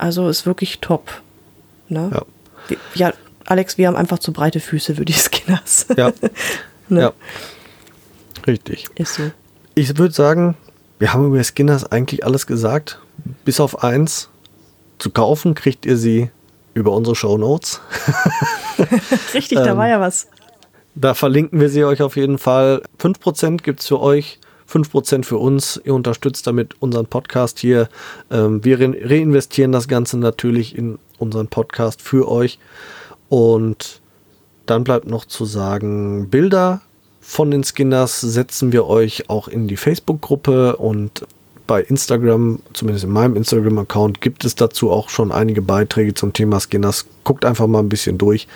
also 0.00 0.28
ist 0.28 0.46
wirklich 0.46 0.80
top. 0.80 1.20
Ne? 1.88 2.10
Ja. 2.12 2.76
ja, 2.94 3.12
Alex, 3.46 3.78
wir 3.78 3.88
haben 3.88 3.96
einfach 3.96 4.18
zu 4.18 4.32
breite 4.32 4.60
Füße 4.60 4.94
für 4.94 5.04
die 5.04 5.12
Skinners. 5.14 5.86
Ja. 5.96 6.12
ne? 6.88 7.00
ja. 7.00 7.12
Richtig. 8.46 8.86
Ist 8.94 9.14
so. 9.14 9.30
Ich 9.74 9.96
würde 9.98 10.14
sagen, 10.14 10.56
wir 10.98 11.12
haben 11.12 11.26
über 11.26 11.42
Skinners 11.42 11.90
eigentlich 11.90 12.24
alles 12.24 12.46
gesagt. 12.46 13.00
Bis 13.44 13.60
auf 13.60 13.82
eins. 13.82 14.28
Zu 14.98 15.10
kaufen 15.10 15.54
kriegt 15.54 15.86
ihr 15.86 15.96
sie 15.96 16.30
über 16.74 16.92
unsere 16.92 17.16
Show 17.16 17.38
Notes. 17.38 17.80
Richtig, 19.34 19.58
da 19.58 19.76
war 19.76 19.88
ja 19.88 20.00
was. 20.00 20.28
Da 20.94 21.14
verlinken 21.14 21.60
wir 21.60 21.70
sie 21.70 21.84
euch 21.84 22.02
auf 22.02 22.16
jeden 22.16 22.38
Fall. 22.38 22.82
5% 23.00 23.62
gibt 23.62 23.80
es 23.80 23.86
für 23.86 24.00
euch, 24.00 24.39
5% 24.70 25.24
für 25.24 25.38
uns. 25.38 25.80
Ihr 25.84 25.94
unterstützt 25.94 26.46
damit 26.46 26.74
unseren 26.80 27.06
Podcast 27.06 27.58
hier. 27.58 27.88
Ähm, 28.30 28.64
wir 28.64 28.80
reinvestieren 28.80 29.72
das 29.72 29.88
Ganze 29.88 30.18
natürlich 30.18 30.76
in 30.76 30.98
unseren 31.18 31.48
Podcast 31.48 32.02
für 32.02 32.28
euch. 32.28 32.58
Und 33.28 34.00
dann 34.66 34.84
bleibt 34.84 35.06
noch 35.06 35.24
zu 35.24 35.44
sagen, 35.44 36.28
Bilder 36.30 36.80
von 37.20 37.50
den 37.50 37.64
Skinners 37.64 38.20
setzen 38.20 38.72
wir 38.72 38.86
euch 38.86 39.28
auch 39.28 39.48
in 39.48 39.68
die 39.68 39.76
Facebook-Gruppe 39.76 40.76
und 40.76 41.26
bei 41.66 41.82
Instagram, 41.82 42.58
zumindest 42.72 43.04
in 43.04 43.12
meinem 43.12 43.36
Instagram-Account, 43.36 44.20
gibt 44.20 44.44
es 44.44 44.56
dazu 44.56 44.90
auch 44.90 45.08
schon 45.08 45.30
einige 45.30 45.62
Beiträge 45.62 46.14
zum 46.14 46.32
Thema 46.32 46.58
Skinners. 46.58 47.06
Guckt 47.22 47.44
einfach 47.44 47.68
mal 47.68 47.78
ein 47.78 47.88
bisschen 47.88 48.18
durch. 48.18 48.48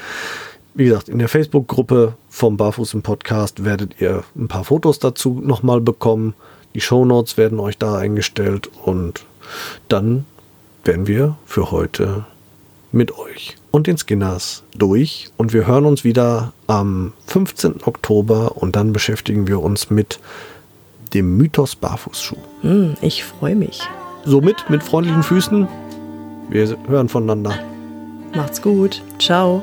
Wie 0.75 0.87
gesagt, 0.87 1.09
in 1.09 1.21
der 1.21 1.29
Facebook-Gruppe 1.29 2.15
vom 2.29 2.57
Barfuß 2.57 2.95
im 2.95 3.03
Podcast 3.03 3.65
werdet 3.65 4.01
ihr 4.01 4.25
ein 4.37 4.49
paar 4.49 4.65
Fotos 4.65 4.99
dazu 4.99 5.41
nochmal 5.43 5.81
bekommen. 5.81 6.35
Die 6.75 6.81
Shownotes 6.81 7.37
werden 7.37 7.61
euch 7.61 7.79
da 7.79 7.97
eingestellt 7.97 8.69
und 8.85 9.25
dann 9.89 10.27
werden 10.83 11.07
wir 11.07 11.37
für 11.47 11.71
heute 11.71 12.27
mit 12.91 13.17
euch 13.17 13.57
und 13.71 13.87
den 13.87 13.99
Skinners 13.99 14.65
durch 14.77 15.31
und 15.37 15.53
wir 15.53 15.67
hören 15.67 15.85
uns 15.85 16.03
wieder 16.03 16.53
am 16.67 17.13
15. 17.27 17.85
Oktober 17.85 18.57
und 18.57 18.75
dann 18.75 18.93
beschäftigen 18.93 19.47
wir 19.47 19.61
uns 19.61 19.91
mit 19.91 20.19
dem 21.13 21.37
Mythos 21.37 21.77
Barfußschuh. 21.77 22.37
Hm, 22.63 22.95
ich 23.01 23.25
freue 23.25 23.55
mich. 23.55 23.81
Somit 24.25 24.71
mit 24.71 24.83
freundlichen 24.83 25.23
Füßen. 25.23 25.69
Wir 26.51 26.77
hören 26.89 27.09
voneinander. 27.09 27.59
Macht's 28.35 28.61
gut. 28.61 29.03
Ciao. 29.21 29.63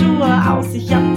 Schuhe 0.00 0.50
aus, 0.50 0.72
ich 0.72 0.94
hab 0.94 1.09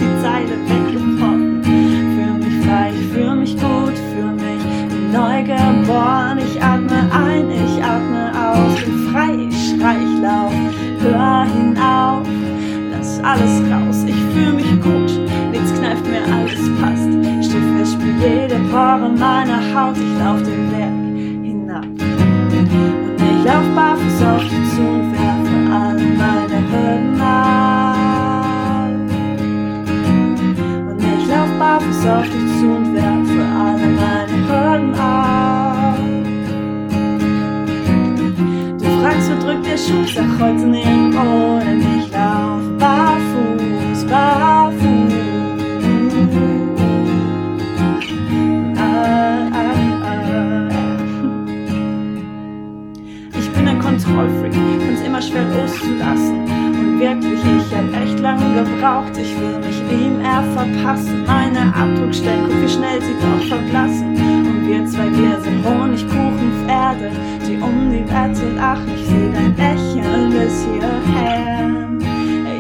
loszulassen. 55.54 56.44
Und 56.80 57.00
wirklich, 57.00 57.40
ich 57.40 57.76
hab 57.76 58.02
echt 58.02 58.20
lange 58.20 58.46
gebraucht. 58.56 59.14
Ich 59.18 59.34
will 59.40 59.60
mich 59.60 59.80
ihm 59.92 60.20
eher 60.22 60.44
verpassen. 60.54 61.24
Meine 61.26 61.74
Abdruckstellen, 61.76 62.46
guck 62.48 62.62
wie 62.62 62.70
schnell 62.70 63.02
sie 63.02 63.16
doch 63.22 63.48
verblassen. 63.48 64.16
Und 64.18 64.68
wir 64.68 64.86
zwei 64.86 65.08
Gläser 65.08 65.56
Honigkuchenpferde, 65.64 67.12
die 67.48 67.58
um 67.58 67.92
die 67.92 68.06
Wette 68.10 68.56
lachen. 68.56 68.92
Ich 68.96 69.06
seh 69.08 69.32
dein 69.32 69.56
Lächeln 69.56 70.30
bis 70.32 70.66
hierher. 70.66 71.70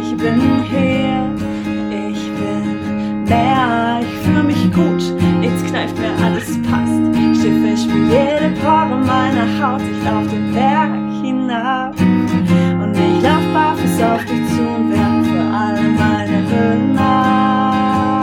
Ich 0.01 0.17
bin 0.17 0.41
hier, 0.69 1.29
ich 2.09 2.23
bin 2.37 3.23
mehr. 3.25 3.99
Ich 4.01 4.25
fühl 4.25 4.43
mich 4.43 4.71
gut, 4.71 5.03
nichts 5.39 5.63
kneift 5.65 5.97
mir, 5.99 6.13
alles 6.23 6.61
passt. 6.63 7.03
Fest, 7.73 7.83
spür 7.83 8.05
jede 8.05 8.55
Pore 8.61 8.97
meiner 9.05 9.47
Haut. 9.59 9.81
Ich 9.81 10.05
lauf 10.05 10.27
den 10.27 10.53
Berg 10.53 10.91
hinab 11.21 11.95
auf 14.03 14.25
dich 14.25 14.47
zu 14.49 14.61
und 14.61 14.91
werden 14.91 15.23
für 15.23 15.39
alle 15.39 15.81
meine 15.81 16.37
Hürden 16.49 16.97
ab. 16.97 18.13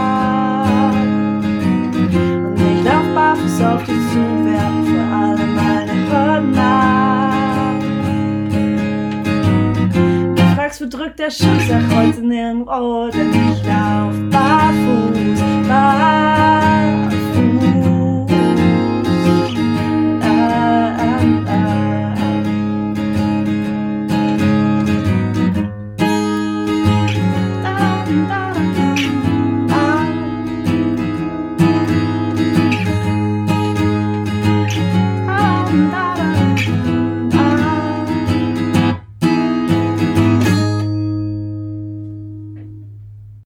Und 2.46 2.60
ich 2.60 2.84
lauf 2.84 3.06
barfuß 3.14 3.62
auf 3.62 3.82
dich 3.84 4.02
zu 4.12 4.18
und 4.18 4.44
werden 4.46 4.84
für 4.84 5.04
alle 5.14 5.46
meine 5.46 5.92
Hürden 6.10 6.58
ab. 6.58 7.32
Du 10.36 10.42
fragst, 10.54 10.80
wo 10.82 10.86
drückt 10.86 11.18
der 11.18 11.30
Schuh? 11.30 11.60
Sag 11.68 11.82
heute 11.94 12.20
nirgendwo, 12.20 13.08
denn 13.10 13.30
ich 13.30 13.62
lauf 13.64 14.14
barfuß, 14.30 15.40
barfuß. 15.68 16.59